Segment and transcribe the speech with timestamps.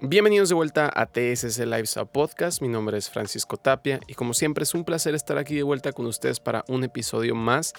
[0.00, 2.62] Bienvenidos de vuelta a TSS Lifestyle Podcast.
[2.62, 5.92] Mi nombre es Francisco Tapia y como siempre es un placer estar aquí de vuelta
[5.92, 7.72] con ustedes para un episodio más.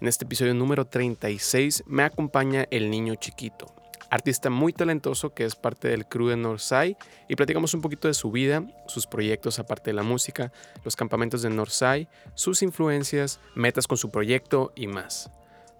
[0.00, 3.66] En este episodio número 36 me acompaña el niño chiquito,
[4.08, 6.96] artista muy talentoso que es parte del crew de Northside
[7.28, 10.52] y platicamos un poquito de su vida, sus proyectos aparte de la música,
[10.84, 15.28] los campamentos de Northside, sus influencias, metas con su proyecto y más.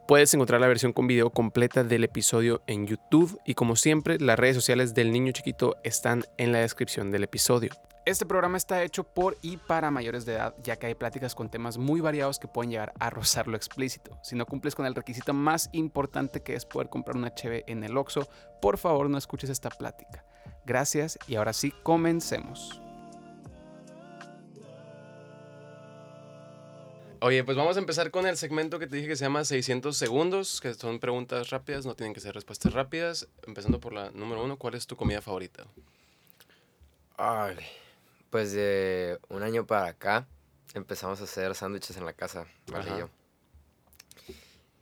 [0.07, 4.39] Puedes encontrar la versión con video completa del episodio en YouTube y como siempre las
[4.39, 7.71] redes sociales del niño chiquito están en la descripción del episodio.
[8.05, 11.49] Este programa está hecho por y para mayores de edad, ya que hay pláticas con
[11.49, 14.19] temas muy variados que pueden llegar a rozar lo explícito.
[14.23, 17.83] Si no cumples con el requisito más importante que es poder comprar una HB en
[17.83, 18.29] el Oxxo,
[18.61, 20.23] por favor no escuches esta plática.
[20.67, 22.84] Gracias y ahora sí, comencemos.
[27.27, 29.97] Oye, pues vamos a empezar con el segmento que te dije que se llama 600
[29.97, 33.29] segundos, que son preguntas rápidas, no tienen que ser respuestas rápidas.
[33.47, 35.65] Empezando por la número uno, ¿cuál es tu comida favorita?
[37.17, 37.57] Ay,
[38.29, 40.27] pues de un año para acá
[40.75, 43.09] empezamos a hacer sándwiches en la casa, Vale y yo.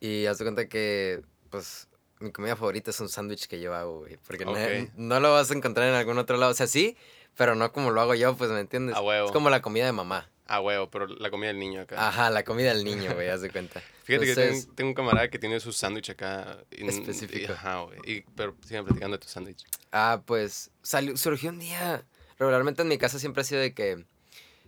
[0.00, 1.86] Y haz de cuenta que, pues,
[2.18, 4.18] mi comida favorita es un sándwich que yo hago, güey.
[4.26, 4.52] Porque no,
[4.96, 6.50] no, lo vas a encontrar en algún otro lado.
[6.50, 6.96] O sea, sí,
[7.36, 8.96] pero no como lo hago yo, pues, ¿me entiendes?
[8.96, 10.31] Es como la comida de mamá.
[10.52, 12.08] Ah, huevo, pero la comida del niño acá.
[12.08, 13.80] Ajá, la comida del niño, güey, haz de cuenta.
[14.04, 14.34] Fíjate que
[14.74, 16.58] tengo, un camarada que tiene su sándwich acá.
[16.70, 17.54] Específico.
[17.54, 18.26] ajá, güey.
[18.36, 19.64] Pero siguen platicando de tu sándwich.
[19.92, 22.04] Ah, pues salió, surgió un día.
[22.38, 24.04] Regularmente en mi casa siempre ha sido de que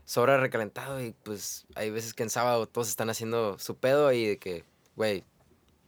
[0.06, 4.26] sobra recalentado y pues hay veces que en sábado todos están haciendo su pedo y
[4.26, 4.64] de que,
[4.96, 5.22] güey,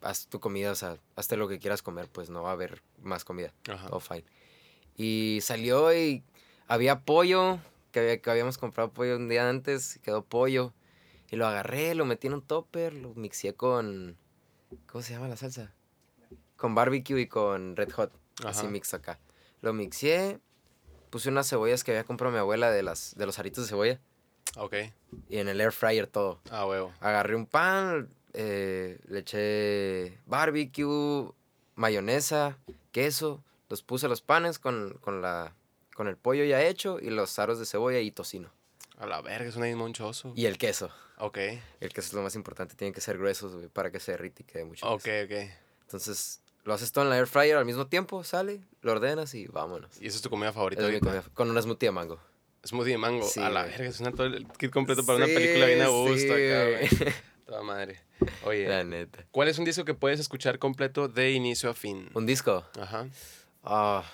[0.02, 2.82] haz tu comida, o sea, hazte lo que quieras comer, pues no va a haber
[3.00, 3.50] más comida.
[3.66, 3.88] Ajá.
[3.88, 4.24] Todo fine.
[4.94, 6.22] Y salió y
[6.68, 7.60] había pollo,
[8.02, 10.72] que, habíamos comprado pollo un día antes, quedó pollo.
[11.30, 14.16] Y lo agarré, lo metí en un topper, lo mixé con.
[14.86, 15.72] ¿Cómo se llama la salsa?
[16.56, 18.12] Con barbecue y con red hot.
[18.44, 19.18] Así mix acá.
[19.62, 20.38] Lo mixé,
[21.10, 24.00] puse unas cebollas que había comprado mi abuela de, las, de los aritos de cebolla.
[24.56, 24.74] Ok.
[25.28, 26.40] Y en el air fryer todo.
[26.50, 26.92] Ah, huevo.
[27.00, 31.32] Agarré un pan, eh, le eché barbecue,
[31.74, 32.58] mayonesa,
[32.92, 33.42] queso.
[33.68, 35.54] Los puse los panes con, con la
[35.96, 38.52] con el pollo ya hecho y los aros de cebolla y tocino.
[38.98, 40.32] A la verga, es un monchoso.
[40.36, 40.90] Y el queso.
[41.18, 41.38] Ok.
[41.80, 44.46] El queso es lo más importante, tienen que ser gruesos, para que se derrite y
[44.46, 45.50] quede mucho Ok, ok.
[45.82, 49.46] Entonces, lo haces todo en la air fryer al mismo tiempo, sale, lo ordenas y
[49.46, 49.90] vámonos.
[50.00, 50.82] ¿Y esa es tu comida favorita
[51.32, 52.20] con una smoothie de mango.
[52.64, 53.26] Smoothie de mango.
[53.36, 57.12] a la verga, suena todo el kit completo para una película bien a gusto acá,
[57.46, 58.00] Toda madre.
[58.44, 58.68] Oye.
[58.68, 59.24] La neta.
[59.30, 62.10] ¿Cuál es un disco que puedes escuchar completo de inicio a fin?
[62.12, 62.66] ¿Un disco?
[62.78, 63.06] Ajá.
[63.62, 64.04] Ah...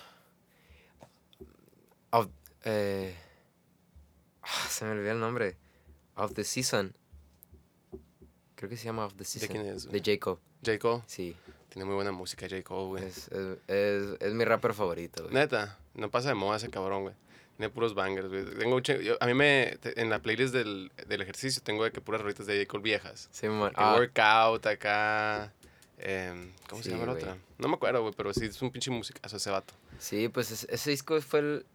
[2.64, 3.14] Eh,
[4.42, 5.56] ah, se me olvidó el nombre.
[6.14, 6.94] Of the Season.
[8.54, 9.48] Creo que se llama Of the Season.
[9.48, 9.90] ¿De quién es?
[9.90, 10.18] De J.
[10.78, 11.02] Cole.
[11.06, 11.36] Sí.
[11.68, 12.62] Tiene muy buena música J.
[12.62, 13.04] Cole, güey.
[13.04, 13.28] Es,
[13.66, 15.34] es, es, mi rapper favorito, güey.
[15.34, 17.14] Neta, no pasa de moda ese cabrón, güey.
[17.56, 18.44] Tiene puros bangers, güey.
[18.58, 18.80] Tengo,
[19.20, 22.58] a mí me, en la playlist del, del, ejercicio tengo de que puras rolitas de
[22.58, 22.68] J.
[22.68, 23.28] Cole viejas.
[23.32, 23.72] Sí, man.
[23.74, 23.94] Ah.
[23.96, 25.52] Workout acá.
[25.98, 27.36] Em, ¿Cómo se llama la otra?
[27.58, 29.74] No me acuerdo, güey, pero sí, es un pinche musicazo ese vato.
[29.98, 31.66] Sí, pues ese disco fue el,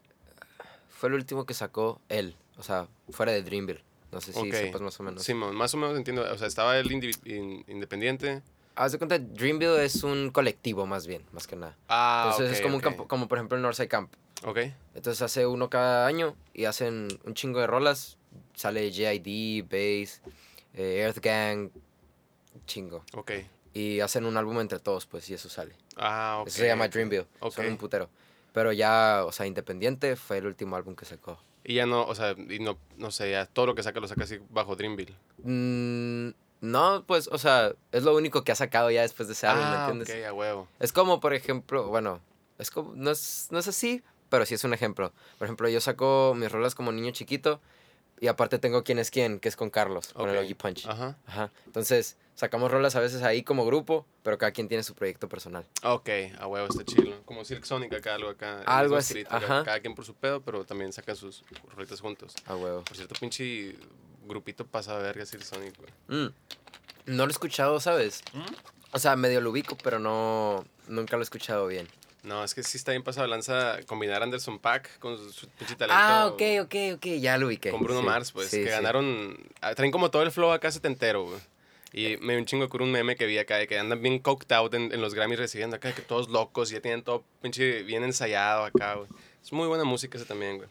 [0.98, 3.84] fue el último que sacó él, o sea, fuera de Dreamville.
[4.12, 5.22] No sé si sepas más o menos.
[5.24, 6.24] Sí, más o menos entiendo.
[6.24, 6.92] O sea, estaba él
[7.68, 8.42] independiente.
[8.76, 11.78] Haz de cuenta, Dreamville es un colectivo más bien, más que nada.
[11.88, 14.12] Ah, Entonces es como un campo, como por ejemplo el Northside Camp.
[14.44, 14.60] Ok.
[14.96, 18.18] Entonces hace uno cada año y hacen un chingo de rolas.
[18.56, 20.22] Sale JID, Bass,
[20.74, 21.70] eh, Earth Gang,
[22.66, 23.04] chingo.
[23.14, 23.34] Ok.
[23.74, 25.76] Y hacen un álbum entre todos, pues, y eso sale.
[25.96, 26.48] Ah, ok.
[26.48, 27.28] Eso se llama Dreamville.
[27.40, 27.52] Okay.
[27.64, 28.10] Son un putero.
[28.58, 31.38] Pero ya, o sea, independiente fue el último álbum que sacó.
[31.64, 34.08] Y ya no, o sea, y no, no sé, ya todo lo que saca lo
[34.08, 35.14] saca así bajo Dreamville.
[35.44, 36.30] Mm,
[36.62, 39.64] no, pues, o sea, es lo único que ha sacado ya después de ese álbum,
[39.64, 40.10] ¿me ah, entiendes?
[40.10, 40.68] Ok, a huevo.
[40.80, 42.20] Es como, por ejemplo, bueno,
[42.58, 45.14] es como, no es, no es así, pero sí es un ejemplo.
[45.38, 47.62] Por ejemplo, yo saco mis rolas como niño chiquito
[48.20, 50.88] y aparte tengo quién es quién, que es con Carlos, con el OG Punch.
[50.88, 51.16] Ajá.
[51.28, 51.52] Ajá.
[51.68, 55.66] Entonces, sacamos rolas a veces ahí como grupo, pero cada quien tiene su proyecto personal.
[55.84, 56.10] Ok,
[56.40, 57.22] a huevo, está chido.
[57.26, 58.62] Como Silk Sonic acá, algo acá.
[58.66, 59.64] Algo así, ajá.
[59.66, 61.44] Cada quien por su pedo, pero también sacan sus
[61.76, 62.36] rolitas juntos.
[62.46, 62.84] A huevo.
[62.84, 63.76] Por cierto, pinche
[64.26, 65.90] grupito pasa a verga Silk Sonic, güey.
[66.08, 66.34] Mm.
[67.08, 68.22] No lo he escuchado, ¿sabes?
[68.34, 68.54] ¿Mm?
[68.92, 70.64] O sea, medio lo ubico, pero no...
[70.88, 71.88] Nunca lo he escuchado bien.
[72.22, 75.96] No, es que sí está bien pasado lanza combinar Anderson Pack con su, pinche talento.
[75.98, 77.72] Ah, ok, ok, ok, ya lo ubiqué.
[77.72, 79.38] Con Bruno Mars, pues, que ganaron...
[79.62, 81.40] Ah, traen como todo el flow acá setentero, güey.
[81.94, 84.20] Y me dio un chingo con un meme que vi acá de que andan bien
[84.20, 87.84] coked out en, los Grammys recibiendo acá, que todos locos, y ya tienen todo pinche
[87.84, 89.08] bien ensayado acá, güey.
[89.42, 90.70] Es muy buena música ese también, güey.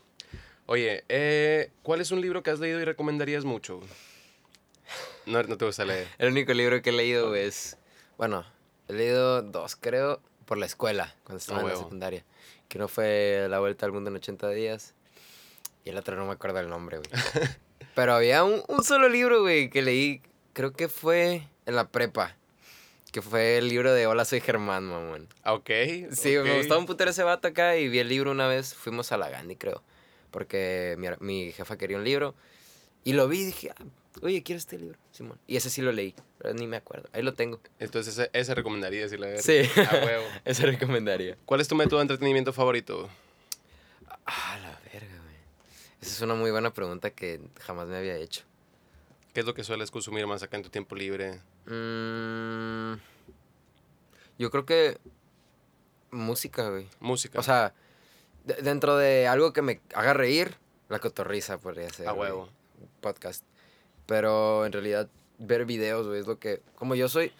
[0.67, 3.81] Oye, eh, ¿cuál es un libro que has leído y recomendarías mucho?
[5.25, 6.09] No, no te gusta leer.
[6.19, 7.79] El único libro que he leído es,
[8.19, 8.45] bueno,
[8.89, 12.25] he leído dos, creo, por la escuela, cuando estaba en la secundaria.
[12.69, 14.95] que no fue La Vuelta al Mundo en 80 días.
[15.85, 17.11] Y el otro no me acuerdo el nombre, güey.
[17.95, 20.21] Pero había un, un solo libro, güey, que leí,
[20.57, 22.35] creo que fue en la prepa.
[23.13, 25.29] Que fue el libro de Hola, soy Germán, mamón.
[25.43, 25.71] Ah, Ok.
[26.13, 28.75] Sí, me gustaba un putero ese vato acá y vi el libro una vez.
[28.75, 29.83] Fuimos a la Gandhi, creo.
[30.31, 32.35] Porque mi, mi jefa quería un libro.
[33.05, 33.85] Y lo vi y dije, ah,
[34.23, 35.39] oye, quiero este libro, Simón.
[35.47, 37.09] Y ese sí lo leí, pero ni me acuerdo.
[37.13, 37.61] Ahí lo tengo.
[37.79, 39.37] Entonces ese, ese recomendaría si la.
[39.39, 39.61] Sí.
[39.77, 40.25] A huevo.
[40.47, 41.37] ese recomendaría.
[41.45, 43.09] ¿Cuál es tu método de entretenimiento favorito?
[44.25, 45.37] Ah, la verga, güey.
[46.01, 48.43] Esa es una muy buena pregunta que jamás me había hecho.
[49.37, 51.43] ¿Qué es lo que sueles consumir más acá en tu tiempo libre?
[51.67, 52.95] Mm,
[54.39, 54.97] yo creo que
[56.11, 56.89] música, güey.
[57.01, 57.39] Música.
[57.39, 57.75] O sea,
[58.47, 60.55] de- dentro de algo que me haga reír,
[60.89, 62.09] la cotorriza podría ser.
[62.09, 62.31] A güey.
[62.31, 62.49] huevo.
[63.03, 63.45] Podcast.
[64.07, 66.63] Pero en realidad, ver videos, güey, es lo que.
[66.77, 67.31] Como yo soy.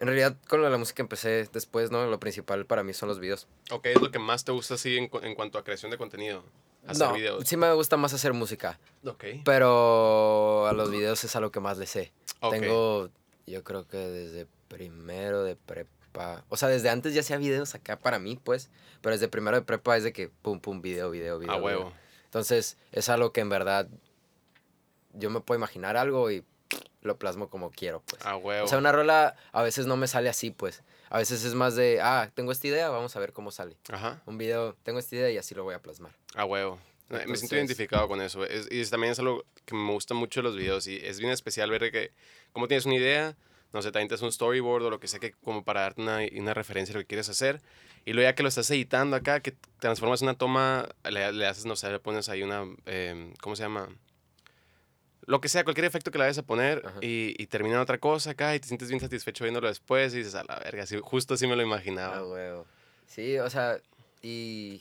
[0.00, 2.06] En realidad, con la música empecé después, ¿no?
[2.08, 3.48] Lo principal para mí son los videos.
[3.70, 6.44] Ok, es lo que más te gusta así en cuanto a creación de contenido.
[6.88, 7.44] Hacer no, videos.
[7.46, 8.78] sí me gusta más hacer música.
[9.04, 9.24] Ok.
[9.44, 12.12] Pero a los videos es a lo que más le sé.
[12.40, 12.52] Ok.
[12.52, 13.10] Tengo,
[13.46, 16.44] yo creo que desde primero de prepa.
[16.48, 18.70] O sea, desde antes ya hacía videos acá para mí, pues.
[19.00, 21.52] Pero desde primero de prepa es de que pum, pum, video, video, video.
[21.52, 21.64] A video.
[21.64, 21.92] huevo.
[22.24, 23.88] Entonces, es algo que en verdad
[25.12, 26.44] yo me puedo imaginar algo y
[27.02, 28.24] lo plasmo como quiero, pues.
[28.24, 28.64] A huevo.
[28.64, 30.82] O sea, una rola a veces no me sale así, pues.
[31.10, 33.76] A veces es más de, ah, tengo esta idea, vamos a ver cómo sale.
[33.90, 34.22] Ajá.
[34.26, 36.12] Un video, tengo esta idea y así lo voy a plasmar.
[36.34, 36.78] A huevo.
[37.08, 38.44] Me siento identificado con eso.
[38.44, 40.86] Es- y también es algo que me gusta mucho de los videos.
[40.86, 42.12] Y es bien especial ver que,
[42.52, 43.34] como tienes una idea,
[43.72, 46.02] no sé, también te haces un storyboard o lo que sea, que como para darte
[46.02, 47.62] una, una referencia de lo que quieres hacer.
[48.04, 51.64] Y luego ya que lo estás editando acá, que transformas una toma, le, le haces,
[51.64, 53.88] no sé, le pones ahí una, em, ¿cómo se llama?
[55.28, 58.30] Lo que sea, cualquier efecto que le vayas a poner y, y termina otra cosa
[58.30, 61.34] acá y te sientes bien satisfecho viéndolo después y dices, a la verga, sí, justo
[61.34, 62.16] así me lo imaginaba.
[62.16, 62.66] Ah, huevo.
[63.06, 63.78] Sí, o sea,
[64.22, 64.80] y,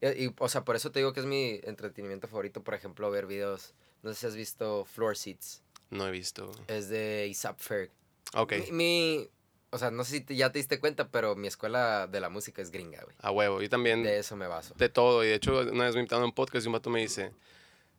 [0.00, 3.10] y, y, o sea, por eso te digo que es mi entretenimiento favorito, por ejemplo,
[3.10, 3.74] ver videos.
[4.02, 5.62] No sé si has visto Floor Seats.
[5.90, 6.50] No he visto.
[6.68, 7.90] Es de Isap Ferg.
[8.34, 9.28] Ok, Mi, mi-
[9.70, 12.28] o sea, no sé si te- ya te diste cuenta, pero mi escuela de la
[12.30, 13.14] música es gringa, güey.
[13.20, 13.60] a huevo.
[13.60, 14.02] Yo también...
[14.02, 14.74] De eso me baso.
[14.76, 15.22] de todo.
[15.24, 17.32] Y de hecho, una vez me invitaron a un podcast y un vato me dice,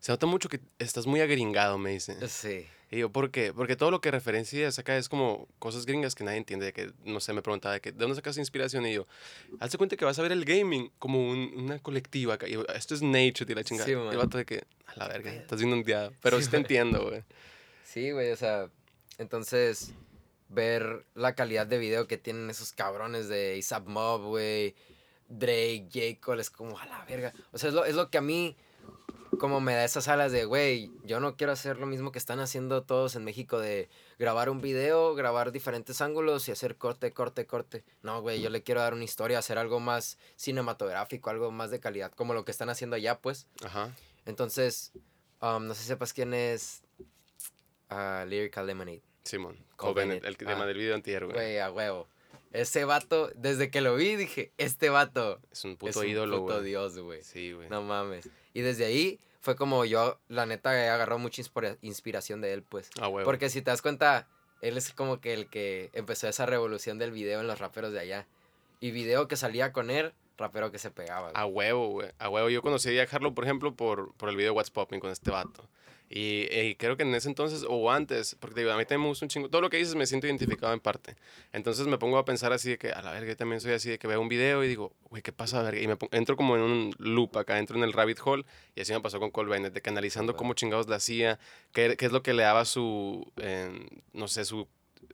[0.03, 2.27] se nota mucho que estás muy agringado, me dice.
[2.27, 2.67] Sí.
[2.91, 3.53] Y yo, ¿por qué?
[3.53, 6.65] Porque todo lo que referencias acá es como cosas gringas que nadie entiende.
[6.65, 8.85] De que, no sé, me preguntaba de, que, ¿de dónde sacas inspiración?
[8.85, 9.07] Y yo,
[9.61, 12.49] hazte cuenta que vas a ver el gaming como un- una colectiva acá.
[12.49, 13.85] Y yo, esto es nature y la chingada.
[13.85, 14.17] Sí, y el man.
[14.17, 16.11] vato de que, a la verga, estás viendo un día.
[16.21, 17.23] Pero sí, te entiendo, güey.
[17.85, 18.69] Sí, güey, o sea,
[19.19, 19.93] entonces
[20.49, 24.75] ver la calidad de video que tienen esos cabrones de ASAP Mob, güey,
[25.29, 26.19] Drake, J.
[26.21, 27.33] Cole, es como a la verga.
[27.53, 28.55] O sea, es lo, es lo que a mí
[29.39, 32.39] como me da esas alas de, güey, yo no quiero hacer lo mismo que están
[32.39, 33.89] haciendo todos en México de
[34.19, 37.83] grabar un video, grabar diferentes ángulos y hacer corte, corte, corte.
[38.01, 41.79] No, güey, yo le quiero dar una historia, hacer algo más cinematográfico, algo más de
[41.79, 43.47] calidad, como lo que están haciendo allá, pues.
[43.63, 43.93] Ajá.
[44.25, 44.91] Entonces,
[45.41, 46.83] um, no sé si sepas quién es
[47.89, 49.01] ah, Lyrical Lemonade.
[49.23, 49.57] Simón.
[49.79, 50.25] Bennett, Bennett.
[50.25, 51.35] el tema del video antier, güey.
[51.35, 52.07] Güey, a huevo.
[52.51, 56.41] Ese vato, desde que lo vi, dije, este vato Es un es puto un ídolo,
[56.41, 57.23] puto dios, güey.
[57.23, 57.67] Sí, güey.
[57.67, 58.29] No mames.
[58.53, 62.63] Y desde ahí fue como yo, la neta, he agarrado mucha inspira- inspiración de él,
[62.63, 62.89] pues.
[63.01, 63.25] A huevo.
[63.25, 64.27] Porque si te das cuenta,
[64.61, 67.99] él es como que el que empezó esa revolución del video en los raperos de
[67.99, 68.27] allá.
[68.79, 71.31] Y video que salía con él, rapero que se pegaba.
[71.31, 71.33] güey.
[71.35, 72.09] A huevo, güey.
[72.19, 72.49] A huevo.
[72.49, 75.67] Yo conocí a Harlow, por ejemplo, por, por el video What's Popping con este vato.
[76.15, 79.01] Y, y creo que en ese entonces, o antes, porque te digo, a mí también
[79.01, 79.49] me gusta un chingo.
[79.49, 81.15] Todo lo que dices me siento identificado en parte.
[81.53, 83.89] Entonces me pongo a pensar así de que, a la verga, yo también soy así
[83.89, 85.81] de que veo un video y digo, güey, ¿qué pasa, verga?
[85.81, 88.45] Y me pon- entro como en un loop acá, entro en el rabbit hole.
[88.75, 91.39] Y así me pasó con Cole Bennett, de que analizando cómo chingados la hacía,
[91.71, 93.71] qué, qué es lo que le daba su, eh,
[94.13, 94.67] no sé, su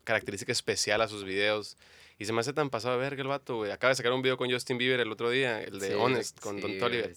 [0.04, 1.78] característica especial a sus videos.
[2.18, 3.72] Y se me hace tan pasado de verga el vato, güey.
[3.72, 6.40] Acaba de sacar un video con Justin Bieber el otro día, el de Sí, Honest,
[6.42, 6.78] con sí, Don.
[6.78, 7.16] Toliver.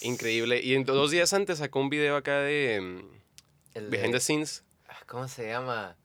[0.00, 0.60] Increíble.
[0.62, 3.17] Y en dos días antes sacó un video acá de mm,
[3.78, 4.64] El Behind de- the Scenes.
[4.88, 5.96] ah, ¿Cómo se llama?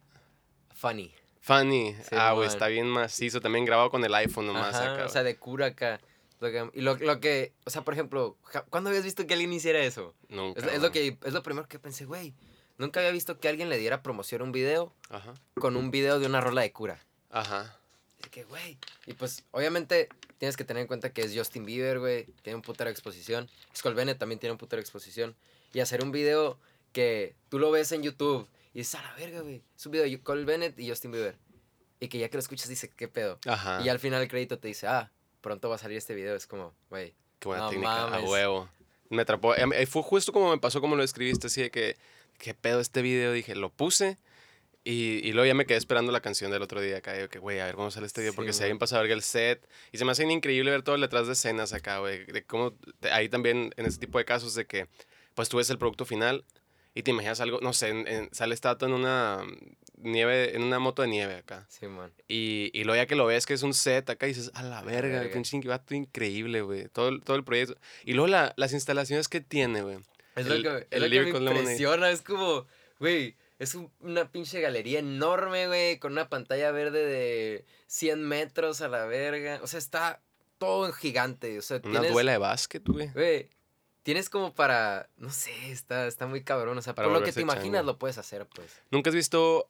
[0.75, 1.13] Funny.
[1.41, 1.93] Funny.
[1.95, 3.41] Sí, ah, güey, está bien macizo.
[3.41, 5.05] También grabado con el iPhone nomás Ajá, acá.
[5.05, 5.99] o sea, de cura acá.
[6.39, 8.37] Lo que- y lo, lo que, o sea, por ejemplo,
[8.69, 10.13] ¿cuándo habías visto que alguien hiciera eso?
[10.29, 12.33] Nunca, Es, es lo que, es lo primero que pensé, güey.
[12.77, 15.33] Nunca había visto que alguien le diera promoción a un video Ajá.
[15.55, 16.99] con un video de una rola de cura.
[17.29, 17.77] Ajá.
[18.21, 18.77] De que, güey.
[19.05, 22.25] Y pues, obviamente, tienes que tener en cuenta que es Justin Bieber, güey.
[22.41, 23.49] Tiene un putero de exposición.
[23.75, 25.35] Skull Bennett también tiene un putero de exposición.
[25.71, 26.57] Y hacer un video
[26.93, 29.61] que tú lo ves en YouTube y dices, a la verga, güey.
[29.75, 31.35] Es un video de Cole Bennett y Justin Bieber.
[31.99, 33.39] Y que ya que lo escuchas dice, ¿qué pedo?
[33.45, 33.81] Ajá.
[33.83, 36.35] Y al final el crédito te dice, ah, pronto va a salir este video.
[36.35, 37.13] Es como, güey.
[37.39, 38.03] Qué buena No técnica.
[38.05, 38.29] A mames.
[38.29, 38.69] huevo.
[39.09, 39.55] Me atrapó.
[39.55, 41.97] Em, eh, Fue justo como me pasó como lo escribiste, así de que,
[42.39, 43.31] qué pedo este video.
[43.31, 44.17] Dije, lo puse.
[44.85, 47.17] Y, y luego ya me quedé esperando la canción del otro día acá.
[47.17, 48.33] Yo, que, güey, a ver cómo sale este video.
[48.33, 48.71] Sí, porque se güey.
[48.71, 49.65] había pasado a ver el set.
[49.93, 52.25] Y se me hace increíble ver todo el detrás de escenas acá, güey.
[52.25, 54.87] De cómo te- ahí también, en este tipo de casos, de que,
[55.35, 56.43] pues tú ves el producto final
[56.95, 59.43] y te imaginas algo, no sé, en- en- sale esta vato en una
[59.97, 61.65] nieve, en una moto de nieve acá.
[61.69, 62.11] Sí, man.
[62.27, 64.63] Y, y luego ya que lo ves que es un set acá y dices, a
[64.63, 65.33] la verga, verga.
[65.33, 66.87] pinche vato increíble, güey.
[66.89, 67.75] Todo, todo el proyecto.
[68.03, 69.97] Y luego la- las instalaciones que tiene, güey.
[70.35, 72.09] Es El- lo que, es lo que me impresiona.
[72.09, 72.65] Es como,
[72.99, 78.81] güey, es un- una pinche galería enorme, güey, con una pantalla verde de 100 metros
[78.81, 79.59] a la verga.
[79.63, 80.21] O sea, está
[80.57, 81.57] todo gigante.
[81.57, 83.09] O sea, Una tienes, duela de básquet, güey.
[83.13, 83.49] Güey,
[84.03, 86.77] tienes como para, no sé, está, está muy cabrón.
[86.77, 87.93] O sea, Para por lo que te imaginas chango.
[87.93, 88.71] lo puedes hacer, pues.
[88.91, 89.67] Nunca has visto,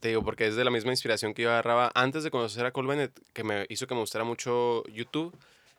[0.00, 2.72] te digo, porque es de la misma inspiración que yo agarraba antes de conocer a
[2.72, 5.34] Cole Bennett, que me hizo que me gustara mucho YouTube,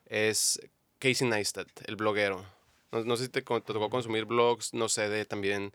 [0.08, 0.60] es
[1.00, 2.46] Casey Neistat, el bloguero.
[2.92, 5.74] No, no sé si te, tocó consumir blogs, no sé, de también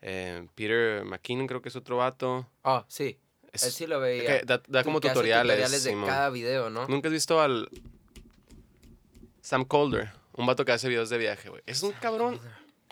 [0.00, 2.46] eh, Peter McKinnon, creo que es otro vato.
[2.64, 3.18] Ah, sí.
[3.52, 4.40] Es- Él sí lo veía.
[4.40, 5.42] que da, da como Que tutoriales.
[5.56, 6.86] tutoriales de cada video, ¿no?
[6.86, 7.68] Nunca has visto al
[9.42, 11.62] Sam Calder, un vato que hace videos de viaje, güey.
[11.66, 12.40] Es un cabrón.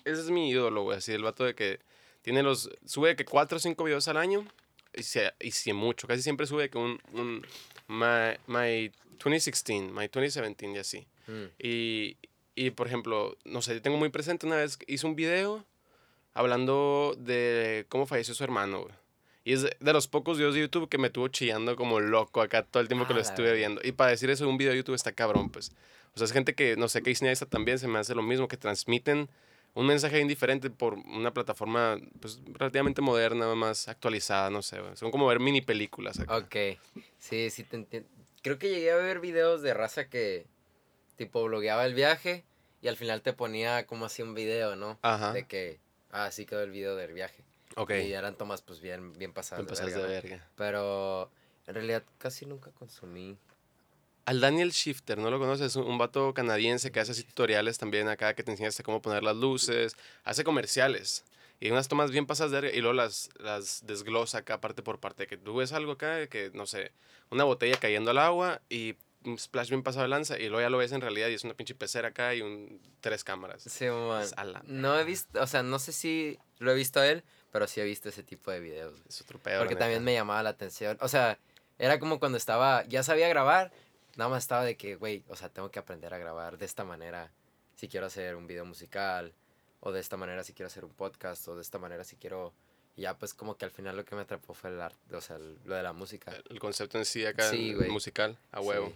[0.05, 0.99] Ese es mi ídolo, güey.
[0.99, 1.81] Así, el vato de que
[2.23, 2.71] tiene los.
[2.85, 4.47] Sube que 4 o 5 videos al año.
[4.95, 6.07] Y si, y si mucho.
[6.07, 7.01] Casi siempre sube que un.
[7.13, 7.47] un
[7.89, 11.07] my, my 2016, My 2017 y así.
[11.27, 11.45] Mm.
[11.59, 12.17] Y,
[12.55, 15.65] y, por ejemplo, no sé, yo tengo muy presente una vez hizo un video
[16.35, 18.95] hablando de cómo falleció su hermano, güey.
[19.45, 22.63] Y es de, los pocos videos de YouTube que me tuvo chillando como loco acá
[22.63, 23.81] todo el tiempo que Ah, lo la estuve viendo.
[23.85, 25.73] Y para decir eso de un video de YouTube está cabrón, pues.
[26.15, 28.49] O sea, es gente que, no sé, Casey Neistat también se me hace lo mismo,
[28.49, 29.29] que transmiten
[29.75, 34.79] un mensaje bien diferente por una plataforma, pues, relativamente moderna, más actualizada, no sé.
[34.95, 36.37] Son como ver mini películas acá.
[36.37, 36.57] Ok.
[37.19, 38.09] Sí, sí te entiendo.
[38.43, 40.47] Creo que llegué a ver videos de raza que
[41.17, 42.45] tipo blogueaba el viaje
[42.81, 44.99] y al final te ponía como así un video, ¿no?
[45.03, 45.33] Ajá.
[45.33, 45.81] De que,
[46.11, 47.45] ah, así quedó el video del viaje.
[47.79, 47.93] Ok.
[48.05, 49.65] Y eran tomas pues bien, bien pasadas.
[49.65, 50.13] De pasas de verga, ¿no?
[50.13, 50.49] verga.
[50.57, 51.31] Pero
[51.67, 53.39] en realidad casi nunca consumí.
[54.25, 55.69] Al Daniel Shifter, ¿no lo conoces?
[55.69, 59.01] Es un, vato canadiense que hace así tutoriales también acá, que te enseña hasta cómo
[59.01, 61.25] poner las luces, hace comerciales.
[61.61, 64.99] Y unas tomas bien pasadas de verga, y luego las, las desglosa acá parte por
[64.99, 65.27] parte.
[65.27, 66.93] Que tú ves algo acá, que no sé,
[67.31, 70.71] una botella cayendo al agua y un splash bien pasado de lanza, y luego ya
[70.71, 73.63] lo ves en realidad y es una pinche pecera acá y un, tres cámaras.
[73.63, 74.27] Sí, man.
[74.65, 77.81] No he visto, o sea, no sé si lo he visto a él, pero sí
[77.81, 78.93] he visto ese tipo de videos.
[78.93, 79.05] güey.
[79.09, 79.59] Es otro pedo.
[79.61, 80.97] Porque también me llamaba la atención.
[81.01, 81.39] O sea,
[81.79, 83.73] era como cuando estaba, ya sabía grabar,
[84.17, 86.85] nada más estaba de que, güey, o sea, tengo que aprender a grabar de esta
[86.85, 87.31] manera
[87.77, 89.33] si quiero hacer un video musical,
[89.81, 92.53] o de esta manera si quiero hacer un podcast, o de esta manera si quiero...
[92.97, 95.21] Y ya pues como que al final lo que me atrapó fue el arte, o
[95.21, 96.33] sea, el- lo de la música.
[96.51, 97.89] El concepto en sí acá, Sí, güey.
[97.91, 98.89] musical, a huevo.
[98.89, 98.95] Sí.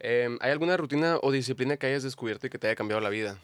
[0.00, 3.08] Em, ¿Hay alguna rutina o disciplina que hayas descubierto y que te haya cambiado la
[3.10, 3.38] vida?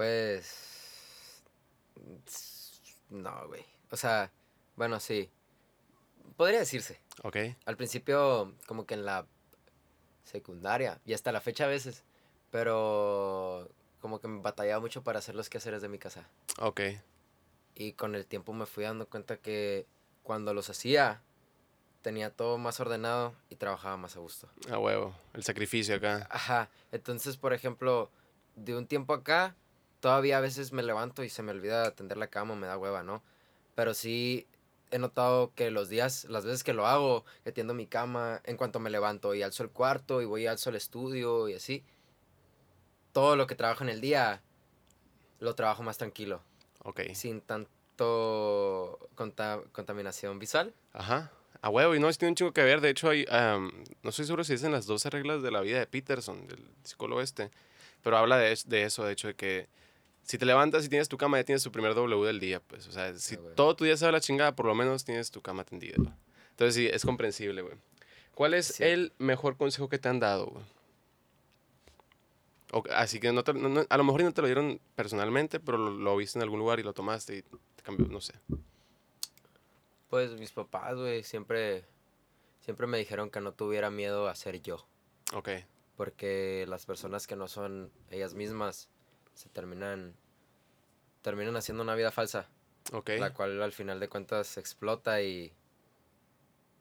[0.00, 1.42] Pues...
[3.10, 3.66] No, güey.
[3.90, 4.32] O sea,
[4.74, 5.28] bueno, sí.
[6.38, 6.98] Podría decirse.
[7.22, 7.36] Ok.
[7.66, 9.26] Al principio, como que en la
[10.24, 12.02] secundaria, y hasta la fecha a veces,
[12.50, 13.68] pero
[14.00, 16.26] como que me batallaba mucho para hacer los quehaceres de mi casa.
[16.60, 16.80] Ok.
[17.74, 19.86] Y con el tiempo me fui dando cuenta que
[20.22, 21.20] cuando los hacía,
[22.00, 24.48] tenía todo más ordenado y trabajaba más a gusto.
[24.70, 25.14] A huevo.
[25.34, 26.26] El sacrificio acá.
[26.30, 26.70] Ajá.
[26.90, 28.10] Entonces, por ejemplo,
[28.56, 29.56] de un tiempo acá,
[30.00, 33.02] todavía a veces me levanto y se me olvida atender la cama, me da hueva,
[33.02, 33.22] ¿no?
[33.74, 34.46] Pero sí
[34.90, 38.56] he notado que los días, las veces que lo hago, que tiendo mi cama, en
[38.56, 41.84] cuanto me levanto y alzo el cuarto y voy y alzo el estudio y así,
[43.12, 44.42] todo lo que trabajo en el día,
[45.38, 46.42] lo trabajo más tranquilo,
[46.82, 47.00] Ok.
[47.14, 50.74] sin tanto conta- contaminación visual.
[50.92, 51.30] Ajá.
[51.62, 52.80] A huevo, y no, sí tiene un chingo que ver.
[52.80, 53.70] De hecho, hay, am,
[54.02, 57.20] no estoy seguro si dicen las 12 reglas de la vida de Peterson, del psicólogo
[57.20, 57.50] este.
[58.02, 59.68] Pero habla de, es- de eso, de hecho, de que
[60.30, 62.86] si te levantas y tienes tu cama, ya tienes tu primer W del día, pues.
[62.86, 63.54] O sea, si güey.
[63.56, 65.94] todo tu día se va a la chingada, por lo menos tienes tu cama tendida,
[65.98, 66.12] güey.
[66.50, 67.74] Entonces, sí, es comprensible, güey.
[68.34, 68.84] ¿Cuál es Sí.
[68.84, 70.64] el mejor consejo que te han dado, güey?
[72.72, 75.58] O- así que no te- no- no- a lo mejor no te lo dieron personalmente,
[75.58, 78.34] pero lo, lo viste en algún lugar y lo tomaste y te cambió, no sé.
[80.08, 81.84] Pues mis papás, güey, siempre,
[82.60, 84.86] siempre me dijeron que no tuviera miedo a ser yo.
[85.34, 85.48] Ok.
[85.96, 88.88] porque las personas que no son ellas mismas
[89.34, 90.14] se terminan
[91.22, 92.48] terminan haciendo una vida falsa,
[92.92, 93.10] Ok.
[93.18, 95.52] la cual al final de cuentas explota y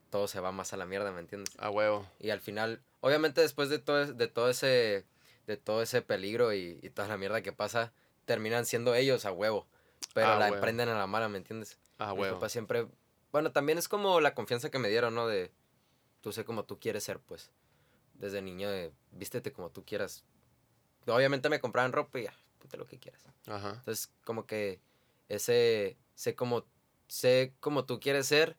[0.10, 1.53] todo se va más a la mierda, ¿me entiendes?
[1.60, 2.08] A huevo.
[2.19, 5.05] Y al final, obviamente después de todo, de todo ese
[5.48, 7.91] de todo ese peligro y, y toda la mierda que pasa,
[8.25, 9.65] terminan siendo ellos a huevo,
[10.13, 10.55] pero la huevo.
[10.55, 11.79] emprenden a la mala, ¿me entiendes?
[11.98, 12.36] A huevo.
[12.36, 12.88] papás siempre,
[13.31, 15.25] bueno, también es como la confianza que me dieron, ¿no?
[15.27, 15.51] De
[16.22, 17.50] tú sé como tú quieres ser, pues.
[18.13, 20.24] Desde niño de vístete como tú quieras
[21.08, 23.24] obviamente me compraban ropa y ya, ponte lo que quieras.
[23.48, 23.74] Ajá.
[23.78, 24.80] Entonces, como que
[25.30, 26.66] ese, sé como,
[27.08, 28.56] sé como tú quieres ser,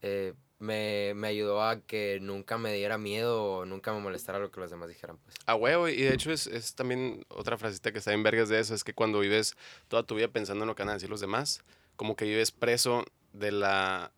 [0.00, 4.50] eh, me, me ayudó a que nunca me diera miedo o nunca me molestara lo
[4.50, 5.34] que los demás dijeran, pues.
[5.46, 8.60] A huevo, y de hecho es, es también otra frasita que está en vergas de
[8.60, 9.56] eso, es que cuando vives
[9.88, 11.62] toda tu vida pensando en lo que van a decir los demás,
[11.96, 14.12] como que vives preso de la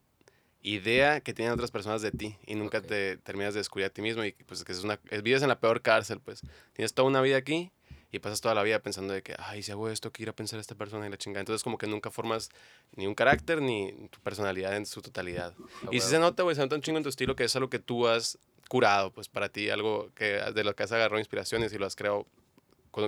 [0.63, 2.87] idea que tienen otras personas de ti y nunca Ok.
[2.87, 5.49] te terminas de descubrir a ti mismo y pues que es una, es- vives en
[5.49, 7.71] la peor cárcel, pues tienes toda una vida aquí
[8.15, 10.37] y pasas toda la vida pensando de que, ay, si hago esto, ¿qué irá a
[10.37, 11.41] pensar esta persona y la chingada?
[11.41, 12.51] Entonces como que nunca formas
[12.95, 15.55] ni un carácter ni tu personalidad en su totalidad.
[15.87, 17.57] A Y si se nota, güey, se nota un chingo en tu estilo que es
[17.57, 21.19] algo que tú has curado, pues para ti, algo que de lo que has agarrado
[21.19, 22.27] inspiraciones y lo has creado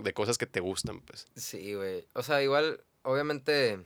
[0.02, 1.28] de cosas que te gustan, pues.
[1.36, 2.04] Sí, güey.
[2.14, 3.78] O sea, igual, obviamente,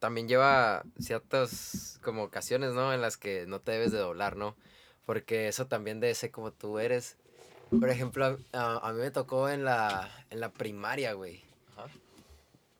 [0.00, 2.92] también lleva ciertas como ocasiones, ¿no?
[2.92, 4.56] En las que no te debes de doblar, ¿no?
[5.04, 7.16] Porque eso también de ser como tú eres.
[7.70, 11.42] Por ejemplo, a, a mí me tocó en la, en la primaria, güey.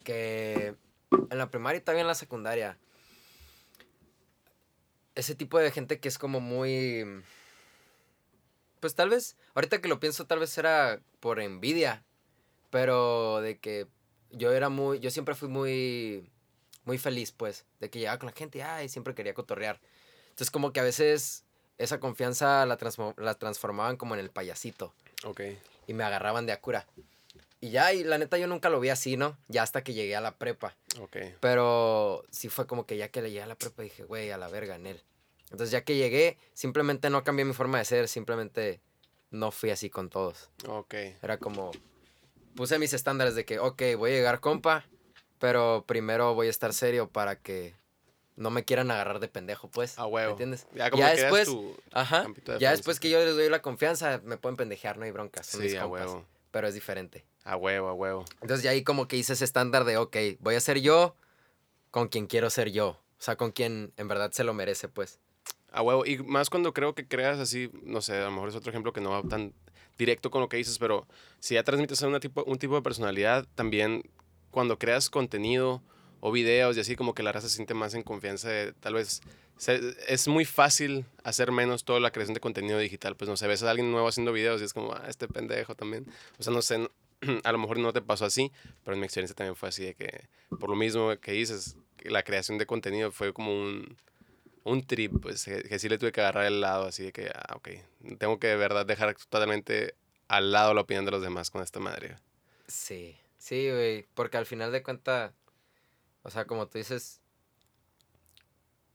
[0.04, 0.74] Que
[1.10, 2.78] en la primaria y también en la secundaria.
[5.14, 7.04] Ese tipo de gente que es como muy...
[8.80, 12.04] Pues tal vez, ahorita que lo pienso, tal vez era por envidia.
[12.70, 13.88] Pero de que
[14.30, 16.30] yo era muy, yo siempre fui muy,
[16.84, 17.66] muy feliz, pues.
[17.80, 19.80] De que llegaba con la gente, ay, siempre quería cotorrear.
[20.28, 21.45] Entonces como que a veces
[21.78, 22.78] esa confianza la,
[23.16, 24.92] la transformaban como en el payasito.
[25.24, 25.42] Ok.
[25.86, 26.86] Y me agarraban de a cura.
[27.60, 29.36] Y ya, y la neta yo nunca lo vi así, ¿no?
[29.48, 30.74] Ya hasta que llegué a la prepa.
[31.00, 31.16] Ok.
[31.40, 34.38] Pero sí fue como que ya que le llegué a la prepa dije, güey, a
[34.38, 35.02] la verga en él.
[35.50, 38.80] Entonces ya que llegué, simplemente no cambié mi forma de ser, simplemente
[39.30, 40.50] no fui así con todos.
[40.68, 40.94] Ok.
[41.22, 41.70] Era como,
[42.54, 44.84] puse mis estándares de que, ok, voy a llegar compa,
[45.38, 47.74] pero primero voy a estar serio para que
[48.36, 49.98] no me quieran agarrar de pendejo, pues.
[49.98, 50.30] A ¿Me huevo.
[50.32, 50.66] entiendes?
[50.74, 52.22] Ya como Ya que después, tu Ajá.
[52.22, 52.70] de Ya defensa.
[52.72, 55.46] después que yo les doy la confianza, me pueden pendejear, no hay broncas.
[55.46, 56.06] Son mis Sí, a compas.
[56.06, 56.24] huevo.
[56.50, 57.24] Pero es diferente.
[57.44, 58.24] A huevo, a huevo.
[58.40, 61.16] Entonces ya ahí como que hice ese estándar de, ok, voy a ser yo
[61.90, 62.88] con quien quiero ser yo.
[63.18, 65.18] O sea, con quien en verdad se lo merece, pues.
[65.72, 66.04] A huevo.
[66.06, 68.92] Y más cuando creo que creas así, no sé, a lo mejor es otro ejemplo
[68.92, 69.52] que no va tan
[69.98, 71.06] directo con lo que dices, pero
[71.40, 74.02] si ya transmites una tipo, un tipo de personalidad, también
[74.50, 75.82] cuando creas contenido
[76.26, 78.94] o videos y así como que la raza se siente más en confianza de tal
[78.94, 79.20] vez
[79.58, 83.46] se- es muy fácil hacer menos toda la creación de contenido digital, pues no sé,
[83.46, 86.04] ves a alguien nuevo haciendo videos y es como, ah, este pendejo también.
[86.38, 86.88] O sea, no sé,
[87.44, 88.50] a lo mejor no te pasó así,
[88.82, 92.22] pero en mi experiencia también fue así de que por lo mismo que dices, la
[92.24, 93.96] creación de contenido fue como un
[94.64, 97.28] un trip, pues que, que sí le tuve que agarrar el lado, así de que,
[97.32, 97.68] ah, ok,
[98.18, 99.94] tengo que de verdad dejar totalmente
[100.26, 102.16] al lado la opinión de los demás con esta madre.
[102.66, 104.06] Sí, sí, güey.
[104.14, 105.30] Porque al final de cuentas,
[106.26, 107.20] o sea, como tú dices,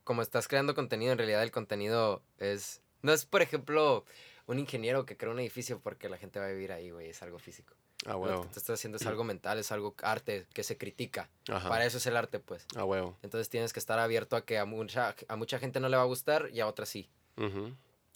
[0.04, 2.82] como estás creando contenido, en realidad el contenido es...
[3.04, 4.04] No es, por ejemplo,
[4.48, 7.10] un ingeniero que crea un edificio porque la gente va a vivir ahí, güey.
[7.10, 7.74] Es algo físico.
[8.06, 8.41] A Lo huevo.
[8.41, 11.30] que tú estás haciendo es algo mental, es algo arte que se critica.
[11.50, 11.70] Ajá.
[11.70, 12.65] Para eso es el arte, pues.
[12.76, 13.17] A huevo.
[13.24, 16.04] Entonces tienes que estar abierto a que a mucha, a mucha gente no le va
[16.04, 17.10] a gustar y a otra sí.
[17.38, 17.74] Ujú.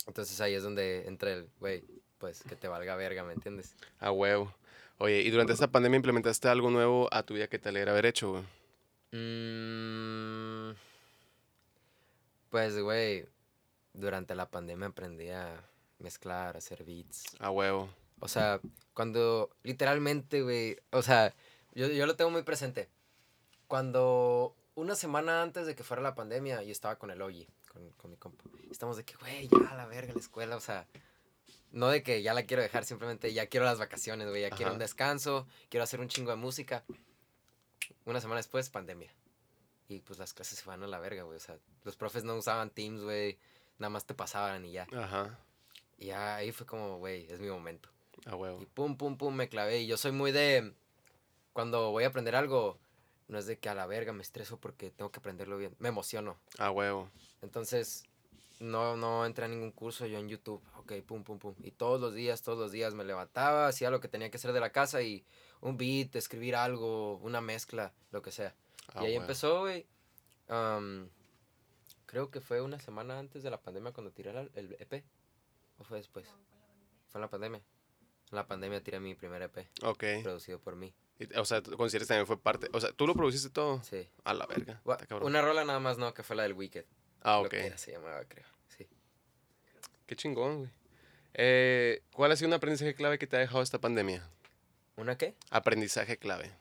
[0.07, 1.85] Entonces ahí es donde entra el, güey,
[2.17, 3.75] pues que te valga verga, ¿me entiendes?
[3.99, 4.53] A huevo.
[4.97, 8.05] Oye, ¿y durante esta pandemia implementaste algo nuevo a tu vida que te alegra haber
[8.07, 8.43] hecho, güey?
[9.15, 10.75] Mm,
[12.49, 13.25] pues, güey,
[13.93, 15.63] durante la pandemia aprendí a
[15.99, 17.23] mezclar, a hacer beats.
[17.39, 17.89] A huevo.
[18.19, 18.59] O sea,
[18.93, 21.33] cuando literalmente, güey, o sea,
[21.73, 22.89] yo, yo lo tengo muy presente.
[23.67, 27.89] Cuando una semana antes de que fuera la pandemia, yo estaba con el Ogi, con,
[27.91, 28.43] con mi compa.
[28.69, 30.87] Estamos de que, güey, ya a la verga la escuela, o sea,
[31.71, 34.73] no de que ya la quiero dejar, simplemente ya quiero las vacaciones, güey, ya quiero
[34.73, 36.83] un descanso, quiero hacer un chingo de música.
[38.05, 39.11] Una semana después, pandemia.
[39.87, 42.35] Y pues las clases se van a la verga, güey, o sea, los profes no
[42.35, 43.37] usaban Teams, güey,
[43.77, 44.87] nada más te pasaban y ya.
[44.95, 45.37] Ajá.
[45.97, 47.89] Y ya ahí fue como, güey, es mi momento.
[48.25, 48.61] A huevo.
[48.61, 49.81] Y pum, pum, pum, me clavé.
[49.81, 50.73] Y yo soy muy de.
[51.53, 52.79] Cuando voy a aprender algo,
[53.27, 55.75] no es de que a la verga me estreso porque tengo que aprenderlo bien.
[55.79, 56.37] Me emociono.
[56.57, 57.09] A huevo.
[57.41, 58.03] Entonces,
[58.59, 60.61] no, no entré a ningún curso yo en YouTube.
[60.85, 61.55] Ok, pum, pum, pum.
[61.63, 64.53] Y todos los días, todos los días me levantaba, hacía lo que tenía que hacer
[64.53, 65.25] de la casa y
[65.61, 68.55] un beat, escribir algo, una mezcla, lo que sea.
[68.93, 69.87] A y ahí empezó, güey.
[70.47, 71.09] am,
[72.05, 75.03] creo que fue una semana antes de la pandemia cuando tiré el, el EP.
[75.79, 76.27] ¿O fue después?
[77.07, 77.61] Fue en la pandemia.
[78.31, 80.03] En la pandemia tiré mi primer EP, Ok.
[80.23, 80.93] producido por mí.
[81.19, 82.69] Y- O sea, ¿tú consideras que también fue parte?
[82.73, 83.81] O sea, ¿tú lo produciste todo?
[83.83, 84.07] Sí.
[84.23, 84.81] A la verga.
[85.21, 86.85] Una rola nada más, no, que fue la del Wicked.
[87.21, 87.49] Ah, Lo ok.
[87.49, 88.45] que se llamaba, creo.
[90.05, 90.71] Qué chingón, güey.
[91.33, 94.29] Eh, ¿Cuál ha sido un aprendizaje clave que te ha dejado esta pandemia?
[94.95, 95.35] ¿Una qué?
[95.49, 96.51] Aprendizaje clave.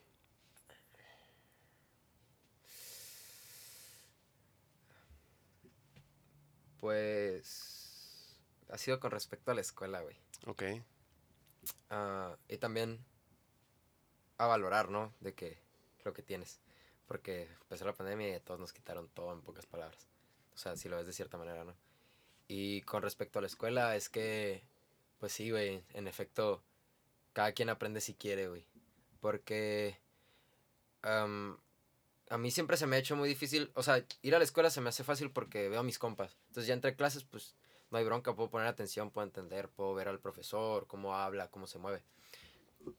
[6.80, 8.36] Pues.
[8.70, 10.16] Ha sido con respecto a la escuela, güey.
[10.46, 10.62] Ok.
[11.90, 12.98] ah, y también
[14.38, 15.14] a valorar, ¿no?
[15.20, 15.58] De que
[16.04, 16.60] lo que tienes.
[17.06, 20.08] Porque empezó la pandemia y todos nos quitaron todo en pocas palabras.
[20.54, 21.74] O sea, si lo ves de cierta manera, ¿no?
[22.48, 24.62] Y con respecto a la escuela, es que,
[25.18, 26.62] pues sí, güey, en efecto,
[27.32, 28.66] cada quien aprende si quiere, güey.
[29.20, 29.98] Porque
[31.02, 31.58] am,
[32.28, 34.70] a mí siempre se me ha hecho muy difícil, o sea, ir a la escuela
[34.70, 36.36] se me hace fácil porque veo a mis compas.
[36.48, 37.54] Entonces ya entre clases, pues
[37.90, 41.66] no hay bronca, puedo poner atención, puedo entender, puedo ver al profesor, cómo habla, cómo
[41.66, 42.02] se mueve.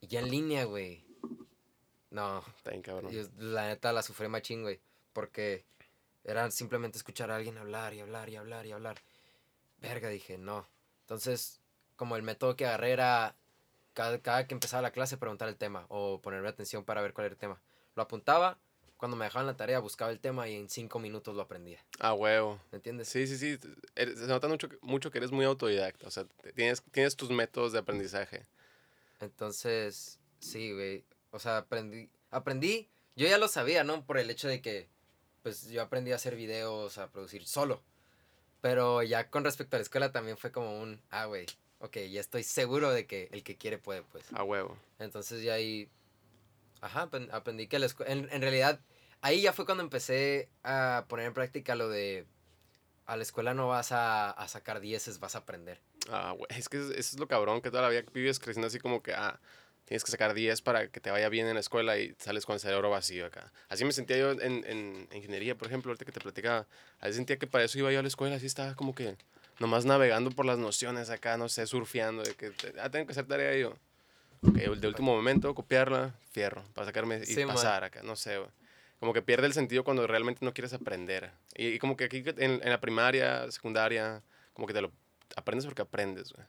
[0.02, 1.06] Y ya en línea, güey.
[2.12, 3.12] No, Está bien cabrón.
[3.12, 4.80] yo, la neta la sufrí machín, güey.
[5.14, 5.66] Porque
[6.24, 9.02] era simplemente escuchar a alguien hablar y hablar y hablar y hablar.
[9.80, 10.68] Verga, dije, no.
[11.02, 11.62] Entonces,
[11.96, 13.36] como el método que agarré era
[13.94, 17.26] cada, cada que empezaba la clase preguntar el tema o ponerme atención para ver cuál
[17.26, 17.62] era el tema.
[17.96, 18.58] Lo apuntaba,
[18.98, 21.84] cuando me dejaban la tarea buscaba el tema y en cinco minutos lo aprendía.
[22.00, 22.60] Ah, huevo.
[22.72, 23.08] ¿Me entiendes?
[23.10, 23.58] Sí, sí, sí.
[23.96, 26.08] Eres- Se nota mucho, que- mucho que eres muy autodidacta.
[26.08, 28.46] O sea, tienes, tienes tus métodos de aprendizaje.
[29.20, 31.06] Entonces, sí, güey.
[31.32, 32.10] O sea, aprendí.
[32.32, 32.90] Aprendí.
[33.16, 34.06] Yo ya lo sabía, ¿no?
[34.06, 34.90] Por el hecho de que,
[35.42, 37.82] pues, yo aprendí a hacer videos, a producir solo.
[38.66, 41.46] Pero ya con respecto a la escuela también fue como un, ah, güey,
[41.78, 44.26] ok, ya estoy seguro de que el que quiere puede, pues.
[44.34, 44.76] A huevo.
[44.98, 45.88] Entonces ya ahí,
[46.82, 48.80] ajá, aprendí que la escuela, en, en realidad,
[49.22, 52.26] ahí ya fue cuando empecé a poner en práctica lo de,
[53.06, 55.80] a la escuela no vas a, a sacar dieces, vas a aprender.
[56.10, 56.48] Ah, güey.
[56.50, 59.14] Es que eso es lo cabrón que toda la vida vives creciendo así como que,
[59.14, 59.40] ah,
[59.86, 62.54] tienes que sacar 10 para que te vaya bien en la escuela y sales con
[62.56, 63.52] el cerebro vacío acá.
[63.70, 66.68] Así me sentía yo en, en ingeniería, por ejemplo, ahorita que te platicaba.
[67.00, 69.16] A veces sentía que para eso iba yo a la escuela, así estaba como que
[69.60, 73.26] nomás navegando por las nociones acá, no sé, surfeando, de que, ah, tengo que hacer
[73.26, 73.76] tarea yo.
[74.42, 77.56] Ok, de último momento, copiarla, fierro, para sacarme y Sí, man.
[77.56, 78.50] pasar acá, no sé, güey.
[79.00, 81.32] Como que pierde el sentido cuando realmente no quieres aprender.
[81.56, 84.22] Y, y como que aquí en, en la primaria, secundaria,
[84.54, 84.92] como que te lo
[85.36, 86.46] aprendes porque aprendes, güey.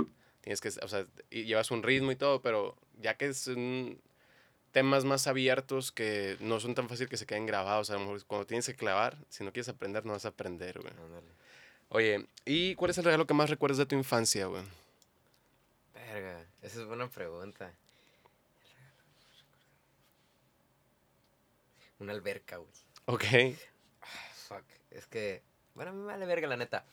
[0.47, 4.01] Tienes que, o sea, llevas un ritmo y todo, pero ya que son
[4.71, 8.25] temas más abiertos que no son tan fácil que se queden grabados, a lo mejor
[8.27, 10.95] cuando tienes que clavar, si no quieres aprender, no vas a aprender, güey.
[11.89, 14.63] Oye, ¿y cuál es el regalo que más recuerdas de tu infancia, güey?
[15.93, 17.73] Verga, esa es buena pregunta.
[21.99, 22.71] Una alberca, güey.
[23.07, 23.57] Ok,
[24.47, 24.63] Fuck.
[24.93, 25.43] Es que,
[25.75, 26.85] bueno, a mí me vale verga, la neta.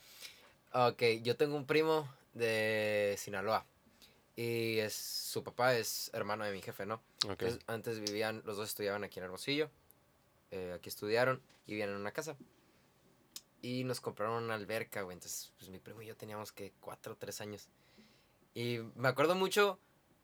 [0.71, 3.65] Ok, yo tengo un primo de Sinaloa.
[4.35, 6.95] Y es, su papá es hermano de mi jefe, ¿no?
[7.25, 7.31] ok.
[7.31, 9.69] Entonces, antes vivían, los dos estudiaban aquí en Hermosillo.
[10.51, 12.35] eh, aquí estudiaron y vivían en una casa.
[13.61, 15.15] Y nos compraron una alberca, güey.
[15.15, 17.69] Entonces, pues mi primo y yo teníamos que cuatro o tres años.
[18.53, 19.79] Y me acuerdo mucho,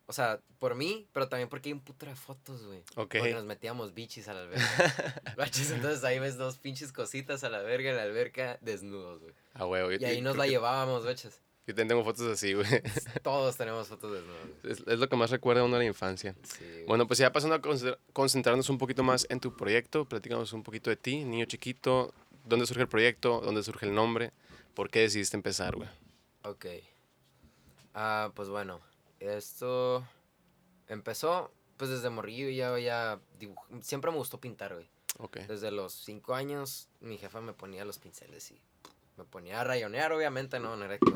[0.07, 2.79] o sea, por mí, pero también porque hay un puto de fotos, güey.
[2.95, 3.15] Ok.
[3.17, 5.21] Porque nos metíamos bichis a la alberca.
[5.73, 9.33] Entonces ahí ves dos pinches cositas a la verga en la alberca desnudos, güey.
[9.53, 9.91] A huevo.
[9.91, 11.41] yo- Y ahí nos la que- llevábamos, guachas.
[11.69, 12.65] Yo también tengo fotos así, güey.
[13.21, 14.39] Todos tenemos fotos desnudos.
[14.63, 14.73] güey.
[14.73, 16.35] Es, es lo que más recuerda uno de la infancia.
[16.41, 16.83] Sí.
[16.87, 20.63] Bueno, pues ya pasando a concentra- concentrarnos un poquito más en tu proyecto, platícanos un
[20.63, 22.11] poquito de ti, niño chiquito,
[22.45, 24.31] dónde surge el proyecto, dónde surge el nombre,
[24.73, 25.87] por qué decidiste empezar, güey.
[26.41, 26.65] Ok.
[27.93, 28.79] Ah, pues bueno,
[29.19, 30.03] esto
[30.87, 34.89] empezó pues desde morrillo ya ya dibuj- siempre me gustó pintar, güey.
[35.19, 35.37] Ok.
[35.47, 38.59] Desde los cinco años mi jefa me ponía los pinceles y
[39.17, 41.11] me ponía a rayonear, obviamente, no, no era que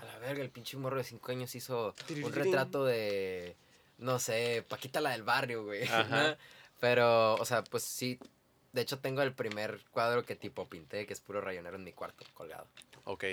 [0.00, 3.56] a la verga el pinche morro de cinco años hizo un retrato de
[4.00, 5.86] no sé, Paquita la del barrio, güey.
[5.86, 6.36] Ajá.
[6.80, 8.18] Pero, o sea, pues sí,
[8.72, 11.92] de hecho tengo el primer cuadro que tipo pinté, que es puro rayonero en mi
[11.92, 12.66] cuarto colgado.
[13.04, 13.24] Ok.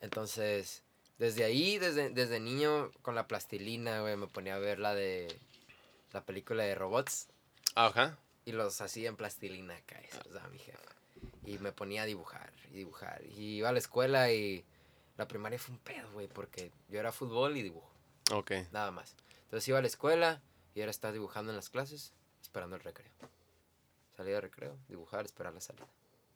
[0.00, 0.84] Entonces,
[1.18, 5.36] desde ahí, desde, desde niño, con la plastilina, güey, me ponía a ver la de
[6.12, 7.28] la película de robots
[7.74, 8.18] Ajá.
[8.44, 10.78] y los hacía en plastilina acá, eso, o sea, mi jefa.
[11.44, 13.22] Y me ponía a dibujar y dibujar.
[13.36, 14.64] Y iba a la escuela y
[15.16, 17.90] la primaria fue un pedo, güey, porque yo era fútbol y dibujo,
[18.32, 18.52] Ok.
[18.72, 19.14] nada más.
[19.44, 20.40] Entonces iba a la escuela
[20.74, 23.10] y ahora estaba dibujando en las clases, esperando el recreo.
[24.16, 25.86] Salía de recreo, dibujar, esperar la salida.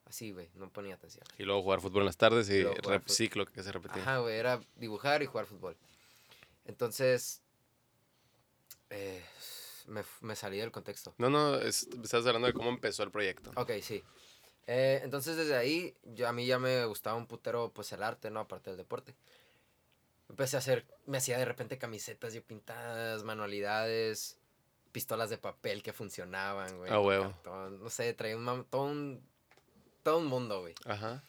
[0.06, 1.24] Así, güey, no ponía atención.
[1.36, 4.02] Y luego jugar fútbol en las tardes y rep- fut- ciclo que se repetía.
[4.02, 5.76] Ajá, güey, era dibujar y jugar fútbol.
[6.64, 7.42] Entonces,
[8.90, 9.22] eh,
[9.86, 11.14] me, me salí del contexto.
[11.18, 13.50] No, no, es- estás hablando de cómo empezó el proyecto.
[13.56, 14.02] Ok, sí.
[14.66, 18.30] Eh, entonces, desde ahí, yo, a mí ya me gustaba un putero, pues, el arte,
[18.30, 18.40] ¿no?
[18.40, 19.14] Aparte del deporte.
[20.28, 24.36] Empecé a hacer, me hacía de repente camisetas yo pintadas, manualidades,
[24.90, 26.90] pistolas de papel que funcionaban, güey.
[26.90, 27.34] Ah, con huevo.
[27.80, 29.22] No sé, traía un, todo un,
[30.02, 30.74] todo un mundo, güey.
[30.84, 31.22] Ajá.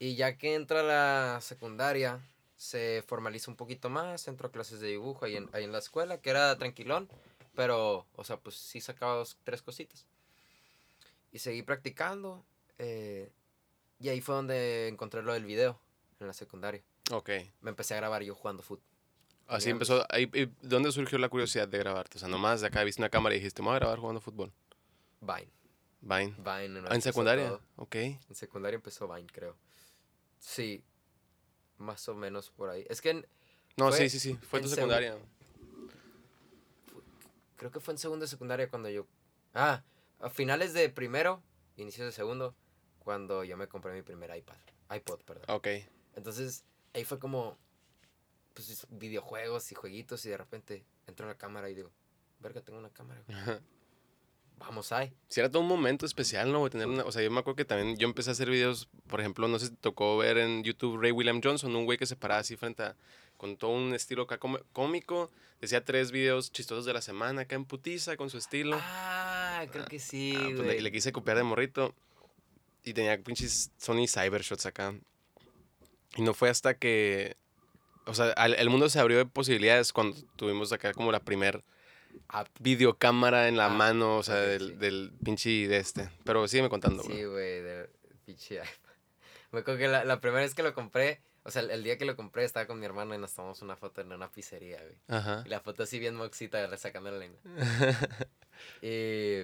[0.00, 2.20] Y ya que entra la secundaria,
[2.56, 5.78] se formaliza un poquito más, entro a clases de dibujo ahí en, ahí en la
[5.78, 7.08] escuela, que era tranquilón,
[7.54, 10.06] pero, o sea, pues sí sacaba dos, tres cositas.
[11.32, 12.44] Y seguí practicando,
[12.78, 13.30] eh,
[13.98, 15.78] y ahí fue donde encontré lo del video,
[16.20, 16.82] en la secundaria.
[17.10, 17.30] Ok.
[17.60, 18.84] Me empecé a grabar yo jugando fútbol.
[19.48, 20.04] Así empezó.
[20.08, 20.30] Ahí,
[20.62, 22.16] ¿Dónde surgió la curiosidad de grabarte?
[22.16, 24.20] O sea, nomás de acá viste una cámara y dijiste, me voy a grabar jugando
[24.20, 24.52] fútbol.
[25.20, 25.48] Vine.
[26.00, 26.34] Vine.
[26.38, 26.82] Vine.
[26.88, 27.58] Ah, ¿En secundaria?
[27.76, 27.94] Ok.
[27.96, 29.56] En secundaria empezó Vine, creo.
[30.38, 30.82] Sí.
[31.78, 32.86] Más o menos por ahí.
[32.88, 33.26] Es que en-
[33.76, 34.38] No, Fue sí, sí, sí.
[34.48, 35.16] Fue en tu secundaria.
[37.56, 39.06] creo que fue en segundo de secundaria cuando yo.
[39.54, 39.82] Ah,
[40.20, 41.42] a finales de primero,
[41.76, 42.54] inicios de segundo,
[43.02, 44.56] cuando yo me compré mi primer iPad.
[44.94, 45.44] iPod, perdón.
[45.48, 45.68] Ok.
[46.16, 47.58] Entonces, ahí fue como.
[48.54, 51.90] Pues videojuegos y jueguitos y de repente entro en la cámara y digo,
[52.40, 53.22] verga, tengo una cámara.
[53.26, 53.58] güey.
[54.58, 55.10] Vamos ahí.
[55.28, 56.58] Sí, era todo un momento especial, ¿no?
[56.60, 56.70] güey?
[56.70, 59.18] Tener una, o sea, yo me acuerdo que también yo empecé a hacer videos, por
[59.20, 62.06] ejemplo, no sé si te tocó ver en YouTube Ray William Johnson, un güey que
[62.06, 62.94] se paraba así frente a,
[63.38, 64.38] con todo un estilo acá
[64.72, 68.76] cómico, decía tres videos chistosos de la semana acá en putiza con su estilo.
[68.80, 70.80] Ah, creo que sí, Ah, pues le, güey.
[70.80, 71.94] le quise copiar de morrito
[72.84, 74.94] y tenía pinches Sony Cybershots acá.
[76.16, 77.36] Y no fue hasta que,
[78.06, 81.64] o sea, al- el mundo se abrió de posibilidades cuando tuvimos acá como la primer
[82.60, 86.10] videocámara en la Ah, mano, o sea, del, del pinche de este.
[86.24, 87.02] Pero sígueme contando.
[87.02, 87.88] Sí, güey, de
[88.26, 88.60] pinche.
[89.52, 91.96] Me acuerdo que la, la primera vez que lo compré, o sea, el, el día
[91.98, 94.78] que lo compré estaba con mi hermano y nos tomamos una foto en una pizzería,
[94.82, 94.96] güey.
[95.08, 95.42] Ajá.
[95.46, 97.40] Y la foto así bien moxita, sacando la lengua.
[98.82, 99.42] y,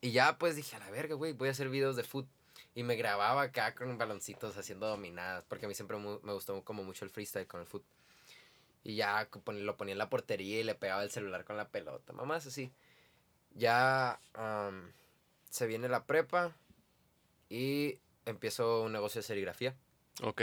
[0.00, 2.26] y ya pues dije, a la verga, güey, voy a hacer videos de foot.
[2.74, 6.62] Y me grababa acá con baloncitos haciendo dominadas, porque a mí siempre mu- me gustó
[6.64, 7.84] como mucho el freestyle con el foot.
[8.84, 12.12] Y ya lo ponía en la portería y le pegaba el celular con la pelota,
[12.12, 12.72] mamás así.
[13.54, 14.90] Ya am,
[15.50, 16.56] se viene la prepa
[17.48, 19.74] y empiezo un negocio de serigrafía.
[20.22, 20.40] Ok.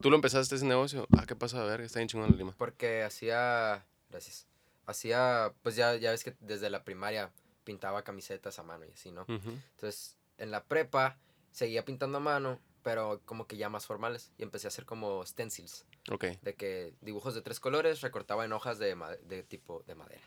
[0.00, 1.06] ¿Tú lo empezaste ese negocio?
[1.16, 1.60] Ah, ¿qué pasa?
[1.62, 2.54] A ver, está bien chingón la lima.
[2.56, 3.84] Porque hacía.
[4.10, 4.46] Gracias.
[4.86, 5.52] Hacía.
[5.62, 7.30] Pues ya, ya ves que desde la primaria
[7.64, 9.22] pintaba camisetas a mano y así, ¿no?
[9.22, 9.50] Ujú.
[9.74, 11.18] Entonces, en la prepa
[11.56, 14.30] seguía pintando a mano, pero como que ya más formales.
[14.36, 15.86] Y empecé a hacer como stencils.
[16.10, 16.24] Ok.
[16.42, 20.20] De que dibujos de tres colores recortaba en hojas de, de tipo de madera.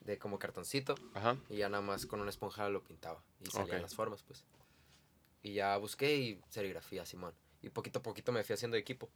[0.00, 0.96] De como cartoncito.
[1.14, 1.38] Ajá.
[1.48, 3.24] Y ya nada más con una esponja lo pintaba.
[3.42, 4.44] Y salían las formas, pues.
[5.42, 7.32] Y ya busqué y serigrafía, Simón.
[7.62, 9.08] Y poquito a poquito me fui haciendo equipo.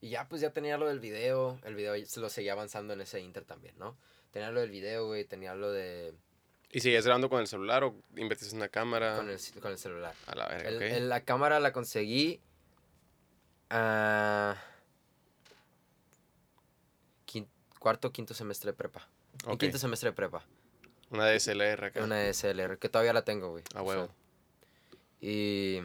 [0.00, 1.60] Y ya pues ya tenía lo del video.
[1.62, 3.96] El video se lo seguía avanzando en ese inter también, ¿no?
[4.32, 5.24] Tenía lo del video, güey.
[5.24, 6.12] Tenía lo de...
[6.72, 9.16] ¿Y sigues grabando con el celular o invertiste en una cámara?
[9.16, 10.14] Con el, con el celular.
[10.26, 12.40] A la verga, El- la cámara la conseguí...
[13.70, 14.56] ah,
[17.26, 19.08] quin- cuarto, quinto semestre de prepa.
[19.44, 19.60] En Ok.
[19.60, 20.44] quinto semestre de prepa.
[21.10, 22.04] Una DSLR acá.
[22.04, 23.64] Una DSLR, que todavía la tengo, güey.
[23.74, 24.14] A o sea, huevo.
[25.20, 25.80] y.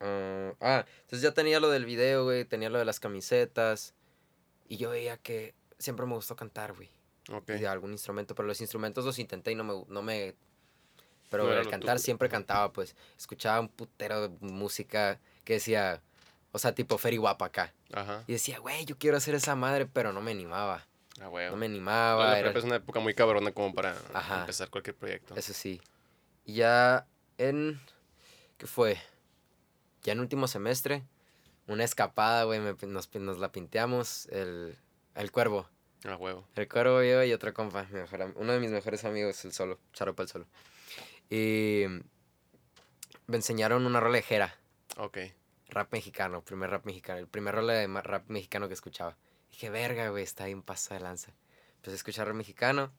[0.00, 2.44] ah, ah, entonces ya tenía lo del video, güey.
[2.46, 3.94] Tenía lo de las camisetas.
[4.68, 6.88] Y yo veía que siempre me gustó cantar, güey.
[7.28, 8.34] Y de algún instrumento.
[8.34, 9.84] Pero los instrumentos los intenté y no me.
[9.88, 10.34] No me
[11.30, 12.94] pero No al cantar siempre cantaba, pues.
[13.18, 16.00] Escuchaba un putero de música que decía.
[16.52, 17.74] O sea, tipo Ferry Guapa acá.
[17.92, 18.22] Ajá.
[18.26, 20.86] Y decía, güey, yo quiero hacer esa madre, pero no me animaba.
[21.20, 21.50] A huevo.
[21.50, 22.26] No me No, animaba.
[22.30, 24.40] la era- es una época muy cabrona como para Ajá.
[24.40, 25.34] empezar cualquier proyecto.
[25.34, 25.80] Eso sí.
[26.44, 27.06] Y ya
[27.38, 27.80] en.
[28.56, 28.96] ¿Qué fue?
[30.02, 31.02] Ya en último semestre,
[31.66, 34.26] una escapada, güey, nos, nos la pinteamos.
[34.26, 34.78] El,
[35.16, 35.68] el cuervo.
[36.04, 36.46] A huevo.
[36.54, 39.78] El cuervo, yo y otro compa, mi mejor uno de mis mejores amigos, el solo,
[39.92, 40.46] Charopa el solo.
[41.30, 41.84] Y
[43.26, 44.56] me enseñaron una rola de Jera,
[44.98, 45.18] Ok.
[45.68, 49.16] rap mexicano, primer rap mexicano, el primer rola de rap mexicano que escuchaba.
[49.50, 51.32] Dije, verga, güey, está bien pasa de lanza.
[51.76, 52.92] Empecé a escuchar rap mexicano.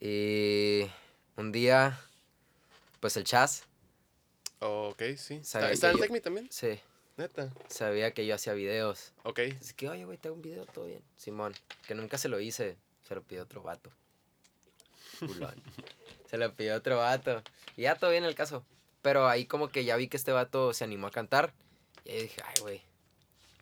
[0.00, 0.90] Y
[1.36, 2.00] un día,
[3.00, 3.64] pues el Chaz,
[4.62, 5.36] Ok, sí.
[5.36, 6.48] ¿Está, está en Tecmi también?
[6.50, 6.78] sí,
[7.20, 7.52] Neta.
[7.68, 9.12] sabía que yo hacía videos.
[9.24, 9.40] Ok.
[9.60, 11.02] Así que, oye, güey, te hago un video, todo bien.
[11.18, 11.54] Simón,
[11.86, 13.90] que nunca se lo hice, se lo pidió otro vato.
[15.18, 15.54] Culón.
[16.30, 17.42] se lo pidió otro vato.
[17.76, 18.64] Y ya todo bien el caso.
[19.02, 21.52] Pero ahí como que ya vi que este vato se animó a cantar.
[22.06, 22.82] Y ahí dije, ay, güey,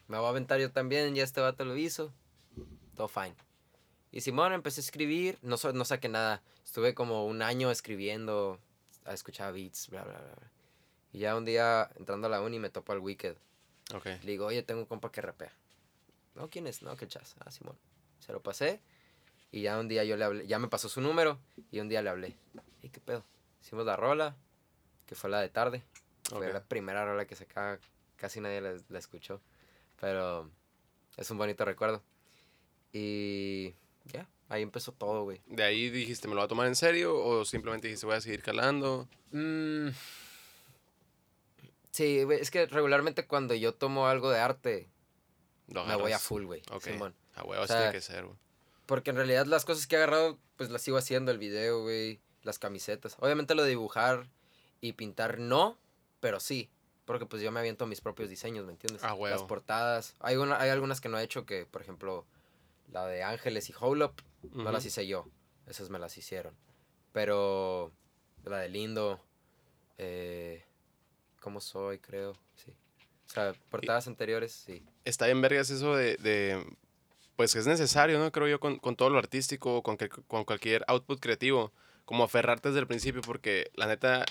[0.07, 2.13] me voy a aventar yo también, ya este vato lo hizo.
[2.95, 3.35] Todo fine.
[4.13, 6.43] Y Simón, empecé a escribir, no, saqué nada.
[6.65, 8.61] Estuve como un año escribiendo,
[9.05, 10.21] a escuchar beats, bla, bla.
[10.21, 10.53] bla.
[11.13, 13.37] Y ya un día, entrando a la uni, me topo al Wicked.
[13.95, 14.07] Ok.
[14.07, 15.53] Le digo, oye, tengo un compa que rapea.
[16.35, 16.83] No, ¿quién es?
[16.83, 17.37] No, que chas.
[17.41, 17.77] Ah, Simón.
[18.21, 18.81] Se lo pasé.
[19.51, 21.39] Y ya un día yo le hablé, ya me pasó su número.
[21.71, 22.37] Y un día le hablé.
[22.83, 23.25] ¿Y qué pedo?
[23.63, 24.37] Hicimos la rola,
[25.07, 25.83] que fue la de tarde.
[26.29, 27.79] Fue la primera rola que sacaba.
[28.17, 29.41] Casi nadie la, la escuchó.
[30.01, 30.51] Pero
[31.17, 32.03] es un bonito recuerdo.
[32.93, 33.75] Y
[34.05, 35.41] ya, ahí empezó todo, güey.
[35.47, 38.21] ¿De ahí dijiste, me lo voy a tomar en serio o simplemente dijiste, voy a
[38.21, 39.09] seguir calando?
[39.33, 39.89] Mm.
[41.99, 44.89] Sí, güey, es que regularmente cuando yo tomo algo de arte,
[45.67, 46.63] Lo me voy a full, güey.
[46.71, 46.85] Ok.
[46.85, 47.13] Simón.
[47.35, 48.39] A huevo, O sea, tiene que ser, güey.
[48.87, 52.21] Porque en realidad las cosas que he agarrado, pues las sigo haciendo, el video, güey,
[52.45, 53.17] las camisetas.
[53.19, 54.29] Obviamente lo de dibujar
[54.81, 55.77] y pintar no,
[56.21, 56.71] pero sí.
[57.05, 59.03] Porque pues yo me aviento mis propios diseños, ¿me entiendes?
[59.03, 59.35] Ah, huevo.
[59.35, 60.15] Las portadas.
[60.21, 62.27] Hay, una, hay algunas que no he hecho que, por ejemplo,
[62.93, 65.27] la de Ángeles y Hold Up, no las hice yo.
[65.67, 66.55] Esas me las hicieron.
[67.11, 67.91] Pero
[68.45, 69.21] la de Lindo,
[69.97, 70.65] eh,
[71.41, 71.99] ¿Cómo soy?
[71.99, 72.73] Creo, sí.
[73.29, 74.83] O sea, portadas anteriores, sí.
[75.05, 76.65] Está bien vergas eso de, de,
[77.37, 78.33] pues que es necesario, ¿no?
[78.33, 81.73] Creo yo con, con todo lo artístico, con, que- con cualquier output creativo,
[82.05, 84.25] como aferrarte desde el principio, porque la neta,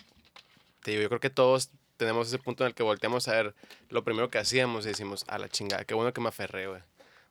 [0.84, 3.56] te digo, yo creo que todos tenemos ese punto en el que volteamos a ver
[3.90, 6.82] lo primero que hacíamos y decimos, a la chingada, qué bueno que me aferré, güey.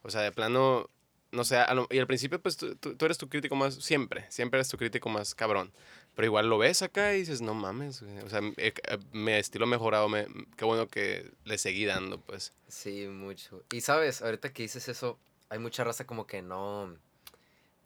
[0.03, 0.89] O sea, de plano,
[1.33, 4.25] no sé, lo- y al principio, pues tú, tú- tú eres tu crítico más, siempre,
[4.31, 5.73] siempre eres tu crítico más cabrón.
[6.17, 8.19] Pero igual lo ves acá y dices, no mames, güey.
[8.21, 10.27] O sea, eh, eh, mi estilo ha mejorado, me,
[10.57, 12.55] qué bueno que le seguí dando, pues.
[12.69, 13.63] Sí, mucho.
[13.71, 15.19] Y sabes, ahorita que dices eso,
[15.51, 16.97] hay mucha raza como que no,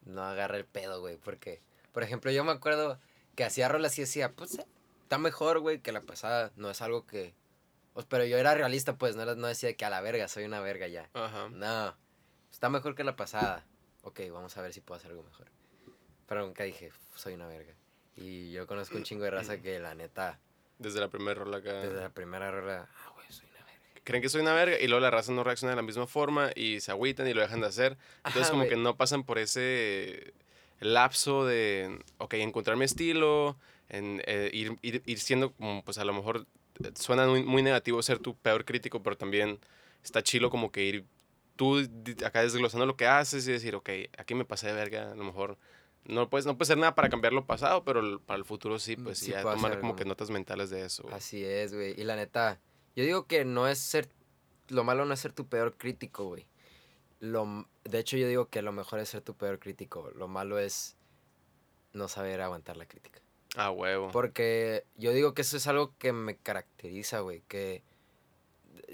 [0.04, 1.16] no agarra el pedo, güey.
[1.16, 3.00] Porque, por ejemplo, yo me acuerdo
[3.34, 4.66] que hacía rolas y decía, pues eh,
[5.02, 6.52] está mejor, güey, que la pasada.
[6.54, 7.34] No es algo que...
[7.94, 10.60] pues, pero yo era realista, pues, no, no decía que a la verga, soy una
[10.60, 11.10] verga ya.
[11.14, 11.48] Ajá.
[11.48, 11.96] No,
[12.52, 13.66] está mejor que la pasada.
[14.02, 15.48] Ok, vamos a ver si puedo hacer algo mejor.
[16.28, 17.74] Pero nunca dije, soy una verga.
[18.20, 20.38] Y yo conozco un chingo de raza que la neta,
[20.78, 21.72] Desde la primera rola acá.
[21.80, 24.00] desde la primera rola, ah, güey, soy una verga.
[24.04, 26.50] Creen que soy una verga y luego la raza no reacciona de la misma forma
[26.54, 27.96] y se agüitan y lo dejan de hacer.
[28.18, 30.32] Entonces Ajá, como que no pasan por ese
[30.80, 33.56] lapso de, ok, encontrar mi estilo,
[33.88, 36.46] en, eh, ir, ir, ir siendo como, pues a lo mejor
[36.94, 39.58] suena muy, muy negativo ser tu peor crítico, pero también
[40.02, 41.04] está chilo como que ir
[41.56, 41.86] tú
[42.24, 45.24] acá desglosando lo que haces y decir, ok, aquí me pasé de verga, a lo
[45.24, 45.58] mejor
[46.10, 48.96] no puedes, no puedes hacer nada para cambiar lo pasado, pero para el futuro sí,
[48.96, 51.04] Mm, pues sí ya tomar hacer como que notas mentales de eso.
[51.04, 51.14] güey.
[51.14, 51.98] Así es, güey.
[52.00, 52.60] Y la neta,
[52.96, 54.08] yo digo que no es ser.
[54.68, 56.46] Lo malo no es ser tu peor crítico, güey.
[57.18, 60.10] Lo, de hecho, yo digo que lo mejor es ser tu peor crítico.
[60.14, 60.96] Lo malo es
[61.92, 63.20] no saber aguantar la crítica.
[63.56, 64.10] Ah, huevo.
[64.12, 67.42] Porque yo digo que eso es algo que me caracteriza, güey.
[67.48, 67.82] Que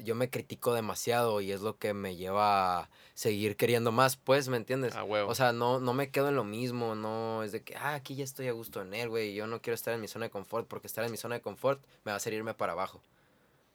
[0.03, 4.49] yo me critico demasiado y es lo que me lleva a seguir queriendo más, pues,
[4.49, 4.95] ¿me entiendes?
[4.95, 5.31] Ah, huevo.
[5.31, 8.15] O sea, no, no me quedo en lo mismo, no es de que, ah, aquí
[8.15, 10.31] ya estoy a gusto en él, güey, yo no quiero estar en mi zona de
[10.31, 13.01] confort, porque estar en mi zona de confort me va a hacer irme para abajo.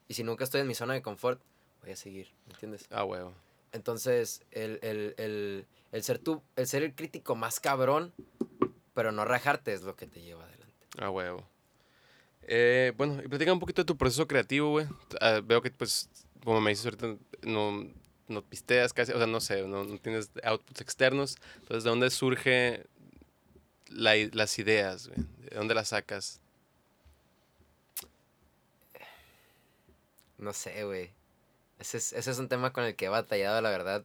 [0.07, 1.41] Y si nunca estoy en mi zona de confort,
[1.81, 2.87] voy a seguir, ¿me entiendes?
[2.91, 3.33] ah, huevo.
[3.71, 8.13] Entonces, el, el, el, el ser tú, el ser el crítico más cabrón,
[8.93, 10.87] pero no rajarte es lo que te lleva adelante.
[10.97, 11.47] A huevo.
[12.43, 14.87] Eh, bueno, y platica un poquito de tu proceso creativo, güey.
[15.19, 16.09] Ah, veo que, pues,
[16.43, 17.87] como me dices ahorita, no,
[18.27, 21.37] no pisteas casi, o sea, no sé, no, no tienes outputs externos.
[21.57, 22.85] Entonces, ¿de dónde surge
[23.87, 25.19] la las ideas, güey?
[25.49, 26.41] ¿De dónde las sacas?
[30.37, 31.11] No sé, güey.
[31.79, 34.03] Ese es, ese es un tema con el que he batallado, la verdad.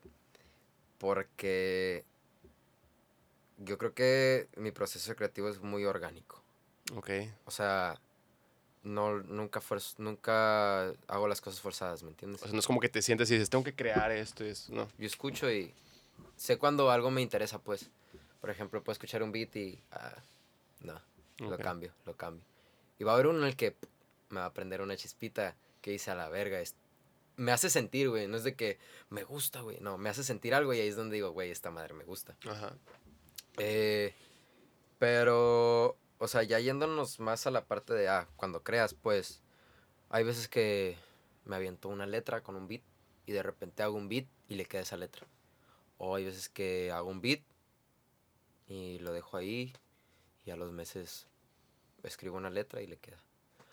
[0.98, 2.04] Porque
[3.58, 6.42] yo creo que mi proceso creativo es muy orgánico.
[6.94, 7.10] Ok.
[7.46, 8.00] O sea,
[8.86, 9.60] no, nunca,
[9.98, 12.40] nunca hago las cosas forzadas, ¿me entiendes?
[12.42, 14.48] O sea, no es como que te sientes y dices, tengo que crear esto y
[14.48, 14.88] esto, no.
[14.96, 15.74] Yo escucho y
[16.36, 17.90] sé cuando algo me interesa, pues.
[18.40, 19.80] Por ejemplo, puedo escuchar un beat y...
[19.90, 20.14] ah,
[20.82, 21.00] no,
[21.38, 22.44] lo cambio, lo cambio.
[22.98, 23.74] Y va a haber uno en el que
[24.28, 26.60] me va a prender una chispita que dice a la verga.
[26.60, 26.76] es-
[27.36, 28.28] me hace sentir, güey.
[28.28, 28.78] No es de que
[29.10, 29.78] me gusta, güey.
[29.80, 32.36] No, me hace sentir algo y ahí es donde digo, güey, esta madre me gusta.
[32.48, 32.72] Ajá.
[33.58, 34.14] Eh,
[34.98, 39.42] pero, o sea, ya yéndonos más a la parte de, ah, cuando creas, pues,
[40.08, 40.96] hay veces que
[41.44, 42.82] me aviento una letra con un beat
[43.26, 45.26] y de repente hago un beat y le queda esa letra.
[45.98, 47.40] O hay veces que hago un beat
[48.66, 49.72] y lo dejo ahí
[50.44, 51.26] y a los meses
[52.02, 53.18] escribo una letra y le queda.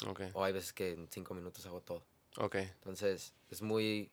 [0.08, 0.22] Ok.
[0.34, 2.04] O hay veces que en cinco minutos hago todo.
[2.38, 2.56] Ok.
[2.56, 4.12] Entonces, es muy,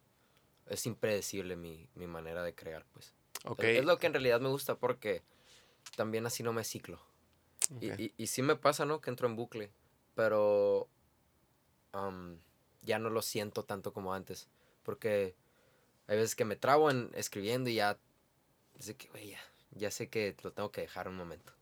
[0.66, 3.14] es impredecible mi, mi manera de crear, pues.
[3.44, 3.64] Ok.
[3.64, 5.22] Es lo que en realidad me gusta porque
[5.96, 7.00] también así no me ciclo.
[7.80, 9.00] Y, y, y sí me pasa, ¿no?
[9.00, 9.70] Que entro en bucle,
[10.14, 10.88] pero
[11.92, 12.38] am,
[12.82, 14.48] ya no lo siento tanto como antes.
[14.82, 15.34] Porque
[16.08, 17.98] hay veces que me trabo en escribiendo y ya,
[18.84, 19.40] de que, güey, ya,
[19.72, 21.52] ya sé que lo tengo que dejar un momento.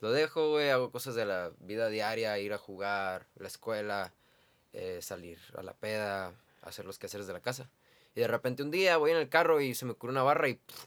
[0.00, 4.12] Lo dejo, güey, hago cosas de la vida diaria, ir a jugar, la escuela,
[4.72, 7.70] eh, salir a la peda, hacer los quehaceres de la casa.
[8.14, 10.48] Y de repente un día voy en el carro y se me ocurre una barra
[10.48, 10.86] y pff,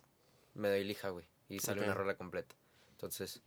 [0.53, 1.25] me doy lija, güey.
[1.47, 2.55] Y sale una rola completa.
[2.91, 3.41] Entonces,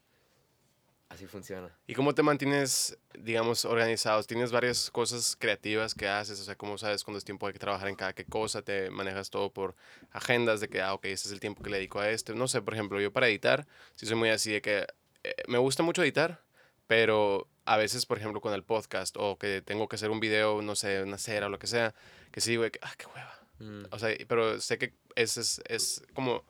[1.12, 1.70] así funciona.
[1.86, 4.26] ¿Y cómo te mantienes, digamos, organizados?
[4.26, 6.40] ¿Tienes varias cosas creativas que haces?
[6.40, 8.62] O sea, ¿cómo sabes cuándo es tiempo de que trabajar en cada qué cosa?
[8.62, 9.74] ¿Te manejas todo por
[10.10, 12.34] agendas de que, ah, ok, este es el tiempo que le dedico a esto?
[12.34, 14.86] No sé, por ejemplo, yo para editar, sí soy muy así de que
[15.24, 16.42] eh, me gusta mucho editar,
[16.86, 20.62] pero a veces, por ejemplo, con el podcast o que tengo que hacer un video,
[20.62, 21.94] no sé, una cera o lo que sea,
[22.30, 23.38] que sí, güey, que, ah, qué hueva.
[23.58, 26.44] Mm, O sea, pero sé que ese es, es como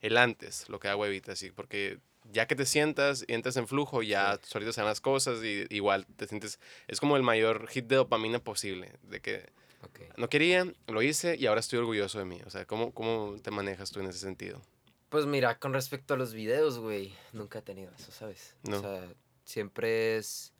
[0.00, 1.98] el antes, lo que da huevita, así, porque
[2.30, 5.66] ya que te sientas y entras en flujo, ya solitas se dan las cosas y
[5.70, 6.58] igual te sientes,
[6.88, 9.50] es como el mayor hit de dopamina posible, de que
[9.82, 10.00] ok.
[10.16, 12.40] no quería, lo hice y ahora estoy orgulloso de mí.
[12.46, 14.60] O sea, ¿cómo, cómo te manejas tú en ese sentido?
[15.08, 18.56] Pues mira, con respecto a los videos, güey, nunca he tenido eso, ¿sabes?
[18.62, 18.78] No.
[18.78, 19.12] O sea,
[19.44, 20.52] siempre es...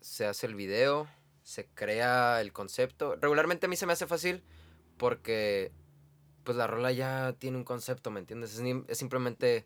[0.00, 1.08] Se hace el video,
[1.42, 3.16] se crea el concepto.
[3.16, 4.42] Regularmente a mí se me hace fácil
[4.96, 5.72] porque
[6.42, 8.60] pues la rola ya tiene un concepto, ¿me entiendes?
[8.88, 9.64] Es simplemente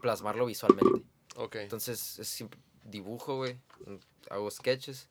[0.00, 1.02] plasmarlo visualmente.
[1.36, 1.56] Ok.
[1.56, 3.58] Entonces es simp- dibujo, güey.
[4.30, 5.08] Hago sketches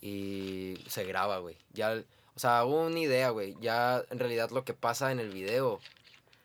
[0.00, 1.56] y se graba, güey.
[1.72, 2.02] Ya,
[2.34, 3.56] o sea, hago una idea, güey.
[3.60, 5.80] Ya en realidad lo que pasa en el video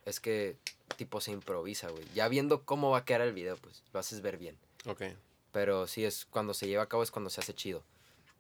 [0.05, 0.57] es que
[0.95, 2.05] tipo se improvisa, güey.
[2.13, 4.57] Ya viendo cómo va a quedar el video, pues lo haces ver bien.
[4.85, 5.03] Ok.
[5.51, 7.83] Pero sí es cuando se lleva a cabo es cuando se hace chido.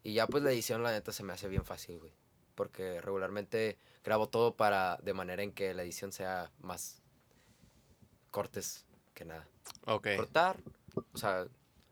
[0.03, 2.13] Y ya pues la edición la neta se me hace bien fácil, güey.
[2.55, 7.01] Porque regularmente grabo todo para de manera en que la edición sea más
[8.31, 8.85] cortes
[9.19, 9.45] que nada
[9.85, 10.07] Ok.
[10.15, 10.55] cortar.
[11.13, 11.45] O sea,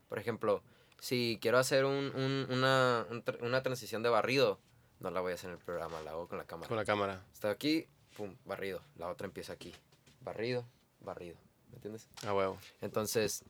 [0.08, 0.62] por ejemplo,
[0.98, 4.58] si quiero hacer un, un- una, un una transición de barrido,
[5.00, 6.68] no la voy a hacer en el programa, la hago con la cámara.
[6.68, 7.22] Con la cámara.
[7.32, 8.82] Está aquí, pum, barrido.
[8.96, 9.74] La otra empieza aquí.
[10.22, 10.64] Barrido,
[11.00, 11.36] barrido.
[11.70, 12.08] ¿Me entiendes?
[12.26, 12.58] A huevo.
[12.80, 13.44] Entonces,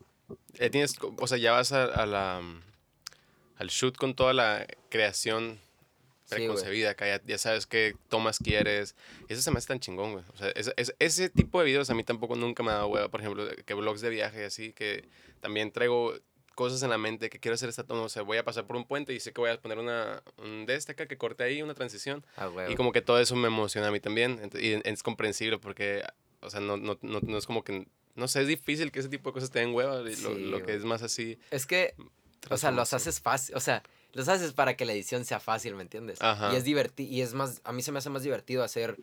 [0.58, 2.60] Eh, tienes, o sea, ya vas a, a la, mm,
[3.58, 5.58] al shoot con toda la creación
[6.28, 8.94] Sí, preconcebida, acá ya, ya sabes qué tomas quieres.
[9.28, 10.24] Y eso se me hace tan chingón, güey.
[10.34, 12.88] O sea, es- es- ese tipo de videos a mí tampoco nunca me ha dado
[12.88, 13.08] hueva.
[13.08, 15.08] Por ejemplo, que vlogs de viaje y así, que
[15.40, 16.14] también traigo
[16.54, 18.02] cosas en la mente que quiero hacer esta toma.
[18.02, 20.22] O sea, voy a pasar por un puente y sé que voy a poner una,
[20.38, 22.24] un de este acá que corte ahí, una transición.
[22.36, 22.50] ah.
[22.68, 24.50] Y como que todo eso me emociona a mí también.
[24.60, 26.02] Y es comprensible porque,
[26.40, 29.08] o sea, no, no, no, no es como que, no sé, es difícil que ese
[29.08, 30.00] tipo de cosas te den hueva.
[30.00, 31.38] y lo, Sí, lo que es más así.
[31.52, 31.94] Es que,
[32.50, 33.54] o sea, los haces fácil.
[33.54, 36.20] O sea, los haces para que la edición sea fácil, ¿me entiendes?
[36.20, 36.52] Ajá.
[36.52, 37.10] Y es divertido.
[37.10, 38.96] Y es más, a mí se me hace más divertido hacer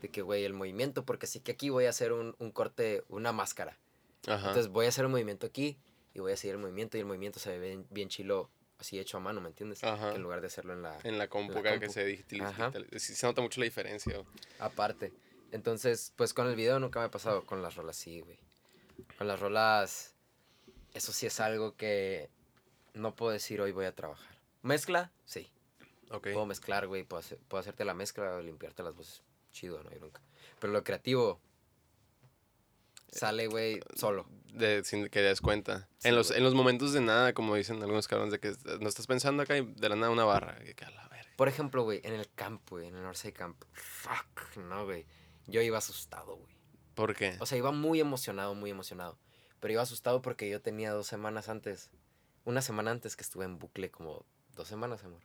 [0.00, 3.04] de que, güey, el movimiento, porque sí que aquí voy a hacer un, un corte,
[3.08, 3.78] una máscara.
[4.26, 4.48] Ajá.
[4.48, 5.76] Entonces voy a hacer un movimiento aquí
[6.14, 8.98] y voy a seguir el movimiento y el movimiento se ve bien, bien chilo así
[8.98, 9.82] hecho a mano, ¿me entiendes?
[9.84, 10.10] Ajá.
[10.10, 10.98] Que en lugar de hacerlo en la...
[11.04, 11.92] en la compu, la acá que compu.
[11.92, 12.72] se digitaliza.
[12.98, 14.12] Sí se nota mucho la diferencia.
[14.14, 14.26] güey.
[14.58, 15.12] Aparte.
[15.52, 18.38] Entonces, pues con el video nunca me ha pasado con las rolas, sí, güey.
[19.18, 20.14] Con las rolas,
[20.94, 22.30] eso sí es algo que
[22.94, 24.31] no puedo decir hoy voy a trabajar.
[24.62, 25.12] ¿Mezcla?
[25.24, 25.50] Sí.
[26.10, 26.24] Ok.
[26.32, 27.04] Puedo mezclar, güey.
[27.04, 29.22] Puedo, hacer- puedo hacerte la mezcla limpiarte las voces.
[29.52, 30.20] Chido, no hay nunca.
[30.60, 31.40] Pero lo creativo
[33.10, 34.26] sale, güey, solo.
[34.52, 35.88] De, sin que te des cuenta.
[35.98, 38.88] Sí, en, los, en los momentos de nada, como dicen algunos cabrones, de que no
[38.88, 40.58] estás pensando acá y de la nada una barra.
[40.74, 41.30] Que a la verga.
[41.36, 43.62] Por ejemplo, güey, en el campo, güey, en el Northside Camp.
[43.72, 45.06] Fuck, no, güey.
[45.46, 46.54] Yo iba asustado, güey.
[46.94, 47.36] ¿Por qué?
[47.40, 49.18] O sea, iba muy emocionado, muy emocionado.
[49.60, 51.90] Pero iba asustado porque yo tenía dos semanas antes.
[52.44, 55.22] Una semana antes que estuve en bucle, como dos semanas, amor.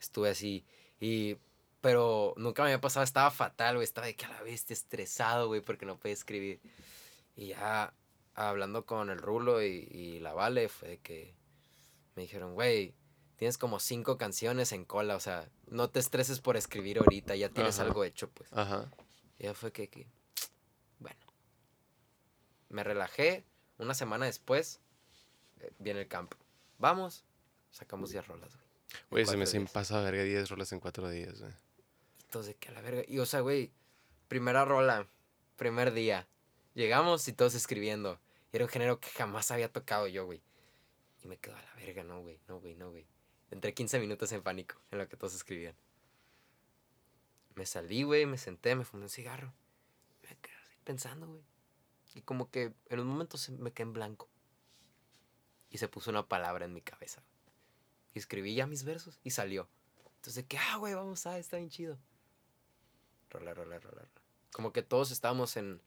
[0.00, 0.64] Estuve así.
[1.00, 1.36] Y.
[1.80, 3.84] Pero nunca me había pasado, estaba fatal, güey.
[3.84, 6.60] Estaba de que a la bestia estresado, güey, porque no podía escribir.
[7.36, 7.94] Y ya
[8.34, 11.34] hablando con el Rulo y, y la Vale, fue de que
[12.14, 12.94] me dijeron, güey,
[13.36, 17.48] tienes como cinco canciones en cola, o sea, no te estreses por escribir ahorita, ya
[17.48, 17.88] tienes Ajá.
[17.88, 18.52] algo hecho, pues.
[18.52, 18.90] Ajá.
[19.38, 20.06] Y ya fue que, que,
[20.98, 21.20] bueno,
[22.68, 23.44] me relajé.
[23.78, 24.80] Una semana después,
[25.60, 26.36] eh, viene el campo.
[26.78, 27.24] Vamos,
[27.70, 28.70] sacamos 10 rolas, güey.
[29.10, 29.72] Güey, se me cuatro hace días.
[29.72, 31.52] pasado verga 10 rolas en 4 días, güey.
[32.24, 33.02] Entonces, que a la verga.
[33.06, 33.70] Y o sea, güey,
[34.28, 35.06] primera rola,
[35.56, 36.26] primer día.
[36.74, 38.20] Llegamos y todos escribiendo.
[38.52, 40.40] Y era un género que jamás había tocado yo, güey.
[41.22, 43.06] Y me quedo a la verga, no, güey, no, güey, no, güey.
[43.50, 45.74] Entré 15 minutos en pánico en lo que todos escribían.
[47.56, 49.52] Me salí, güey, me senté, me fumé un cigarro.
[50.22, 51.42] Me quedé así pensando, güey.
[52.14, 54.28] Y como que en un momento se me quedé en blanco.
[55.68, 57.22] Y se puso una palabra en mi cabeza.
[58.14, 59.68] Y escribí ya mis versos y salió.
[60.16, 61.96] Entonces, que, ah, güey, vamos a, está bien chido.
[63.30, 64.08] Rola, rola, rola, rola.
[64.52, 65.80] Como que todos estábamos en,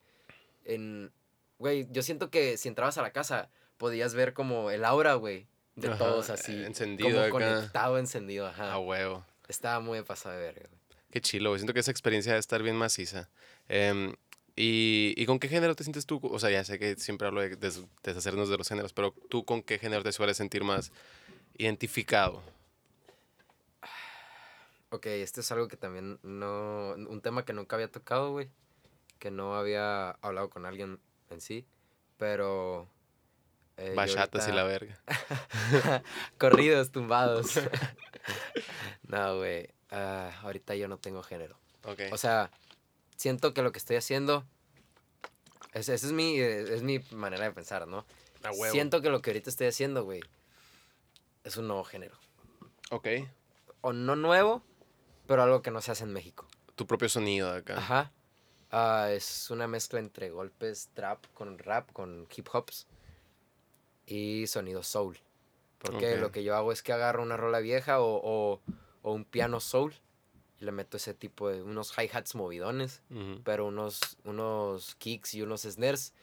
[0.66, 1.12] en,
[1.60, 5.48] güey, yo siento que si entrabas a la casa podías ver como el aura, güey,
[5.76, 6.54] de Ajá, todos así.
[6.64, 7.56] encendido como acá.
[7.56, 8.72] conectado, encendido, ajá.
[8.74, 9.26] A huevo.
[9.50, 10.82] Estaba muy pasado de verga, güey.
[11.12, 11.60] Qué chilo, güey.
[11.60, 13.30] Siento que esa experiencia debe estar bien maciza.
[13.68, 14.16] Em,
[14.56, 16.20] y, ¿Y con qué género te sientes tú?
[16.24, 19.44] O sea, ya sé que siempre hablo de des- deshacernos de los géneros, pero ¿tú
[19.46, 20.92] con qué género te sueles sentir más
[21.58, 22.42] identificado?
[24.90, 28.50] Ok, este es algo que también no, un tema que nunca había tocado, güey,
[29.20, 31.00] que no había hablado con alguien
[31.32, 31.66] en sí,
[32.18, 32.88] pero...
[33.78, 35.00] eh, Bachatas y la verga.
[36.38, 37.54] Corridos, tumbados.
[39.08, 39.68] no, güey.
[39.90, 41.58] ah, ahorita yo no tengo género.
[41.86, 42.02] Ok.
[42.12, 42.52] O sea,
[43.18, 44.46] siento que lo que estoy haciendo.
[45.74, 48.06] es- Esa es mi, es mi manera de pensar, ¿no?
[48.72, 50.22] Siento que lo que ahorita estoy haciendo, güey,
[51.44, 52.16] es un nuevo género.
[52.92, 53.08] Ok.
[53.82, 54.64] O no nuevo,
[55.28, 56.48] pero algo que no se hace en México.
[56.76, 57.78] Tu propio sonido de acá.
[57.78, 58.12] Ajá.
[58.72, 62.88] Ah, es una mezcla entre golpes trap con rap, con hip hops
[64.06, 65.18] y sonido soul.
[65.80, 68.62] Porque lo que yo hago es que agarro una rola vieja o, o-
[69.02, 69.94] o un piano soul
[70.60, 73.02] le meto ese tipo de unos hi-hats movidones,
[73.44, 76.14] pero unos, unos kicks y unos snares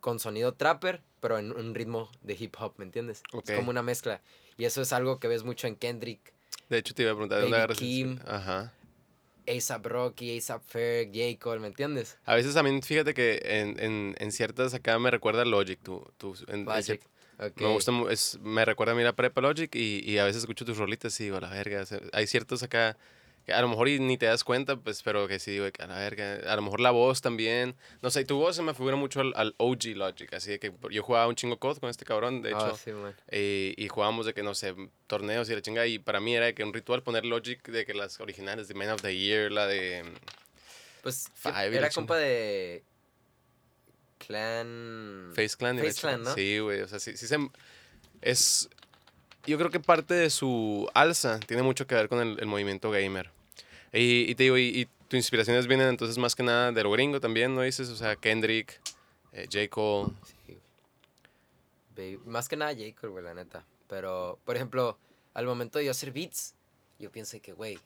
[0.00, 3.22] con sonido trapper, pero en un ritmo de hip hop, ¿me entiendes?
[3.32, 3.48] Ok.
[3.50, 4.22] Es como una mezcla.
[4.56, 6.32] Y eso es algo que ves mucho en Kendrick,
[6.68, 8.18] De hecho, te iba a preguntar, ¿de dónde agarras Kim.
[8.26, 8.72] Ajá.
[9.48, 11.38] ASAP Rocky, ASAP Ferg, J.
[11.40, 12.18] Cole, ¿me entiendes?
[12.24, 16.34] A veces también, fíjate que en, en, en ciertas acá me recuerda Logic, tú, tú,
[16.48, 17.00] en- Logic.
[17.02, 17.06] cier-
[17.42, 17.58] Ok.
[17.62, 20.66] Me gusta, es, me recuerda a mí la prepa Logic y, y a veces escucho
[20.66, 22.98] tus rolitas y digo, a la verga, hay ciertos acá
[23.50, 25.82] que a lo mejor y ni te das cuenta, pues, pero que sí, digo, que
[25.82, 28.74] a la verga, a lo mejor la voz también, no sé, tu voz se me
[28.74, 31.90] figura mucho al, al OG Logic, así de que yo jugaba un chingo COD con
[31.90, 32.90] este cabrón, de Ah, hecho, sí,
[33.28, 34.74] eh, y jugábamos de que, no sé,
[35.06, 37.84] torneos y la chinga, y para mí era de que un ritual poner Logic de
[37.84, 40.04] que las originales de Man of the Year, la de...
[41.02, 42.84] Pues Five era compa de
[44.18, 45.32] Clan...
[45.34, 45.78] Face Clan.
[45.78, 46.22] Face Clan.
[46.22, 46.34] ¿no?
[46.34, 46.82] Sí, güey.
[46.82, 47.36] O sea, sí, sí se...
[48.20, 48.68] Es...
[49.46, 52.90] Yo creo que parte de su alza tiene mucho que ver con el, el movimiento
[52.90, 53.30] gamer.
[53.92, 56.90] Y, y te digo, y, y tus inspiraciones vienen entonces más que nada de lo
[56.92, 57.88] gringo también, ¿no dices?
[57.88, 58.80] O sea, Kendrick,
[59.32, 59.68] eh, J.
[59.68, 60.12] Cole.
[60.46, 60.58] Sí.
[61.96, 62.84] Baby- Más que nada J.
[63.00, 63.64] Cole, güey, la neta.
[63.88, 64.96] Pero, por ejemplo,
[65.34, 66.54] al momento de yo hacer beats,
[67.00, 67.78] yo pienso que, güey,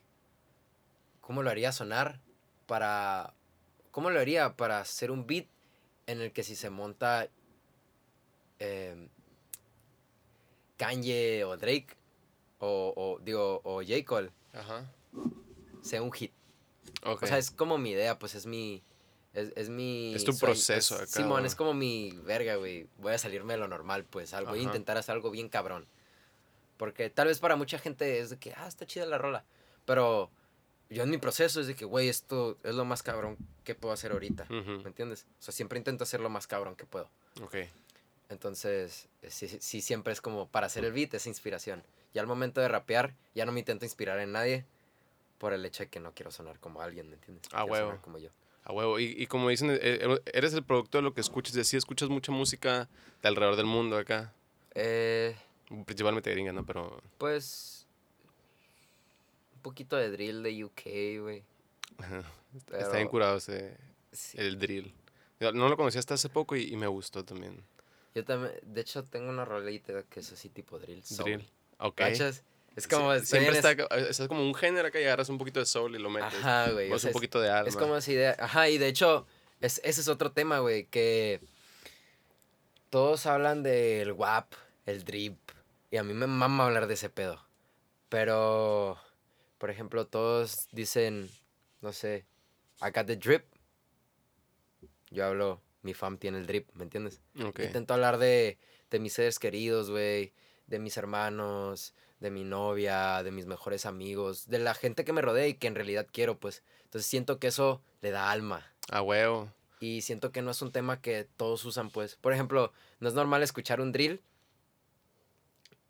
[1.21, 2.21] ¿cómo lo haría sonar
[2.67, 3.33] para...
[3.91, 5.47] ¿Cómo lo haría para hacer un beat
[6.07, 7.29] en el que si se monta
[8.59, 9.09] em,
[10.77, 11.95] Kanye o Drake
[12.59, 14.05] o, o, digo, o J.
[14.05, 14.85] Cole, Ajá.
[15.85, 16.33] Sea un hit?
[17.05, 17.23] Ok.
[17.23, 18.83] O sea, es como mi idea, pues es mi.
[19.33, 20.15] Es, es mi.
[20.15, 21.47] Es tu sueño, proceso es- acá, Simón, güey.
[21.47, 22.87] es como mi verga, güey.
[22.99, 24.33] Voy a salirme de lo normal, pues.
[24.35, 25.87] Algo, voy a intentar hacer algo bien cabrón.
[26.77, 29.45] Porque tal vez para mucha gente es de que, ah, está chida la rola.
[29.85, 30.31] Pero
[30.91, 33.93] yo en mi proceso es de que, güey, esto es lo más cabrón que puedo
[33.95, 34.45] hacer ahorita.
[34.45, 35.27] Ujú, ¿Me entiendes?
[35.39, 37.09] O sea, siempre intento hacer lo más cabrón que puedo.
[37.43, 37.57] Ok.
[38.29, 41.83] Entonces, sí, sí, siempre es como para hacer el beat, es inspiración.
[42.13, 44.65] Y al momento de rapear, ya no me intento inspirar en nadie
[45.39, 47.45] por el hecho de que no quiero sonar como alguien, ¿me entiendes?
[47.53, 47.89] Ah, Quiero huevo.
[47.91, 48.31] sonar como yo.
[48.65, 48.99] A huevo.
[48.99, 51.67] Y, y como dicen, eh, eh, eres el producto de lo que escuchas.
[51.67, 52.89] Sí escuchas mucha música
[53.23, 54.33] de alrededor del mundo acá.
[54.75, 55.37] Eh,
[55.87, 56.65] Principalmente gringa, ¿no?
[56.65, 57.01] Pero...
[57.19, 57.87] pues.
[59.57, 61.43] Un poquito de drill de UK, güey.
[61.99, 62.19] ajá,
[62.57, 63.77] Está Pero- bien curado ese,
[64.13, 64.39] Sí.
[64.39, 64.95] el drill.
[65.41, 67.65] Yo no lo conocí hasta hace poco y, y me gustó también.
[68.15, 68.53] Yo también.
[68.63, 71.03] De hecho, tengo una rolita que es así tipo drill.
[71.03, 71.25] soul.
[71.25, 71.51] Drill.
[71.79, 71.97] Ok.
[71.97, 72.45] ¿Cachas?
[72.77, 73.13] Es Sí, como.
[73.13, 75.99] estoy siempre está, es- está como un género y agarras un poquito de soul y
[75.99, 76.35] lo metes.
[76.35, 76.91] Ajá, güey.
[76.93, 77.69] O sea, un es- poquito de alma.
[77.69, 78.37] Es como esa idea.
[78.39, 79.27] Ajá, y de hecho,
[79.61, 81.41] es, ese es otro tema, güey, que
[82.91, 84.53] todos hablan del WAP,
[84.87, 85.39] el drip,
[85.91, 87.45] y a mí me mama hablar de ese pedo.
[88.09, 88.99] Pero,
[89.59, 91.31] por ejemplo, todos dicen,
[91.81, 92.27] no sé,
[92.81, 93.45] I got the drip.
[95.11, 97.21] Yo hablo, mi fam tiene el drip, ¿me entiendes?
[97.45, 97.61] Ok.
[97.61, 98.59] Intento hablar de,
[98.91, 100.33] de mis seres queridos, güey,
[100.67, 105.23] de mis hermanos, de mi novia, de mis mejores amigos, de la gente que me
[105.23, 106.63] rodea y que en realidad quiero, pues.
[106.85, 108.73] Entonces siento que eso le da alma.
[108.91, 109.51] A huevo.
[109.81, 112.17] Y siento que no es un tema que todos usan, pues.
[112.17, 114.23] Por ejemplo, no es normal escuchar un drill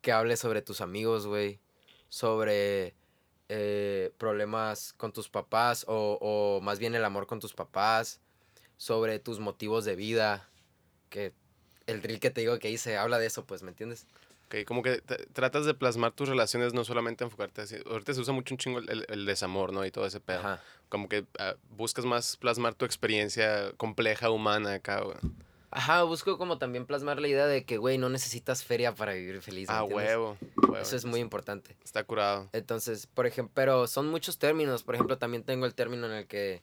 [0.01, 1.61] que hable sobre tus amigos, güey.
[2.09, 2.95] Sobre
[3.49, 8.21] eh, problemas con tus papás o, o más bien el amor con tus papás.
[8.77, 10.49] Sobre tus motivos de vida.
[11.11, 11.33] Que
[11.87, 14.07] el drill que te digo que hice habla de eso, pues, ¿me entiendes?
[14.47, 15.01] Ok, como que
[15.33, 17.77] tratas de plasmar tus relaciones, no solamente enfocarte así.
[17.91, 19.85] Ahorita se usa mucho un chingo el, el- desamor, ¿no?
[19.87, 20.41] Y todo ese pedo.
[20.41, 20.63] Ajá.
[20.91, 25.17] Como que ah, buscas más plasmar tu experiencia compleja, humana acá, güey.
[25.71, 29.41] Ajá, busco como también plasmar la idea de que, güey, no necesitas feria para vivir
[29.43, 29.69] feliz.
[29.69, 30.37] ¿me Ah, huevo.
[30.81, 31.77] Eso es muy importante.
[31.83, 32.49] Está curado.
[32.53, 34.85] Entonces, por ejemplo, pero son muchos términos.
[34.85, 36.63] Por ejemplo, también tengo el término en el que,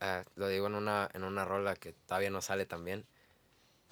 [0.00, 3.06] ah, lo digo en una, en una rola que todavía no sale también.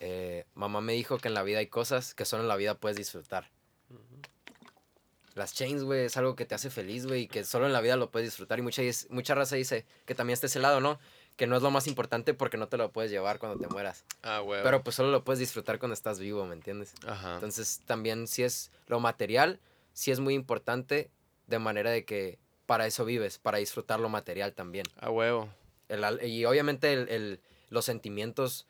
[0.00, 2.74] Eh, mamá me dijo que en la vida hay cosas que solo en la vida
[2.74, 3.50] puedes disfrutar.
[5.34, 7.80] Las chains, güey, es algo que te hace feliz, güey, y que solo en la
[7.80, 8.58] vida lo puedes disfrutar.
[8.58, 10.98] Y mucha, mucha raza dice que también está ese lado, ¿no?
[11.36, 14.04] Que no es lo más importante porque no te lo puedes llevar cuando te mueras.
[14.22, 14.64] Ah, huevo.
[14.64, 16.92] Pero pues solo lo puedes disfrutar cuando estás vivo, ¿me entiendes?
[17.06, 17.34] Ajá.
[17.34, 19.60] Entonces también si es lo material,
[19.92, 21.10] sí es muy importante
[21.46, 24.84] de manera de que para eso vives, para disfrutar lo material también.
[24.98, 25.48] Ah, huevo.
[25.88, 28.66] El y obviamente el- el- los sentimientos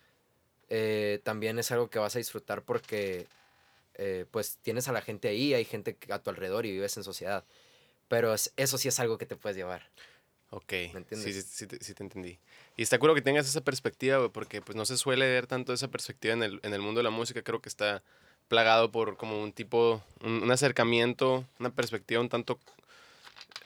[0.71, 3.27] eh, también es algo que vas a disfrutar porque
[3.95, 7.05] eh, pues tienes a la gente ahí, hay gente a tu alrededor y vives en
[7.05, 7.45] sociedad.
[8.09, 9.83] Pero es- eso sí es algo que te puedes llevar.
[10.51, 10.73] Ok.
[10.73, 11.35] ¿Me Sí, entiendes?
[11.35, 12.39] sí, sí, te, sí te entendí.
[12.77, 15.73] Y está curado que tengas esa perspectiva, güey, porque pues no se suele ver tanto
[15.73, 17.43] esa perspectiva en el, en el mundo de la música.
[17.43, 18.03] Creo que está
[18.49, 22.59] plagado por como un tipo, un, un acercamiento, una perspectiva un tanto,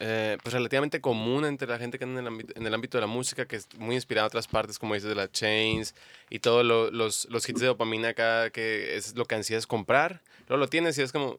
[0.01, 2.99] eh, pues relativamente común entre la gente que anda en el, ámbito, en el ámbito
[2.99, 5.95] de la música, que es muy inspirada a otras partes, como dices, de la Chains
[6.31, 10.21] y todos lo- los, los hits de dopamina acá, que es lo que ansías comprar.
[10.49, 11.39] Luego lo tienes y es como,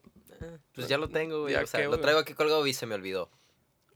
[0.73, 1.53] Pues ya lo tengo, güey.
[1.53, 3.29] Ya O sea, qué, lo traigo aquí colgado y se me olvidó.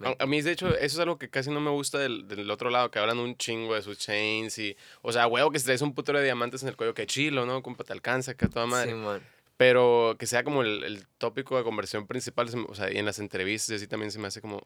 [0.02, 2.50] A, a mí, de hecho, eso es algo que casi no me gusta del, del
[2.52, 4.78] otro lado, que hablan un chingo de sus chains y...
[5.02, 7.46] O sea, huevo, que si traes un putero de diamantes en el cuello, que chilo,
[7.46, 7.62] ¿no?
[7.62, 8.92] Compa, te alcanza, que a toda madre.
[8.92, 9.22] Sí, man.
[9.60, 13.20] Pero que sea como el, el tópico de conversión principal, o sea, y en las
[13.20, 14.62] entrevistas y así también se me hace como...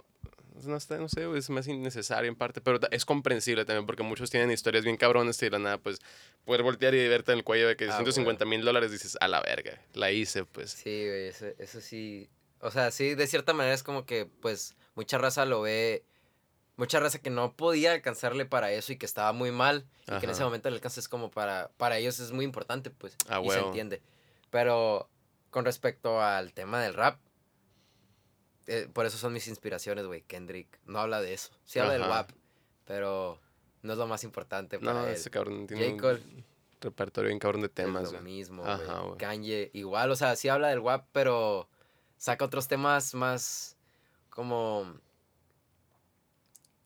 [0.67, 4.29] No, está, no sé, me hace innecesario en parte, pero es comprensible también porque muchos
[4.29, 5.97] tienen historias bien cabronas y de la nada, pues,
[6.45, 9.27] poder voltear y verte en el cuello de que Ah, 150 mil dólares dices, a
[9.27, 10.69] la verga, la hice, pues.
[10.69, 12.29] Sí, güey, eso, eso sí.
[12.59, 16.03] O sea, sí, de cierta manera es como que, pues, mucha raza lo ve.
[16.75, 19.87] Mucha raza que no podía alcanzarle para eso y que estaba muy mal.
[20.07, 21.71] Y que en ese momento el alcance es como para.
[21.77, 23.15] Para ellos es muy importante, pues.
[23.27, 24.01] Ah, y se entiende.
[24.53, 25.09] Pero
[25.49, 27.19] con respecto al tema del rap.
[28.67, 30.21] eh, por eso son mis inspiraciones, güey.
[30.21, 31.51] Kendrick no habla de eso.
[31.65, 32.03] Sí habla del.
[32.03, 32.29] WAP.
[32.85, 33.39] Pero
[33.81, 35.13] no es lo más importante para No, él.
[35.15, 36.01] ese cabrón tiene J.
[36.01, 36.21] Cole.
[36.23, 36.45] un
[36.81, 38.23] repertorio bien cabrón de Es temas, lo güey.
[38.23, 39.17] mismo, Ajá, güey.
[39.17, 41.67] Kanye, igual, o sea, sí habla del WAP, pero
[42.17, 43.75] saca otros temas más
[44.29, 44.83] como...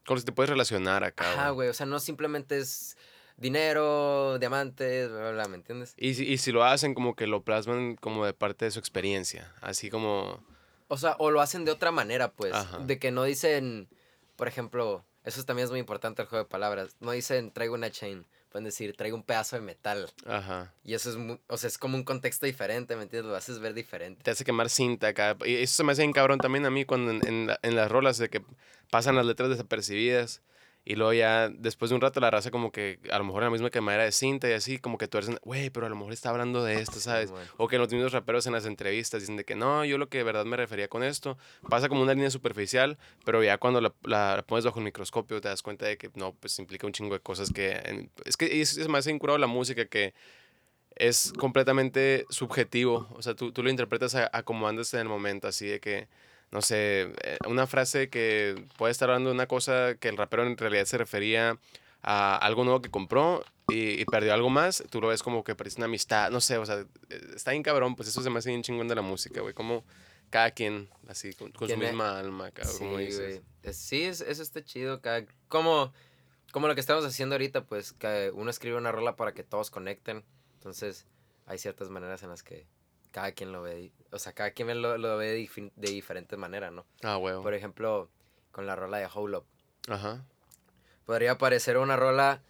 [0.05, 2.96] Con los que te puedes relacionar acá, Ajá, güey, o sea, no simplemente es
[3.37, 5.93] dinero, diamantes, bla, bla, bla, ¿me entiendes?
[5.97, 8.79] Y, si- y si lo hacen, como que lo plasman como de parte de su
[8.79, 9.53] experiencia.
[9.61, 10.43] Así como.
[10.89, 12.79] O sea, o lo hacen de otra manera, pues, Ajá.
[12.79, 13.87] de que no dicen,
[14.35, 17.91] por ejemplo, eso también es muy importante el juego de palabras, no dicen traigo una
[17.91, 20.09] chain, pueden decir traigo un pedazo de metal.
[20.25, 20.73] Ajá.
[20.85, 23.29] Y eso es, mu- o sea, es como un contexto diferente, ¿me entiendes?
[23.29, 24.23] Lo haces ver diferente.
[24.23, 25.35] Te hace quemar cinta acá.
[25.45, 27.75] Y eso se me hace bien cabrón también a mí cuando en, en la- en
[27.75, 28.41] las rolas de que
[28.89, 30.41] pasan las letras desapercibidas.
[30.89, 33.49] Y luego ya, después de un rato, la raza como que a lo mejor la
[33.49, 36.13] misma quemadera de cinta y así, como que tú eres, güey, pero a lo mejor
[36.13, 37.27] está hablando de esto, ¿sabes?
[37.27, 37.43] Simón.
[37.57, 40.19] O que los mismos raperos en las entrevistas dicen de que no, yo lo que
[40.19, 41.37] de verdad me refería con esto,
[41.69, 45.49] pasa como una línea superficial, pero ya cuando la, la pones bajo el microscopio te
[45.49, 47.71] das cuenta de que no, pues implica un chingo de cosas que...
[47.83, 50.13] en- es que es, es más incurado la música que
[50.95, 55.09] es completamente subjetivo, o sea, tú, tú lo interpretas a, a como andas en el
[55.09, 56.07] momento, así de que,
[56.51, 60.43] no sé, eh, una frase que puede estar hablando de una cosa que el rapero
[60.45, 61.57] en realidad se refería
[62.01, 65.55] a algo nuevo que compró y, y perdió algo más, tú lo ves como que
[65.55, 68.39] parece una amistad, no sé, o sea, eh, está bien cabrón, pues eso se me
[68.39, 69.83] hace bien chingón de la música, güey, como
[70.29, 73.19] cada quien, así, con, con su misma alma, cabrón, como Sí, dices.
[73.25, 73.41] güey.
[73.63, 75.01] Es- Sí, es- eso está chido.
[75.01, 75.91] cada- como,
[76.53, 79.69] como lo que estamos haciendo ahorita, pues que uno escribe una rola para que todos
[79.69, 80.23] conecten.
[80.53, 81.05] Entonces,
[81.45, 82.65] hay ciertas maneras en las que
[83.17, 83.91] cada quien lo ve.
[84.11, 86.85] O sea, cada quien lo, lo ve de, de diferente manera, ¿no?
[87.01, 87.41] Ah, huevo.
[87.41, 88.11] Por ejemplo,
[88.51, 89.45] con la rola de Hold Up.
[89.89, 90.23] Ajá.
[91.07, 92.43] Podría parecer una rola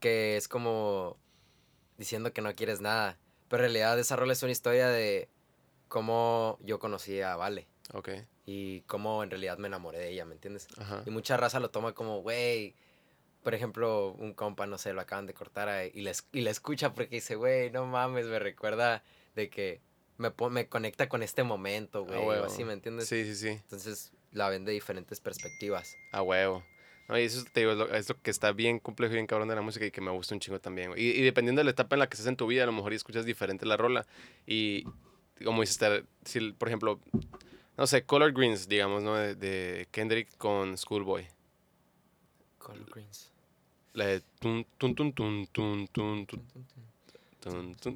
[0.00, 1.16] que es como
[1.96, 3.16] diciendo que no quieres nada.
[3.48, 5.30] Pero en realidad esa rola es una historia de
[5.88, 7.66] cómo yo conocí a Vale.
[7.94, 8.10] Ok.
[8.44, 10.68] Y cómo en realidad me enamoré de ella, ¿me entiendes?
[10.78, 11.02] Ajá.
[11.06, 12.74] Y mucha raza lo toma como, güey,
[13.42, 16.50] por ejemplo, un compa, no sé, lo acaban de cortar a- y, es- y le
[16.50, 19.02] escucha porque dice, güey, no mames, me recuerda
[19.34, 19.80] de que
[20.18, 22.38] me, me conecta con este momento, güey.
[22.38, 22.44] Ah.
[22.46, 23.08] Así, ¿me entiendes?
[23.08, 23.48] Sí, sí, sí.
[23.48, 25.96] Entonces la ven de diferentes perspectivas.
[26.12, 26.64] A huevo.
[27.08, 29.54] No, y eso te digo, es, lo, que está bien complejo y bien cabrón de
[29.54, 30.92] la música y que me gusta un chingo también.
[30.96, 32.72] Y, y, dependiendo de la etapa en la que estés en tu vida, a lo
[32.72, 34.06] mejor escuchas diferente la rola.
[34.46, 34.84] Y
[35.44, 35.78] como dices,
[36.24, 37.00] si, por ejemplo,
[37.76, 39.16] no sé, Color Greens, digamos, ¿no?
[39.16, 41.26] De, Kendrick con Schoolboy.
[42.58, 43.32] Color Greens.
[43.92, 46.26] La de tun, tun, tun, tun, tun, tun.
[46.26, 46.93] tun, tun, tun.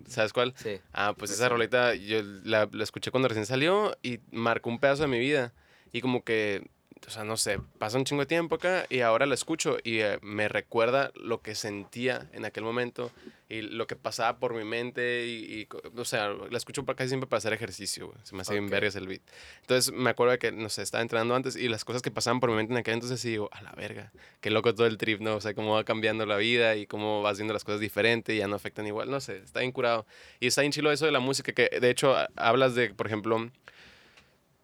[0.09, 0.55] ¿Sabes cuál?
[0.57, 0.81] Sí.
[0.93, 5.03] Ah, pues esa rolita yo la, la escuché cuando recién salió y marcó un pedazo
[5.03, 5.53] de mi vida.
[5.93, 6.69] Y como que,
[7.07, 10.01] o sea, no sé, pasa un chingo de tiempo acá y ahora la escucho y
[10.01, 13.11] eh, me recuerda lo que sentía en aquel momento
[13.49, 17.09] y lo que pasaba por mi mente y, y o sea, la escucho para casi
[17.09, 18.19] siempre para hacer ejercicio, güey.
[18.25, 18.71] Se me hace bien Ok.
[18.71, 19.23] vergas el beat.
[19.63, 22.41] Entonces me acuerdo de que, no sé, estaba entrenando antes y las cosas que pasaban
[22.41, 24.99] por mi mente en aquel entonces y digo, a la verga, qué loco todo el
[24.99, 25.37] trip, ¿no?
[25.37, 28.39] O sea, cómo va cambiando la vida y cómo vas viendo las cosas diferente y
[28.39, 30.05] ya no afectan igual, no sé, está bien curado.
[30.41, 33.51] Y está bien chilo eso de la música, que de hecho hablas de, por ejemplo,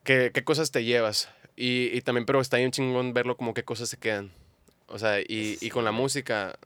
[0.05, 1.31] qué, qué cosas te llevas.
[1.57, 4.31] Y, y también, pero está bien chingón verlo como qué cosas se quedan.
[4.87, 6.59] O sea, y, y con la música,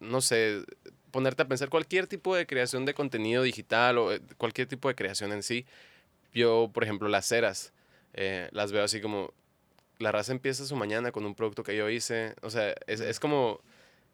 [0.00, 0.62] no sé,
[1.10, 4.94] ponerte a pensar cualquier tipo de creación de contenido digital o eh, cualquier tipo de
[4.94, 5.64] creación en sí.
[6.34, 7.72] Yo, por ejemplo, las ceras,
[8.14, 9.32] eh, las veo así como,
[9.98, 12.34] la raza empieza su mañana con un producto que yo hice.
[12.42, 13.60] O sea, es, es como,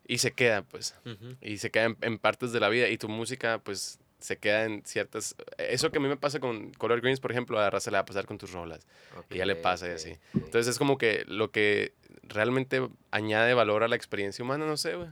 [0.07, 1.37] y se queda, pues Ujú.
[1.41, 4.64] y se queda en, en partes de la vida y tu música pues se queda
[4.64, 7.68] en ciertas eso que a mí me pasa con Color Greens por ejemplo a la
[7.70, 8.87] raza le va a pasar con tus rolas
[9.31, 10.18] Y ya le pasa y ok, así.
[10.33, 14.95] entonces es como que lo que realmente añade valor a la experiencia humana no sé
[14.95, 15.11] güey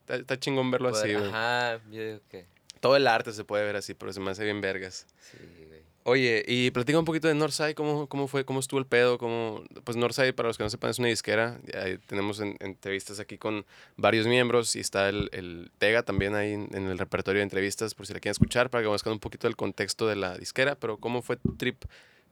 [0.00, 2.46] está, está chingón verlo así güey Ajá, yo digo que
[2.80, 5.63] todo el arte se puede ver así pero se me hace bien vergas sí.
[6.06, 9.16] Oye, y platica un poquito de Northside, ¿cómo, cómo fue, cómo estuvo el pedo?
[9.16, 11.58] Cómo, pues Northside, para los que no sepan, es una disquera.
[11.82, 13.64] Ahí tenemos en- entrevistas aquí con
[13.96, 17.94] varios miembros y está el, el Tega también ahí en, en el repertorio de entrevistas,
[17.94, 20.74] por si la quieren escuchar, para que conozcan un poquito del contexto de la disquera.
[20.74, 21.82] Pero, ¿cómo fue tu trip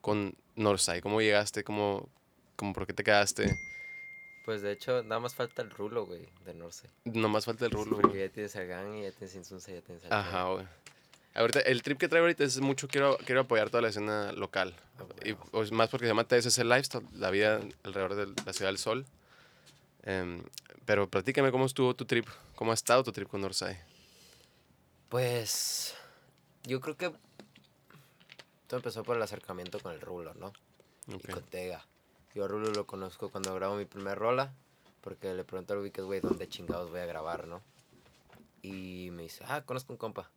[0.03, 1.01] con Northside?
[1.01, 1.65] ¿Cómo llegaste?
[1.65, 2.11] ¿Cómo,
[2.57, 3.57] como por qué te quedaste.
[4.45, 6.89] Pues de hecho, nada más falta el rulo, güey, de Norse.
[7.05, 8.21] Nomás falta el Sí, rulo, porque güey.
[8.21, 10.67] ya tienes a Gang, ya tienes Insunza, ya tienes a Ajá, güey.
[11.35, 14.75] Ahorita, el trip que traigo ahorita es mucho, quiero, quiero apoyar toda la escena local.
[14.99, 15.45] Ah, Y huevo.
[15.51, 19.07] pues, más porque se llama TSC Lifestyle, la vida alrededor de la Ciudad del Sol.
[20.03, 20.43] Em,
[20.85, 23.81] pero platícame cómo estuvo tu trip, cómo ha estado tu trip con Northside.
[25.09, 25.95] Pues
[26.65, 27.11] yo creo que
[28.67, 30.49] todo empezó por el acercamiento con el rulo, ¿no?
[31.15, 31.25] Ok.
[31.29, 31.87] Y con Tega.
[32.35, 34.55] Yo a Rulo lo conozco cuando grabo mi primer rola,
[35.03, 37.61] porque le pregunto al Wicked, güey, ¿dónde chingados voy a grabar, no?
[38.63, 40.31] Y me dice, ah, conozco un compa.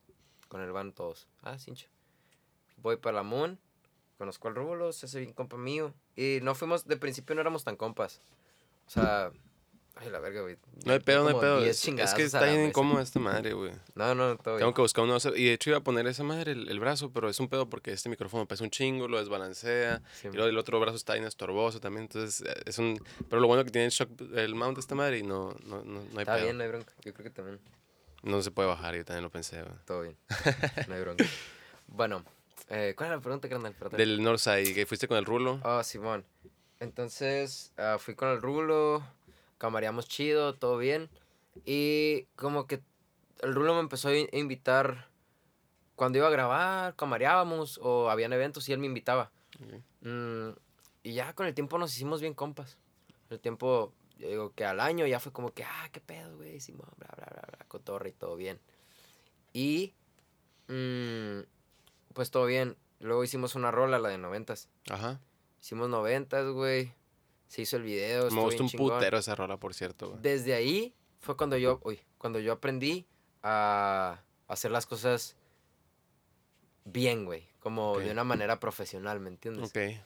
[0.48, 1.28] Con él van todos.
[1.42, 1.88] Ah, cincho.
[2.78, 3.60] Voy para la Moon,
[4.18, 5.94] conozco al Rulo, se hace bien compa mío.
[6.16, 8.22] Y no fuimos, de principio no éramos tan compas.
[8.88, 9.32] O sea,
[9.96, 10.58] ay, la verga, güey.
[10.86, 11.62] No hay pedo, no hay pedo.
[11.62, 12.68] 10 Es, es que está bien mesa.
[12.70, 13.72] incómoda esta madre, güey.
[13.96, 14.74] No, no, todo Tengo bien.
[14.76, 15.18] que buscar uno.
[15.36, 17.68] Y de hecho iba a poner esa madre el, el brazo, pero es un pedo
[17.68, 20.04] porque este micrófono pesa un chingo, lo desbalancea.
[20.14, 22.04] Sí, Y luego el otro brazo está bien estorboso también.
[22.04, 23.04] Entonces eh, es un.
[23.30, 25.84] Pero lo bueno que tiene el shock, el mount de esta madre y no, no,
[25.84, 26.44] no, no hay Está pedo.
[26.46, 26.94] bien, no hay bronca.
[27.04, 27.60] Yo creo que también.
[28.26, 29.64] No se puede bajar, yo también lo pensé.
[29.86, 30.18] Todo bien.
[30.88, 31.24] No hay bronca.
[31.88, 32.24] bueno,
[32.70, 33.74] eh, ¿cuál era la pregunta, carnal?
[33.74, 33.98] Perdón.
[33.98, 35.60] Del Northside, que fuiste con el rulo.
[35.64, 36.26] Oh, Simón.
[36.80, 39.04] Entonces, ah, fui con el rulo,
[39.58, 41.10] camareamos chido, todo bien.
[41.66, 42.82] Y como que
[43.42, 45.08] el rulo me empezó a in- a invitar
[45.96, 49.32] cuando iba a grabar, camareábamos o habían eventos y él me invitaba.
[49.64, 49.82] Ok.
[50.02, 50.50] Mm,
[51.04, 52.78] y ya con el tiempo nos hicimos bien compas.
[53.30, 56.60] El tiempo, yo digo que al año ya fue como que, ah, qué pedo, güey,
[56.60, 58.60] Simón, bla, bla, bla, bla, cotorra y todo bien.
[59.54, 59.94] Y,
[60.68, 61.42] mm,
[62.14, 62.78] pues todo bien.
[63.00, 64.70] Luego hicimos una rola, la de noventas.
[64.90, 65.20] Ajá.
[65.62, 66.94] Hicimos noventas, güey.
[67.48, 68.30] Se hizo el video.
[68.32, 68.96] Me bien un chingón.
[68.98, 70.22] putero esa rola, por cierto, güey.
[70.22, 73.06] Desde ahí fue cuando yo, uy, cuando yo aprendí
[73.44, 75.36] a hacer las cosas
[76.86, 77.48] bien, güey.
[77.60, 79.70] Como de una manera profesional, ¿me entiendes?
[79.70, 80.02] Ok.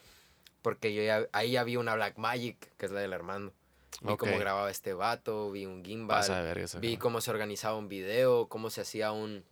[0.62, 3.52] Porque yo ya, ahí ya vi una Black Magic, que es la del Armando.
[4.00, 4.40] Vi cómo Ok.
[4.40, 8.80] grababa este vato, vi un gimbal, esa vi cómo se organizaba un video, cómo se
[8.80, 9.44] hacía un,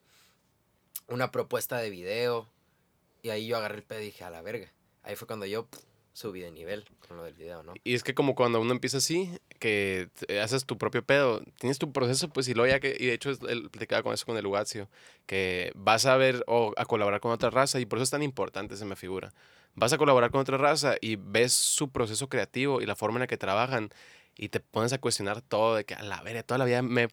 [1.06, 2.48] una propuesta de video.
[3.22, 4.72] Y ahí yo agarré el pedo y dije, a la verga.
[5.02, 5.82] Ahí fue cuando yo pff,
[6.12, 7.74] subí de nivel con lo del video, ¿no?
[7.84, 10.08] Y es que como cuando uno empieza así, que
[10.42, 13.30] haces tu propio pedo, tienes tu proceso, pues y luego ya que, y de hecho
[13.48, 14.88] él platicaba con eso con el Ugacio,
[15.26, 18.22] que vas a ver o a colaborar con otra raza y por eso es tan
[18.22, 19.32] importante, se me figura.
[19.74, 23.20] Vas a colaborar con otra raza y ves su proceso creativo y la forma en
[23.20, 23.90] la que trabajan
[24.38, 27.08] y te pones a cuestionar todo de que a la verga, toda la vida me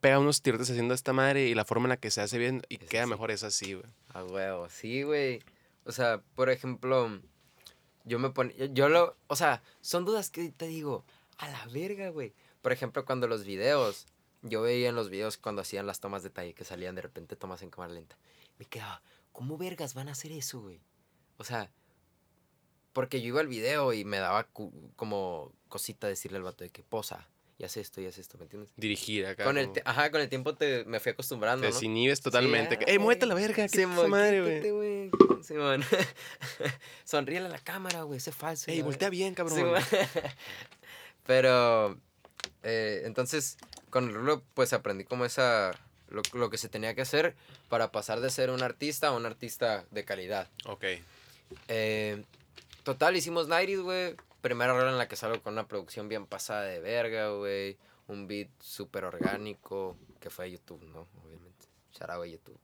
[0.00, 2.62] pega unos tirotes haciendo esta madre y la forma en la que se hace bien
[2.68, 3.10] y Es queda así.
[3.10, 3.86] mejor es así, güey.
[4.14, 5.42] A huevo, sí, güey.
[5.84, 7.20] O sea, por ejemplo,
[8.04, 11.04] yo me ponía, yo, yo lo, o sea, son dudas que te digo,
[11.38, 12.32] a la verga, güey.
[12.62, 14.06] Por ejemplo, cuando los videos,
[14.42, 17.34] yo veía en los videos cuando hacían las tomas de talle que salían de repente
[17.34, 18.16] tomas en cámara lenta.
[18.58, 19.02] Me quedaba,
[19.32, 20.80] ¿cómo vergas van a hacer eso, güey?
[21.38, 21.72] O sea,
[22.92, 24.46] porque yo iba al video y me daba
[24.94, 27.26] como cosita decirle al vato de que posa
[27.58, 28.72] y hace esto y hace esto, ¿me entiendes?
[28.76, 29.44] Dirigir acá.
[29.44, 31.74] Con el, ajá, con el tiempo te, me fui acostumbrando, te ¿no?
[31.74, 32.76] desinhibes totalmente.
[32.80, 33.66] ay, ¡Ey, muévete la verga!
[33.68, 34.70] ¡Qué Simón, madre, güey!
[34.70, 35.10] güey.
[35.42, 35.82] Simón.
[37.04, 38.20] Sonríele a la cámara, güey.
[38.20, 38.70] Sé falso.
[38.70, 39.56] ¡Ey, voltea bien, cabrón!
[39.58, 39.82] Simón.
[41.26, 41.98] Pero,
[42.62, 43.56] eh, entonces,
[43.88, 45.72] con el rulo, pues aprendí como esa,
[46.08, 47.34] lo, lo que se tenía que hacer
[47.70, 50.50] para pasar de ser un artista a un artista de calidad.
[50.66, 50.84] Ok.
[51.68, 52.24] Eh,
[52.82, 54.16] total, hicimos 90 güey.
[54.42, 57.78] Primera rola en la que salgo con una producción bien pasada de verga, güey.
[58.08, 61.08] Un beat súper orgánico, que fue de YouTube, ¿no?
[61.24, 61.66] Obviamente.
[61.92, 62.58] Shout out a YouTube.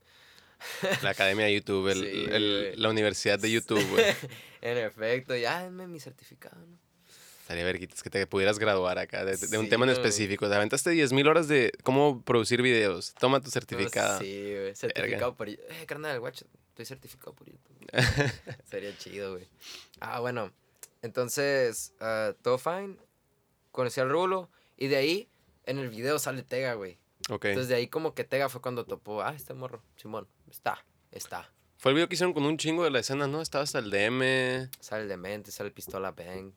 [1.02, 2.76] La academia de YouTube, el- Sí, el- güey.
[2.76, 4.04] la universidad de YouTube, güey.
[4.60, 6.78] en efecto, ya denme mi certificado, ¿no?
[7.42, 10.48] Estaría verguitas que te pudieras graduar acá de, de un tema en específico.
[10.50, 13.14] Te aventaste 10.000 horas de cómo producir videos.
[13.14, 14.18] Toma tu certificado.
[14.18, 14.74] Sí, güey.
[14.74, 15.64] Certificado por YouTube.
[15.70, 17.78] Eh, carnal, guacho, estoy certificado por YouTube.
[18.70, 19.46] Sería chido, güey.
[20.00, 20.52] Ah, bueno.
[21.02, 22.96] Entonces, ah, todo fine.
[23.70, 24.50] Conocí al Rulo.
[24.76, 25.28] Y de ahí,
[25.64, 26.98] en el video sale Tega, güey.
[27.30, 27.46] Ok.
[27.46, 29.22] Entonces de ahí como que Tega fue cuando topó.
[29.22, 29.82] Ah, este morro.
[29.96, 30.28] Simón.
[30.50, 30.84] Está.
[31.10, 31.52] Está.
[31.76, 33.40] Fue el video que hicieron con un chingo de la escena, ¿no?
[33.40, 34.68] Estaba hasta el DM.
[34.80, 36.52] Sale el Demente, sale el Pistola Bang.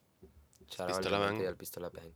[0.59, 1.41] Pistola Bang.
[1.41, 2.11] y al Pistola Bang.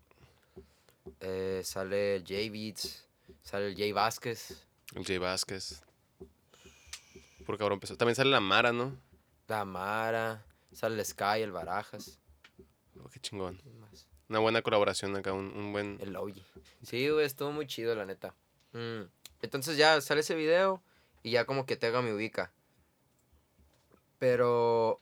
[1.19, 3.05] Eh, sale el J Beats.
[3.43, 4.65] Sale el Jay Vázquez.
[4.95, 5.83] El Jay Vázquez.
[7.45, 7.95] Por cabrón empezó.
[7.95, 8.97] También sale la Mara, ¿no?
[9.47, 10.43] La Mara.
[10.75, 12.19] Sale el Sky, el Barajas.
[12.99, 13.61] Oh, qué chingón.
[14.27, 15.97] Una buena colaboración acá, un, un buen...
[16.01, 16.43] El Oji.
[16.83, 18.35] Sí, güey, estuvo muy chido, la neta.
[18.73, 19.03] Mm,
[19.41, 20.81] Entonces ya sale ese video
[21.23, 22.51] y ya como que Tega me ubica.
[24.19, 25.01] Pero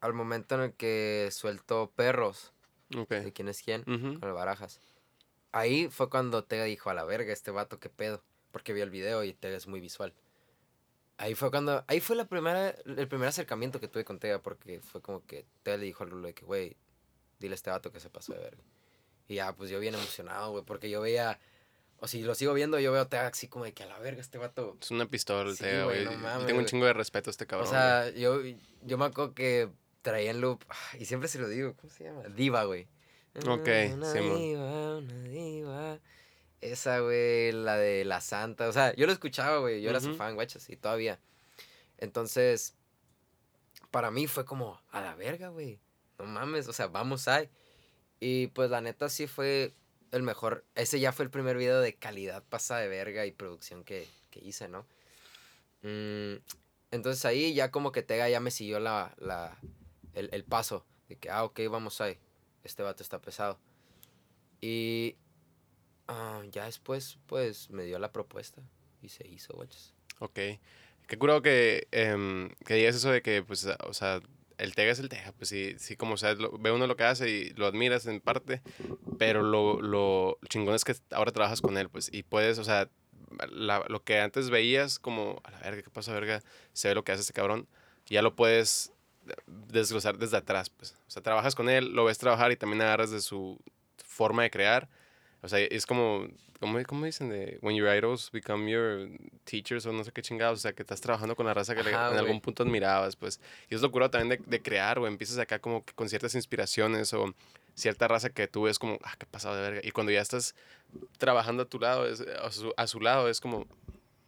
[0.00, 2.52] al momento en el que suelto perros,
[2.88, 4.80] de quién es quién, con el Barajas.
[5.52, 8.24] Ahí fue cuando Tega dijo, a la verga, este vato, qué pedo.
[8.50, 10.14] Porque vio el video y Tega es muy visual.
[11.22, 14.80] Ahí fue cuando, ahí fue la primera, el primer acercamiento que tuve con Tega, porque
[14.80, 16.78] fue como que Tega le dijo al Rulo de que, güey,
[17.38, 18.62] dile a este vato que se pasó de verga.
[19.28, 21.38] Y ya, pues yo bien emocionado, güey, porque yo veía,
[21.98, 23.98] o si lo sigo viendo, yo veo a Tega así como de que a la
[23.98, 24.78] verga este vato.
[24.80, 27.32] Es una pistola el Sí, Tega, güey, no mames, tengo un chingo de respeto a
[27.32, 27.68] este cabrón.
[27.68, 28.40] o sea, yo,
[28.82, 29.68] yo me acuerdo que
[30.00, 32.22] traía en loop, ah, y siempre se lo digo, ¿cómo se llama?
[32.34, 32.88] Diva, güey.
[33.46, 34.38] Ok, Una Simón.
[34.38, 35.98] diva, una diva.
[36.60, 38.68] Esa, güey, la de La Santa.
[38.68, 39.80] O sea, yo lo escuchaba, güey.
[39.80, 41.18] Yo era su fan, guachas, y todavía.
[41.98, 42.74] Entonces,
[43.90, 45.80] para mí fue como, a la verga, güey.
[46.18, 47.48] No mames, o sea, vamos ahí.
[48.20, 49.74] Y pues la neta sí fue
[50.10, 50.64] el mejor.
[50.74, 54.40] Ese ya fue el primer video de calidad pasa de verga y producción que, que
[54.40, 54.86] hice, ¿no?
[55.82, 56.42] Mm,
[56.90, 59.58] entonces ahí ya como que Tega ya me siguió la, la,
[60.12, 60.84] el, el paso.
[61.08, 62.18] De que, ah, ok, vamos ahí.
[62.64, 63.58] Este vato está pesado.
[64.60, 65.16] Y
[66.10, 68.62] ah, ya después, pues, me dio la propuesta.
[69.02, 69.94] Y se hizo, guachas.
[70.18, 70.38] Ok.
[71.06, 74.20] Qué curado que, em, que digas eso de que, pues, o sea,
[74.58, 75.32] el Tega es el Tega.
[75.32, 78.20] Pues sí, sí como, sea, lo- ve uno lo que hace y lo admiras en
[78.20, 78.60] parte,
[79.18, 82.88] pero lo, lo chingón es que ahora trabajas con él, pues, y puedes, o sea,
[83.50, 86.42] la- lo que antes veías como, a la verga, ¿qué pasa, verga?
[86.74, 87.66] Se ve lo que hace este cabrón,
[88.06, 88.92] ya lo puedes
[89.46, 90.92] desglosar desde atrás, pues.
[91.06, 93.58] O sea, trabajas con él, lo ves trabajar y también agarras de su
[94.04, 94.88] forma de crear.
[95.42, 96.26] O sea, es como,
[96.58, 97.30] ¿cómo, cómo dicen?
[97.30, 99.08] De, when your idols become your
[99.44, 100.58] teachers o no sé qué chingados.
[100.58, 102.18] O sea, que estás trabajando con la raza que le- Ajá, en güey.
[102.26, 103.40] algún punto admirabas, pues.
[103.70, 106.34] Y es lo curado también de, de crear, o empiezas acá como que con ciertas
[106.34, 107.34] inspiraciones o
[107.74, 109.80] cierta raza que tú ves como, ah, qué pasado de verga.
[109.82, 110.54] Y cuando ya estás
[111.18, 113.66] trabajando a tu lado, es- a, su, a su lado, es como,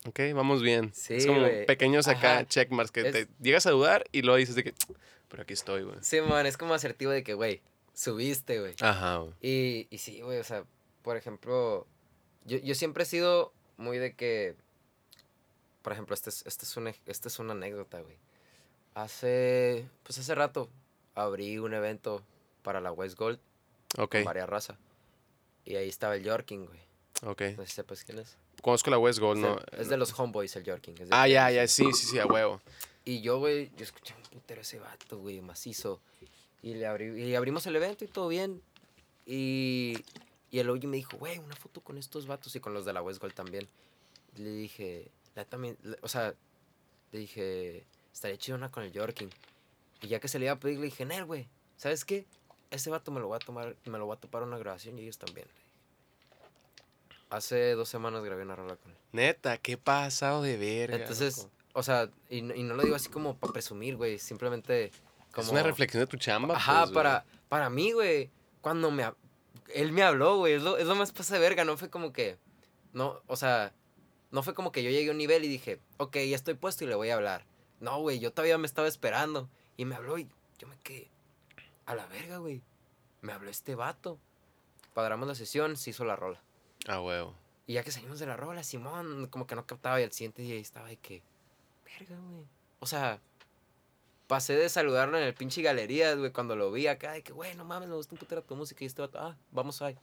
[0.06, 0.92] ok, vamos bien.
[0.94, 1.66] Sí, es como güey.
[1.66, 2.46] pequeños acá Ajá.
[2.46, 4.74] checkmarks que Es- te llegas a dudar y luego dices de que,
[5.28, 5.96] pero aquí estoy, güey.
[6.00, 7.60] Sí, man, es como asertivo de que, güey,
[7.92, 8.74] subiste, güey.
[8.80, 9.32] Ajá, güey.
[9.42, 10.64] Y, y sí, güey, o sea,
[11.02, 11.86] por ejemplo,
[12.44, 14.56] yo, yo siempre he sido muy de que,
[15.82, 18.16] por ejemplo, este es, este es, una, este es una anécdota, güey.
[18.94, 20.68] Hace, pues hace rato,
[21.14, 22.22] abrí un evento
[22.62, 23.38] para la West Gold
[23.98, 24.78] Ok, con varias raza.
[25.64, 26.80] Y ahí estaba el Yorking, güey.
[27.24, 27.40] ok.
[27.56, 28.36] No sé si sepas quién es.
[28.60, 29.56] Conozco la West Gold, Es ¿no?
[29.56, 30.92] de- es de los Homeboys, el Yorking.
[30.94, 32.60] es de Ah, ya, ya, sí, sí, sí, a huevo.
[33.04, 36.00] Y yo, güey, yo escuché un putero ese vato, güey, macizo.
[36.62, 38.62] Y le abrí, y abrimos el evento y todo bien.
[39.26, 39.96] Y,
[40.52, 42.92] y el OG me dijo, güey, una foto con estos vatos y con los de
[42.92, 43.66] la West Gold también.
[44.36, 46.34] Y le dije, la también, o sea,
[47.10, 49.30] le dije, estaría chido una con el Yorking.
[50.02, 52.26] Y ya que se le iba a pedir, le dije, Nel, güey, ¿sabes qué?
[52.70, 55.02] Ese vato me lo voy a tomar, me lo voy a topar una grabación y
[55.02, 55.46] ellos también.
[57.30, 58.96] Hace dos semanas grabé una rola con él.
[59.12, 60.96] Neta, qué pasado de verga.
[60.96, 61.50] Entonces, loco.
[61.72, 64.18] o sea, y, no- y no lo digo así como para presumir, güey.
[64.18, 64.90] Simplemente
[65.32, 65.46] como...
[65.46, 66.56] es una reflexión de tu chamba.
[66.56, 68.30] Ajá, pues, para, para mí, güey.
[68.60, 69.10] Cuando me...
[69.74, 70.54] Él me habló, güey.
[70.54, 71.64] Es lo, es lo más pasa de verga.
[71.64, 72.38] No fue como que...
[72.92, 73.72] No, o sea...
[74.30, 75.80] No fue como que yo llegué a un nivel y dije...
[75.98, 77.44] Ok, ya estoy puesto y le voy a hablar.
[77.80, 78.18] No, güey.
[78.18, 79.48] Yo todavía me estaba esperando.
[79.76, 81.10] Y me habló y yo me quedé...
[81.86, 82.62] A la verga, güey.
[83.20, 84.18] Me habló este vato.
[84.94, 86.42] Cuadramos la sesión, se hizo la rola.
[86.86, 87.34] A huevo.
[87.66, 90.42] Y ya que salimos de la rola, Simón, como que no captaba y al siguiente
[90.42, 91.22] día estaba de que,
[91.84, 92.44] verga, güey.
[92.80, 93.20] O sea,
[94.32, 97.54] pasé de saludarlo en el pinche galerías, güey, cuando lo vi acá, de que, güey,
[97.54, 99.98] no mames, me gusta un putero tu música y este vato, ah, vamos ahí.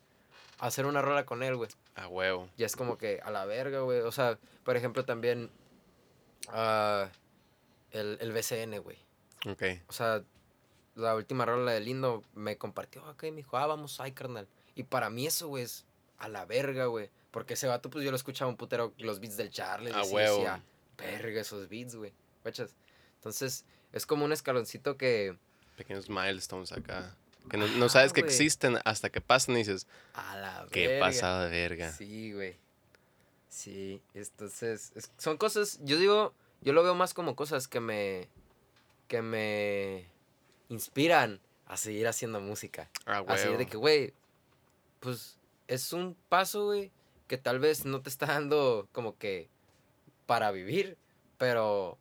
[0.60, 1.72] A hacer una rola con él, güey.
[1.96, 2.48] A huevo.
[2.56, 4.02] Ya es como que a la verga, güey.
[4.02, 5.50] O sea, por ejemplo, también
[6.50, 7.10] ah,
[7.90, 9.00] el, el BCN, güey.
[9.48, 9.64] Ok.
[9.88, 10.24] O sea,
[10.94, 14.48] la última rola de Lindo me compartió acá y me dijo, ah, vamos ahí, carnal.
[14.76, 15.88] Y para mí eso, güey, es
[16.20, 17.10] a la verga, güey.
[17.32, 19.92] Porque ese vato, pues yo lo escuchaba un putero, los beats del Charlie.
[19.92, 20.36] A así, huevo.
[20.36, 20.64] decía,
[21.00, 22.14] verga esos beats, güey.
[22.44, 22.76] ¿Cachas?
[23.16, 25.38] Entonces, es como un escaloncito que,
[25.78, 27.16] Pequeños milestones acá.
[27.50, 28.32] Que no, sabes que güey.
[28.32, 31.06] existen hasta que pasan y dices, a la qué verga.
[31.08, 31.92] pasado de verga.
[31.94, 32.58] Sí, güey.
[33.48, 38.28] Sí, entonces, es- son cosas, yo digo, yo lo veo más como cosas que me,
[39.08, 40.06] que me
[40.68, 42.90] inspiran a seguir haciendo música.
[43.06, 43.58] A Así huevo.
[43.58, 44.14] de que, güey,
[45.00, 45.38] pues
[45.68, 46.92] es un paso, güey,
[47.28, 49.50] que tal vez no te está dando como que
[50.26, 50.98] para vivir,
[51.38, 51.98] pero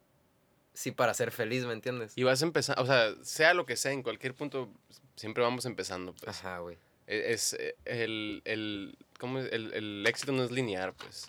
[0.78, 2.12] sí para ser feliz, ¿me entiendes?
[2.16, 4.70] Y vas a empezar, o sea, sea lo que sea, en cualquier punto,
[5.16, 6.28] siempre vamos empezando, pues.
[6.38, 6.76] Ajá, güey.
[7.08, 9.52] E- Es eh, el, el, ¿cómo es?
[9.52, 11.28] el, el éxito no es lineal, pues.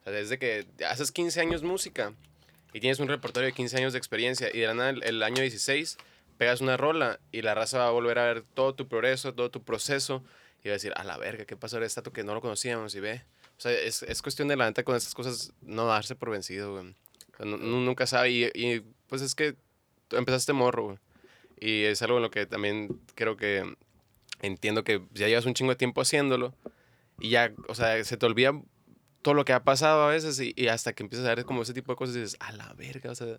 [0.00, 2.12] O sea, desde que haces 15 años música
[2.74, 5.22] y tienes un repertorio de 15 años de experiencia y de la nada el, el
[5.22, 5.96] año 16
[6.36, 9.50] pegas una rola y la raza va a volver a ver todo tu progreso, todo
[9.50, 10.22] tu proceso
[10.62, 12.94] y va a decir, a la verga, ¿qué pasó de dato que no lo conocíamos
[12.94, 13.22] y ve?
[13.58, 16.72] O sea, es, es cuestión de la neta con estas cosas no darse por vencido,
[16.74, 16.94] güey.
[17.44, 19.56] No- nunca sabe y, pues es que
[20.10, 20.98] empezaste morro.
[21.58, 23.76] Y es algo en lo que también creo que
[24.42, 26.54] entiendo que ya llevas un chingo de tiempo haciéndolo
[27.20, 28.52] y ya, o sea, se te olvida
[29.22, 31.74] todo lo que ha pasado a veces y, hasta que empiezas a ver como ese
[31.74, 33.38] tipo de cosas dices, a la verga, o sea,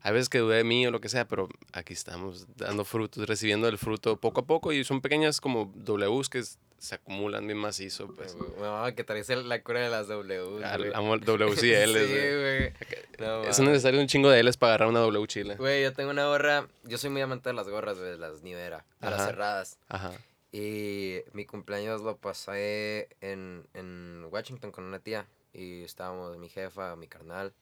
[0.00, 3.28] Hay veces que dudé de mí o lo que sea, pero aquí estamos dando frutos,
[3.28, 6.42] recibiendo el fruto poco a poco y son pequeñas como Ws que
[6.82, 8.08] se acumulan bien macizo.
[8.08, 8.34] Pues.
[8.34, 10.42] Mamaba que traes la cura de las W.
[10.42, 10.92] Güey.
[10.94, 11.24] Amo Ls.
[11.60, 12.72] Sí, güey.
[13.20, 15.54] No, Es necesario un chingo de Ls para agarrar una W chile.
[15.54, 16.66] Güey, yo tengo una gorra.
[16.82, 19.78] Yo soy muy amante de las gorras, güey, de las New Era, de las cerradas.
[19.88, 20.10] Ajá.
[20.50, 25.28] Y mi cumpleaños lo pasé en, en Washington con una tía.
[25.52, 27.52] Y estábamos mi jefa, mi carnal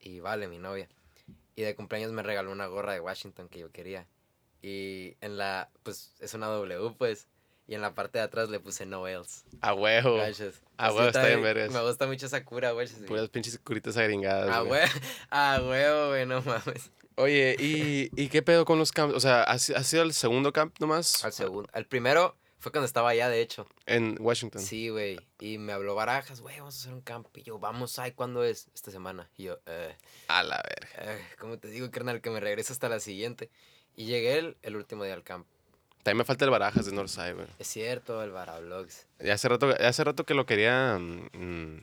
[0.00, 0.88] y Vale, mi novia.
[1.54, 4.08] Y de cumpleaños me regaló una gorra de Washington que yo quería.
[4.60, 7.28] Y en la, pues es una W, pues.
[7.68, 9.42] Y en la parte de atrás le puse no else.
[9.60, 10.16] A huevo.
[10.16, 10.62] Gracias.
[10.76, 11.72] Así huevo, está bien vergas.
[11.72, 12.86] Me gusta mucho esa cura, güey.
[13.06, 14.64] Puras pinches curitas agringadas.
[14.64, 14.70] Güey.
[14.82, 14.92] huevo,
[15.30, 16.90] ah, huevo, güey, no mames.
[17.16, 19.14] Oye, ¿y, ¿y qué pedo con los camps?
[19.16, 21.24] O sea, ¿has, has sido el segundo camp nomás?
[21.24, 21.68] Al segundo.
[21.72, 23.66] El primero fue cuando estaba allá, de hecho.
[23.86, 24.60] En Washington.
[24.60, 25.18] Sí, güey.
[25.40, 27.26] Y me habló Barajas, güey, vamos a hacer un camp.
[27.36, 28.68] Y yo, vamos, ay, ¿cuándo es?
[28.74, 29.28] Esta semana.
[29.36, 29.96] Y yo, eh,
[30.28, 31.12] A la verga.
[31.14, 32.20] eh, ¿cómo te digo, carnal?
[32.20, 33.50] Que me regreso hasta la siguiente.
[33.96, 35.46] Y llegué el, el último día al camp.
[36.06, 37.48] También me falta el Barajas de Northside, güey.
[37.58, 39.06] Es cierto, el Barablogs.
[39.18, 41.82] Ya hace rato, ya hace rato que lo quería mm, mm,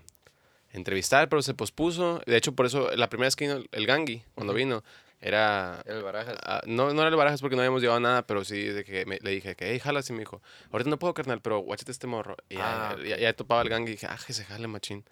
[0.72, 2.22] entrevistar, pero se pospuso.
[2.26, 4.58] De hecho, por eso, la primera vez que vino el Gangi, cuando Ujú.
[4.60, 4.84] vino,
[5.20, 5.82] era...
[5.86, 6.38] El Barajas.
[6.44, 9.06] ah, no, no era el Barajas porque no habíamos llevado nada, pero sí de que
[9.06, 11.92] me- le dije que, hey, jalas, y me dijo, ahorita no puedo, carnal, pero guáchate
[11.92, 12.38] este morro.
[12.48, 13.20] Y ya, Ah, ya, ok.
[13.22, 15.04] ya topaba el Gangi y dije, ah, que se jale, machín.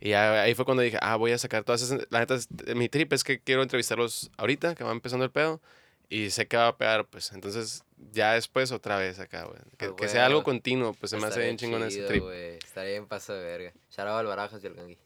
[0.00, 2.06] Y ya, ahí fue cuando dije, ah, voy a sacar todas esas...
[2.10, 2.36] La neta,
[2.74, 5.62] mi trip es que quiero entrevistarlos ahorita, que va empezando el pedo,
[6.10, 7.32] y sé que va a pegar, pues.
[7.32, 7.82] Entonces,
[8.12, 9.58] ya después otra vez acá, güey.
[9.78, 12.22] Que, Ah, que sea algo continuo, pues se me hace Estaría bien chingón ese trip.
[12.22, 12.56] güey.
[12.58, 13.72] Estaría bien paso de verga.
[13.96, 14.98] Out al Barajas y al Gangi.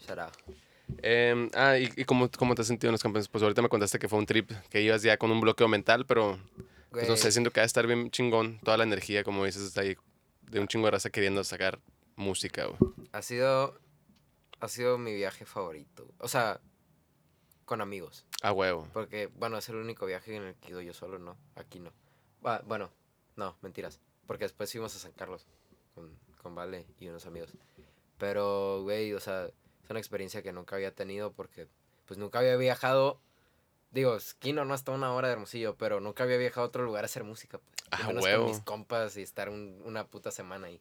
[0.00, 0.32] Shout out.
[1.02, 3.28] Em, ah, ¿y, y cómo, cómo te has sentido en los campeones?
[3.28, 6.06] Pues ahorita me contaste que fue un trip, que ibas ya con un bloqueo mental,
[6.06, 6.38] pero
[6.90, 8.58] pues no sé, siento que va a estar bien chingón.
[8.60, 9.96] Toda la energía, como dices, está ahí
[10.42, 11.78] de un chingo de raza queriendo sacar
[12.16, 12.78] música, güey.
[13.12, 13.78] Ha sido.
[14.60, 16.08] Ha sido mi viaje favorito.
[16.18, 16.60] O sea,
[17.68, 18.24] con amigos.
[18.42, 18.88] A huevo.
[18.92, 21.36] Porque, bueno, es el único viaje en el que he ido yo solo, ¿no?
[21.54, 21.92] Aquí no.
[22.44, 22.90] Va- bueno,
[23.36, 24.00] no, mentiras.
[24.26, 25.46] Porque después fuimos a San Carlos
[25.94, 26.10] con,
[26.42, 27.50] con Vale y unos amigos.
[28.18, 31.68] Pero, güey, o sea, es una experiencia que nunca había tenido porque,
[32.06, 33.20] pues, nunca había viajado.
[33.90, 37.04] Digo, Esquino no hasta una hora de Hermosillo, pero nunca había viajado a otro lugar
[37.04, 37.58] a hacer música.
[37.58, 38.44] Pues, Ah, menos huevo.
[38.44, 40.80] Con mis compas y estar un- una puta semana ahí.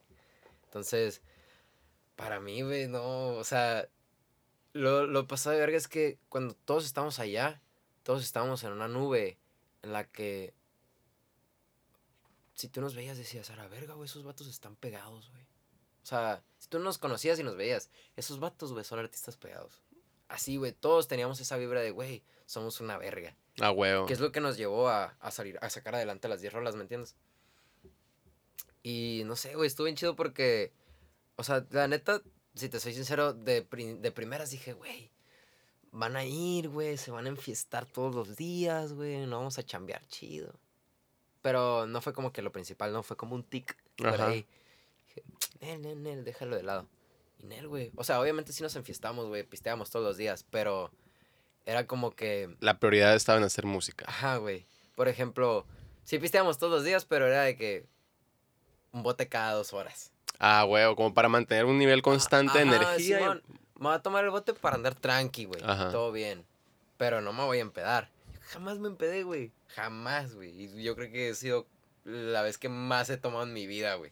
[0.66, 1.22] Entonces,
[2.18, 3.88] para mí, güey, no, o sea,
[4.78, 7.62] lo, lo pasado de verga es que cuando todos estamos allá,
[8.04, 9.38] todos estábamos en una nube
[9.82, 10.54] en la que
[12.58, 15.44] si tú nos veías decías, a la verga, güey, esos vatos están pegados, güey.
[16.02, 19.84] O sea, si tú nos conocías y nos veías, esos vatos, güey, son artistas pegados.
[20.28, 23.36] Así, güey, todos teníamos esa vibra de, güey, somos una verga.
[23.60, 24.08] A huevo.
[24.08, 26.76] Que es lo que nos llevó a, a salir, a sacar adelante las 10 rolas,
[26.76, 27.16] ¿me entiendes?
[28.82, 30.74] Y no sé, güey, estuvo bien chido porque,
[31.36, 32.24] o sea, la neta,
[32.58, 35.12] si te soy sincero, de, de primeras dije, güey,
[35.92, 39.64] van a ir, güey, se van a enfiestar todos los días, güey, no vamos a
[39.64, 40.54] chambear chido.
[41.42, 44.46] Pero no fue como que lo principal, no, fue como un tic por ahí.
[45.08, 45.24] Dije,
[45.62, 46.88] Nel, Nel, Nel, déjalo de lado.
[47.40, 50.92] Y Nel, güey, o sea, obviamente sí nos enfiestamos, güey, pisteamos todos los días, pero
[51.66, 54.06] era como que La prioridad estaba en hacer música.
[54.08, 54.66] Ajá, güey.
[54.96, 55.66] Por ejemplo,
[56.04, 57.86] sí pisteábamos todos los días, pero era de que
[58.92, 60.12] un bote cada dos horas.
[60.40, 63.20] Ah, huevo, como para mantener un nivel constante de Ajá, energía.
[63.20, 65.62] y- me voy a tomar el bote para andar tranqui, güey.
[65.62, 66.44] Todo bien.
[66.98, 68.10] Pero no me voy a empedar.
[68.42, 69.52] Jamás me empedé, güey.
[69.76, 70.50] Jamás, güey.
[70.64, 71.68] Y yo creo que ha sido
[72.04, 74.12] la vez que más he tomado en mi vida, güey.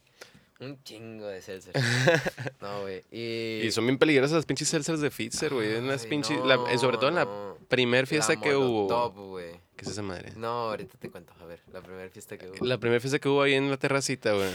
[0.59, 1.73] Un chingo de seltzer.
[2.61, 3.03] no, güey.
[3.11, 3.61] Y...
[3.65, 5.75] Y son bien peligrosas las pinches seltzers de Fitzer, güey.
[5.75, 7.57] En las la- eh, sobre todo en la no.
[7.67, 8.83] primer fiesta La que hubo.
[8.87, 9.59] Molotov, güey.
[9.75, 10.31] ¿Qué es esa madre?
[10.35, 11.33] No, ahorita te cuento.
[11.41, 12.65] A ver, la primera fiesta que hubo.
[12.65, 14.49] La primera fiesta que hubo ahí en la terracita, güey.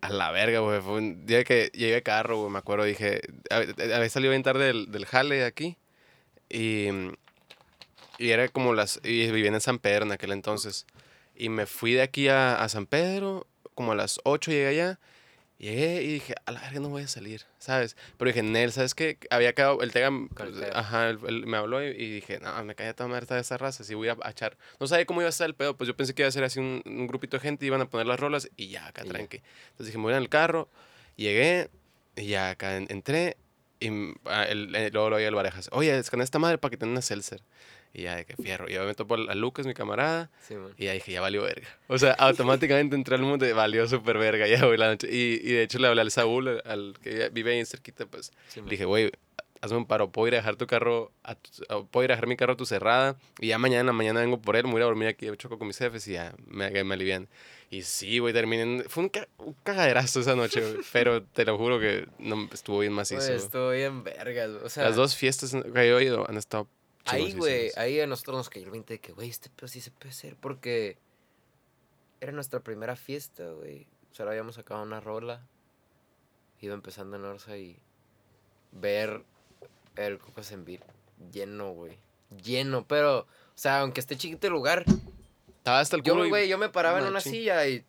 [0.00, 0.80] A la verga, güey.
[0.80, 2.50] Fue un día que llegué a carro, güey.
[2.50, 3.20] Me acuerdo, dije.
[3.50, 5.76] Había salido bien tarde del, del jale de aquí.
[6.48, 6.88] Y.
[8.18, 9.00] Y era como las.
[9.02, 10.86] Y vivía en San Pedro en aquel entonces.
[11.34, 13.46] Y me fui de aquí a, a San Pedro.
[13.74, 14.98] Como a las 8 llegué allá.
[15.60, 17.94] Llegué y dije, a la verga no voy a salir, ¿sabes?
[18.16, 19.18] Pero dije, Nel, ¿sabes qué?
[19.28, 22.74] Había quedado, el Tega, pues, ajá, él- él me habló y, y dije, no, me
[22.74, 24.56] caía toda madre de esa raza, si voy a, echar.
[24.80, 26.44] No sabía cómo iba a estar el pedo, pues yo pensé que iba a ser
[26.44, 29.08] así un, un grupito de gente, iban a poner las rolas y ya, acá Y
[29.08, 29.12] ya.
[29.12, 29.36] tranqui.
[29.72, 30.70] Entonces dije, me voy en el carro,
[31.16, 31.68] llegué
[32.16, 33.36] y ya acá en- entré
[33.80, 33.88] y
[34.24, 36.92] ah, el, el- luego lo oí el Varejas, oye, escanea esta madre para que tenga
[36.92, 37.42] una seltzer.
[37.92, 38.70] Y ya, de que fierro.
[38.70, 41.66] Y me topo a Lucas, mi camarada, Sí, y ya dije, ya valió verga.
[41.88, 45.08] O sea, automáticamente entré al mundo y valió súper verga ya, güey, la noche.
[45.10, 48.30] Y, y de hecho le hablé al Saúl, al, al que vive ahí cerquita, pues.
[48.48, 49.10] Sí, Le dije, güey,
[49.60, 52.28] hazme un paro, puedo ir a dejar tu carro, a tu- puedo ir a dejar
[52.28, 53.16] mi carro a tu cerrada.
[53.40, 55.08] Y ya mañana, en la mañana vengo por él, me voy a ir a dormir
[55.08, 57.28] aquí, choco con mis jefes y ya me, me alivian.
[57.72, 58.84] Y sí, güey, terminé.
[58.88, 60.76] Fue un, ca- un cagaderazo esa noche, güey.
[60.92, 63.32] Pero te lo juro que no, estuvo bien macizo.
[63.32, 64.50] Estuvo bien vergas.
[64.64, 66.66] O sea, Las dos fiestas que yo he ido han estado
[67.06, 69.80] Ahí, güey, ahí a nosotros nos cayó el 20 de que, güey, este pedo sí
[69.80, 70.98] se puede hacer porque
[72.20, 73.86] era nuestra primera fiesta, güey.
[74.12, 75.46] Solo habíamos sacado una rola.
[76.60, 77.78] Iba empezando en Orsa y
[78.72, 79.24] ver
[79.96, 80.82] el Cocos en Beat
[81.32, 81.98] lleno, güey.
[82.42, 84.84] Lleno, pero, o sea, aunque esté chiquito el lugar,
[85.58, 86.26] Estaba hasta el yo, culo.
[86.26, 87.84] y- güey, yo me paraba en una silla y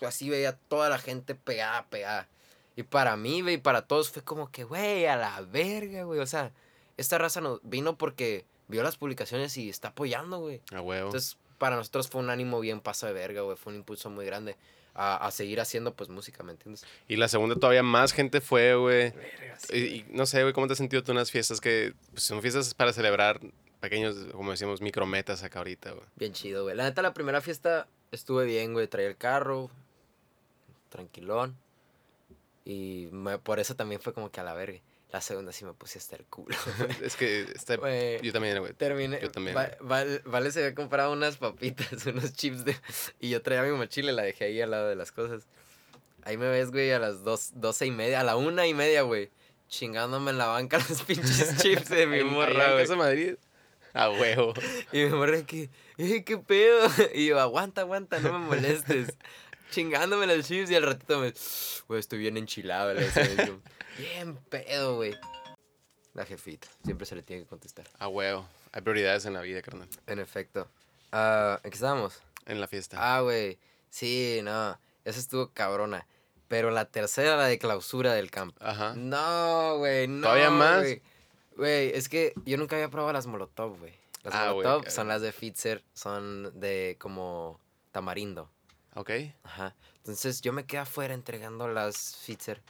[0.00, 2.28] así veía toda la gente pegada, pegada.
[2.76, 6.18] Y para mí, güey, para todos fue como que, güey, a la verga, güey.
[6.20, 6.52] O sea,
[6.96, 10.60] esta raza no, vino porque vio las publicaciones y está apoyando, güey.
[10.72, 11.06] A huevo.
[11.08, 13.56] Entonces, para nosotros fue un ánimo bien paso de verga, güey.
[13.56, 14.56] Fue un impulso muy grande
[14.94, 16.84] a, a seguir haciendo, pues, música, ¿me entiendes?
[17.08, 19.12] Y la segunda todavía más gente fue, güey.
[19.72, 22.22] Y, y no sé, güey, ¿cómo te has sentido tú en unas fiestas que pues,
[22.22, 23.40] son fiestas para celebrar
[23.80, 26.06] pequeños, como decíamos, micrometas acá ahorita, güey?
[26.16, 26.76] Bien chido, güey.
[26.76, 28.86] La neta, la primera fiesta estuve bien, güey.
[28.88, 29.70] Traía el carro,
[30.88, 31.56] tranquilón.
[32.64, 34.78] Y me- por eso también fue como que a la verga.
[35.14, 36.56] La segunda sí me puse hasta el culo.
[37.00, 37.76] Es que está,
[38.22, 38.72] yo también, güey.
[38.72, 39.20] terminé.
[39.22, 42.76] yo también, Va- Val- vale se había comprado unas papitas, unos chips de.
[43.20, 45.44] Y yo traía mi mochila y la dejé ahí al lado de las cosas.
[46.24, 49.02] Ahí me ves, güey, a las dos, doce y media, a la una y media,
[49.02, 49.30] güey.
[49.68, 52.82] Chingándome en la banca los pinches chips de mi morra, güey.
[52.82, 53.36] Casa Madrid.
[53.92, 54.52] A huevo.
[54.90, 56.88] Y mi morra que, eh, qué pedo.
[57.14, 59.14] Y yo, aguanta, aguanta, no me molestes.
[59.70, 61.32] Chingándome los chips y al ratito me,
[61.86, 62.94] güey, estoy bien enchilado.
[63.98, 65.14] Bien pedo, güey.
[66.14, 67.86] La jefita, siempre se le tiene que contestar.
[67.98, 68.46] A huevo.
[68.72, 69.88] Hay prioridades en la vida, carnal.
[70.06, 70.68] En efecto.
[71.12, 72.20] Ah, ¿En qué estábamos?
[72.46, 72.96] En la fiesta.
[73.00, 73.58] Ah, güey.
[73.90, 74.78] Sí, no.
[75.04, 76.06] Esa estuvo cabrona.
[76.48, 78.56] Pero la tercera, la de clausura del campo.
[78.64, 78.94] Ajá.
[78.96, 80.22] No, güey, no.
[80.22, 80.84] ¿Todavía más?
[81.56, 83.94] Güey, es que yo nunca había probado las Molotov, güey.
[84.22, 87.60] Las Ah, Molotov son las de Fitzer, son de como
[87.92, 88.50] tamarindo.
[88.94, 89.10] Ok.
[89.42, 89.74] Ajá.
[89.98, 92.62] Entonces yo me quedé afuera entregando las Fitzer.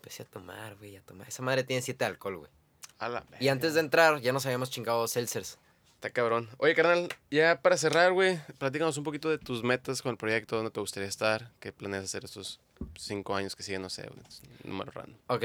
[0.00, 1.28] Empecé a tomar, güey, a tomar.
[1.28, 2.50] Esa madre tiene 7 de alcohol, güey.
[2.98, 5.58] A la Y antes de entrar ya nos habíamos chingado seltzers.
[5.96, 6.48] Está cabrón.
[6.56, 10.56] Oye, carnal, ya para cerrar, güey, platícanos un poquito de tus metas con el proyecto,
[10.56, 12.60] dónde te gustaría estar, qué planeas hacer estos
[12.96, 14.08] cinco años que siguen, no sé,
[14.64, 15.18] un número random.
[15.26, 15.40] Ok.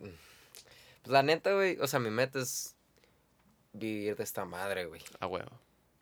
[0.00, 2.74] Pues la neta, güey, o sea, mi meta es
[3.72, 5.02] vivir de esta madre, güey.
[5.20, 5.52] A huevo.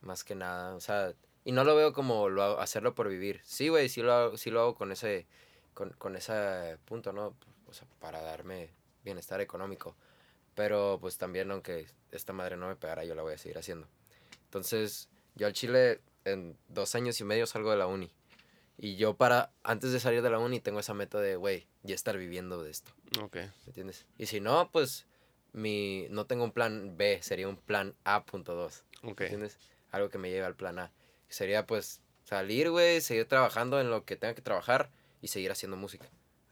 [0.01, 1.13] Más que nada, o sea,
[1.45, 3.43] y no lo veo como lo hago- hacerlo por vivir.
[3.45, 5.27] Sí, güey, sí lo hago, sí lo hago con ese,
[5.75, 7.35] con, con ese punto, ¿no?
[7.69, 8.71] O sea, para darme
[9.05, 9.97] bienestar económico.
[10.55, 13.87] Pero pues también, aunque esta madre no me pegara, yo la voy a seguir haciendo.
[14.45, 18.11] Entonces, yo al Chile en dos años y medio salgo de la uni.
[18.79, 21.95] Y yo para, antes de salir de la uni, tengo esa meta de, güey, ya
[21.95, 22.93] estar viviendo de esto.
[23.23, 23.37] Ok.
[23.37, 24.07] ¿Me entiendes?
[24.19, 25.07] Y si no, pues
[25.53, 28.83] mi, no tengo un plan B, sería un plan A.2.
[29.03, 29.23] Ok.
[29.23, 29.59] ¿Entiendes?
[29.91, 30.93] Algo que me lleve al plan A.
[31.29, 34.91] Sería pues salir, güey, seguir trabajando en lo que tenga que trabajar
[35.23, 36.09] y seguir haciendo música.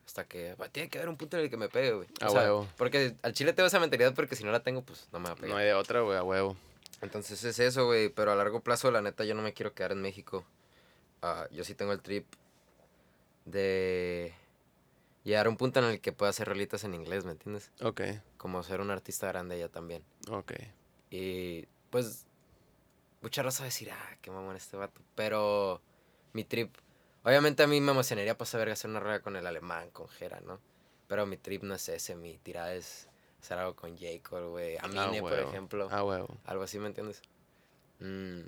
[0.07, 2.09] Hasta que bah, tiene que haber un punto en el que me pegue, güey.
[2.21, 2.69] A huevo.
[2.77, 5.33] Porque al chile tengo esa mentalidad porque si no la tengo, pues no me va
[5.33, 5.59] a No pegar.
[5.59, 6.57] hay de otra, güey, a huevo.
[7.01, 8.09] Entonces es eso, güey.
[8.11, 10.45] Pero a largo plazo, la neta, yo no me quiero quedar en México.
[11.23, 12.27] Ah, yo sí tengo el trip
[13.45, 14.33] de
[15.25, 17.71] llegar a un punto en el que pueda hacer rolitas en inglés, ¿me entiendes?
[17.83, 18.03] Ok,
[18.37, 20.03] Como ser un artista grande ya también.
[20.31, 20.53] ok.
[21.11, 22.27] Y pues,
[23.23, 25.01] mucha raza va a decir, ah, qué mamón este vato.
[25.15, 25.81] Pero
[26.33, 26.75] mi trip,
[27.25, 30.41] obviamente a mí me emocionaría pasar verga hacer una rueda con el alemán, con Jera,
[30.41, 30.61] ¿no?
[31.09, 33.09] Pero mi trip no es ese, mi tirada es
[33.41, 34.77] hacer algo con Jacob, güey.
[34.77, 35.89] Ah, Amine, por ejemplo.
[35.91, 36.29] A huevo.
[36.45, 37.21] Algo así, ¿me entiendes?
[38.01, 38.41] Mm,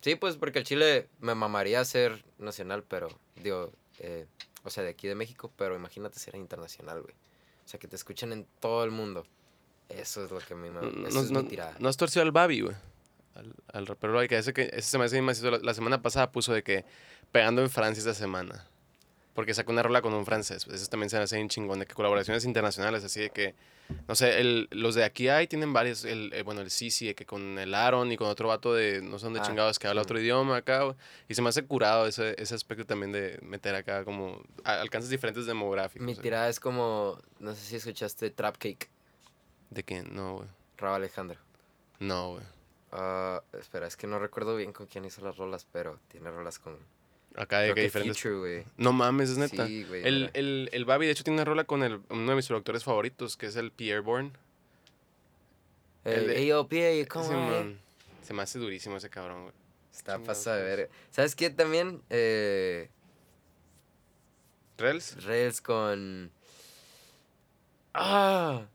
[0.00, 4.26] sí, pues porque el Chile me mamaría ser nacional, pero, digo, eh,
[4.64, 7.14] o sea, de aquí de México, pero imagínate ser internacional, güey.
[7.64, 9.24] O sea, que te escuchen en todo el mundo.
[9.88, 10.80] Eso es lo que a mí me...
[10.80, 11.74] No, Eso es no- mi tirada.
[11.78, 12.76] no has torcido al Babi, güey.
[13.34, 15.50] Al, al rapero que ese, que ese se me hace macizo.
[15.50, 16.84] La, la semana pasada puso de que
[17.32, 18.66] pegando en Francia esta semana.
[19.34, 20.64] Porque sacó una rola con un francés.
[20.72, 21.80] Eso también se me hace bien chingón.
[21.80, 23.56] De que colaboraciones internacionales, así de que.
[24.06, 26.04] No sé, el, los de aquí hay tienen varios.
[26.04, 29.02] El, el- bueno, el Sisi, de que con el Aaron y con otro vato de.
[29.02, 30.04] No sé dónde Ah, chingados, que habla sí.
[30.04, 30.94] otro idioma acá.
[31.28, 34.40] Y se me hace curado ese, ese aspecto también de meter acá como.
[34.62, 36.06] a- alcances diferentes demográficos.
[36.06, 36.16] Mi eh.
[36.22, 38.88] tirada es como, no sé si escuchaste Trap Cake,
[39.70, 40.48] De que no, güey.
[40.78, 41.40] Rabo Alejandro.
[41.98, 42.44] No, güey.
[42.96, 46.58] Ah, espera, es que no recuerdo bien con quién hizo las rolas, pero tiene rolas
[46.60, 46.78] con...
[47.34, 48.16] Acá de que diferentes.
[48.22, 48.64] Future.
[48.76, 49.66] No mames, es neta.
[49.66, 50.06] Sí, güey.
[50.06, 52.84] El, el, el Babi, de hecho, tiene una rola con el, uno de mis productores
[52.84, 54.30] favoritos, que es el Pierre Bourne.
[56.04, 57.32] el El de- AOP, ¿cómo?
[57.32, 57.34] Eh?
[57.64, 57.80] man,
[58.22, 59.54] se me hace durísimo ese cabrón, güey.
[59.92, 60.90] Está pasado de ver.
[61.10, 62.00] ¿Sabes qué también?
[62.10, 62.88] Eh,
[64.78, 65.24] ¿Rels?
[65.24, 66.30] Rails con...
[67.94, 68.66] Ah,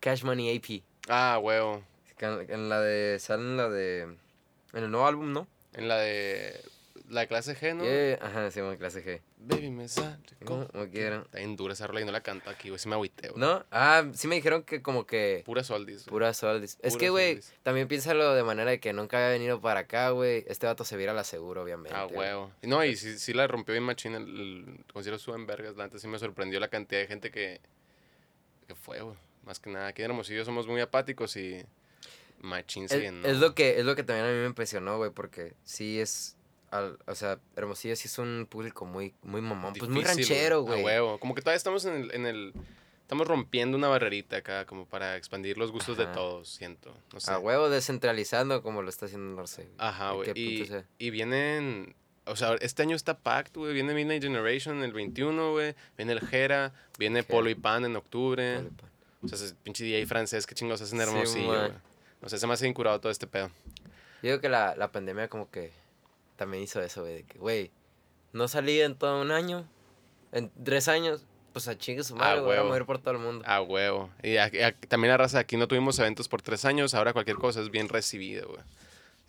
[0.00, 0.82] Cash Money AP.
[1.08, 1.82] Ah, huevo.
[2.20, 3.18] Que En, en la de...
[3.18, 4.02] Sale en la de...
[4.02, 5.48] En el nuevo álbum, ¿no?
[5.72, 6.60] En la de
[7.08, 7.82] La clase G, ¿no?
[7.82, 9.20] Yeah, Ajá, sí, clase G.
[9.38, 10.18] Baby, me sale.
[10.40, 11.22] No quiero.
[11.22, 12.78] Está bien dura esa rola y no la canto aquí, güey.
[12.78, 13.40] Sí me agüité, güey.
[13.40, 13.64] ¿No?
[13.70, 15.42] Ah, sí me dijeron que como que...
[15.46, 16.04] Pura soldis.
[16.04, 16.10] güey.
[16.10, 16.76] Pura soldis.
[16.82, 20.44] Es que, güey, también piénsalo de manera de que nunca había venido para acá, güey.
[20.46, 21.96] Este vato se viera la seguro, obviamente.
[21.96, 22.50] Ah, huevo.
[22.62, 25.76] No, y sí, sí la rompió bien machín el, el concierto subo en vergas.
[25.76, 27.60] La neta sí me sorprendió la cantidad de gente que,
[28.68, 29.16] que fue, güey.
[29.44, 31.64] Más que nada, aquí en Hermosillo somos muy apáticos y
[32.40, 33.26] machín Es, llenó.
[33.26, 36.36] es lo que, es lo que también a mí me impresionó, güey, porque sí es...
[36.70, 39.74] al- o sea, Hermosillo sí es un público muy, muy mamón.
[39.74, 40.82] Pues muy ranchero, A güey.
[40.84, 41.18] huevo.
[41.18, 42.52] Como que todavía estamos en el, en el-
[43.02, 46.96] Estamos rompiendo una barrerita acá, como para expandir los gustos de todos, siento.
[47.12, 47.32] No sé.
[47.32, 49.68] A huevo descentralizando como lo está haciendo güey.
[49.78, 50.84] Ajá, ¿En güey.
[50.98, 51.96] Y, vienen.
[52.26, 53.74] O sea, este año está Pact, güey.
[53.74, 55.74] Viene Midnight Generation el 21, güey.
[55.96, 56.72] Viene el Jera.
[57.00, 57.28] Viene Jera.
[57.34, 58.58] Polo y Pan en octubre.
[59.24, 61.82] O sea, ese pinche DJ francés, qué chingos hacen Sí, hermosillo, man.
[62.20, 62.26] Güey.
[62.26, 63.48] O sea, se me hace incurado todo este pedo.
[64.22, 65.72] Yo digo que la, la pandemia como que
[66.36, 67.14] también hizo eso, güey.
[67.16, 67.70] De que, güey,
[68.32, 69.66] no salí en todo un año.
[70.32, 72.56] En tres años, pues a chingue su madre, güey.
[72.58, 73.44] Voy a mover por todo el mundo.
[73.46, 74.10] A huevo.
[74.22, 76.94] Y aquí- aquí- también la raza, aquí no tuvimos eventos por tres años.
[76.94, 78.60] Ahora cualquier cosa es bien recibida, güey.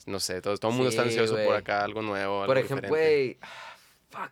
[0.06, 2.46] No sé, todo, todo el mundo está Sí, ansioso por acá, algo nuevo.
[2.46, 3.38] por algo ejemplo, güey.
[3.42, 3.76] ah,
[4.10, 4.32] Fuck.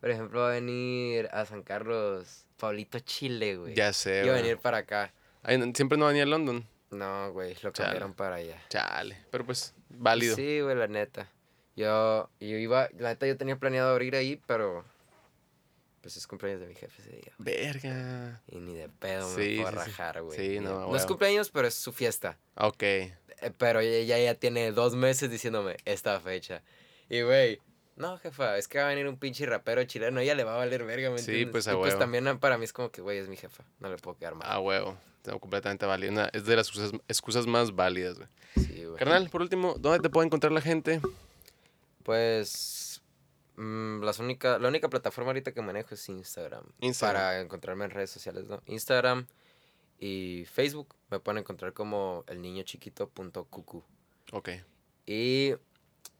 [0.00, 3.74] Por ejemplo, va a venir a San Carlos Pablito Chile, güey.
[3.74, 4.42] Ya sé, Iba a güey.
[4.42, 5.12] venir para acá.
[5.42, 6.66] Ay, no- siempre no venía a London.
[6.90, 7.72] No, güey, lo Chale.
[7.88, 8.60] cambiaron para allá.
[8.68, 9.18] Chale.
[9.30, 10.34] Pero pues, válido.
[10.36, 11.28] Sí, güey, la neta.
[11.76, 14.84] Yo, yo iba, la neta yo tenía planeado abrir ahí, pero
[16.00, 17.32] pues es cumpleaños de mi jefe ese día.
[17.38, 18.40] Verga.
[18.48, 20.36] Y ni de pedo Sí, me puedo sí, rajar, güey.
[20.38, 22.38] Sí, no, a No es cumpleaños, pero es su fiesta.
[22.56, 22.82] Ok.
[22.82, 23.12] Eh,
[23.56, 26.62] Pero ella ya tiene dos meses diciéndome esta fecha.
[27.08, 27.60] Y, güey,
[27.96, 30.58] no, jefa, es que va a venir un pinche rapero chileno, ella le va a
[30.58, 31.52] valer verga, ¿me Sí, entiendes?
[31.52, 31.98] pues, a y pues huevo.
[32.00, 34.34] también ah, para mí es como que, güey, es mi jefa, no le puedo quedar
[34.34, 34.48] mal.
[34.50, 34.96] A huevo.
[35.22, 36.12] Tengo completamente válido.
[36.12, 38.28] Una- es de las excusas, excusas más válidas, güey.
[38.56, 38.96] Sí, güey.
[38.96, 41.00] Carnal, por último, ¿dónde te puede encontrar la gente?
[42.02, 43.02] Pues
[43.56, 46.64] mm, las única, la única plataforma ahorita que manejo es Instagram.
[46.80, 47.20] Instagram.
[47.22, 48.62] Para encontrarme en redes sociales, ¿no?
[48.66, 49.26] Instagram
[49.98, 53.84] y Facebook me pueden encontrar como el niño chiquito.cucu.
[54.32, 54.50] Ok.
[55.06, 55.54] Y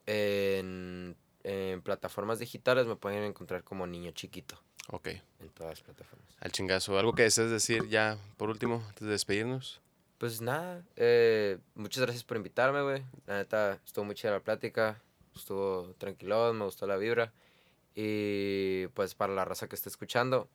[0.06, 4.60] en, en plataformas digitales me pueden encontrar como niño chiquito.
[4.90, 5.08] Ok.
[5.40, 6.28] En todas las plataformas.
[6.40, 6.98] Al chingazo.
[6.98, 9.80] ¿Algo que desees decir ya, por último, antes de despedirnos?
[10.18, 13.04] Pues nada, eh, muchas gracias por invitarme, güey.
[13.26, 15.00] La neta, estuvo muy chida la plática.
[15.36, 17.32] Estuvo tranquilón, me gustó la vibra.
[17.94, 20.48] Y pues para la raza que está escuchando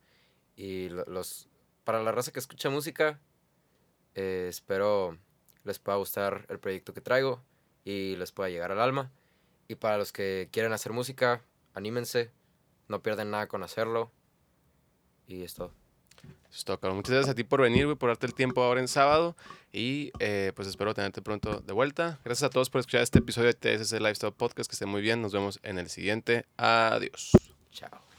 [0.56, 1.48] y lo- los
[1.84, 3.20] para la raza que escucha música,
[4.16, 5.18] eh, espero
[5.66, 7.42] les pueda gustar el proyecto que traigo
[7.86, 9.12] y les pueda llegar al alma.
[9.68, 11.42] Y para los que quieren hacer música,
[11.74, 12.32] anímense,
[12.88, 14.12] no pierden nada con hacerlo.
[15.34, 15.72] Y es todo.
[16.52, 16.98] Es todo, cabrón.
[16.98, 19.36] Muchas gracias a ti por venir, güey, por darte el tiempo ahora en sábado.
[19.72, 22.20] Y eh, pues espero tenerte pronto de vuelta.
[22.24, 24.70] Gracias a todos por escuchar este episodio de TSS Lifestyle Podcast.
[24.70, 25.22] Que estén muy bien.
[25.22, 26.46] Nos vemos en el siguiente.
[26.58, 27.32] Adiós.
[27.72, 28.13] Chao.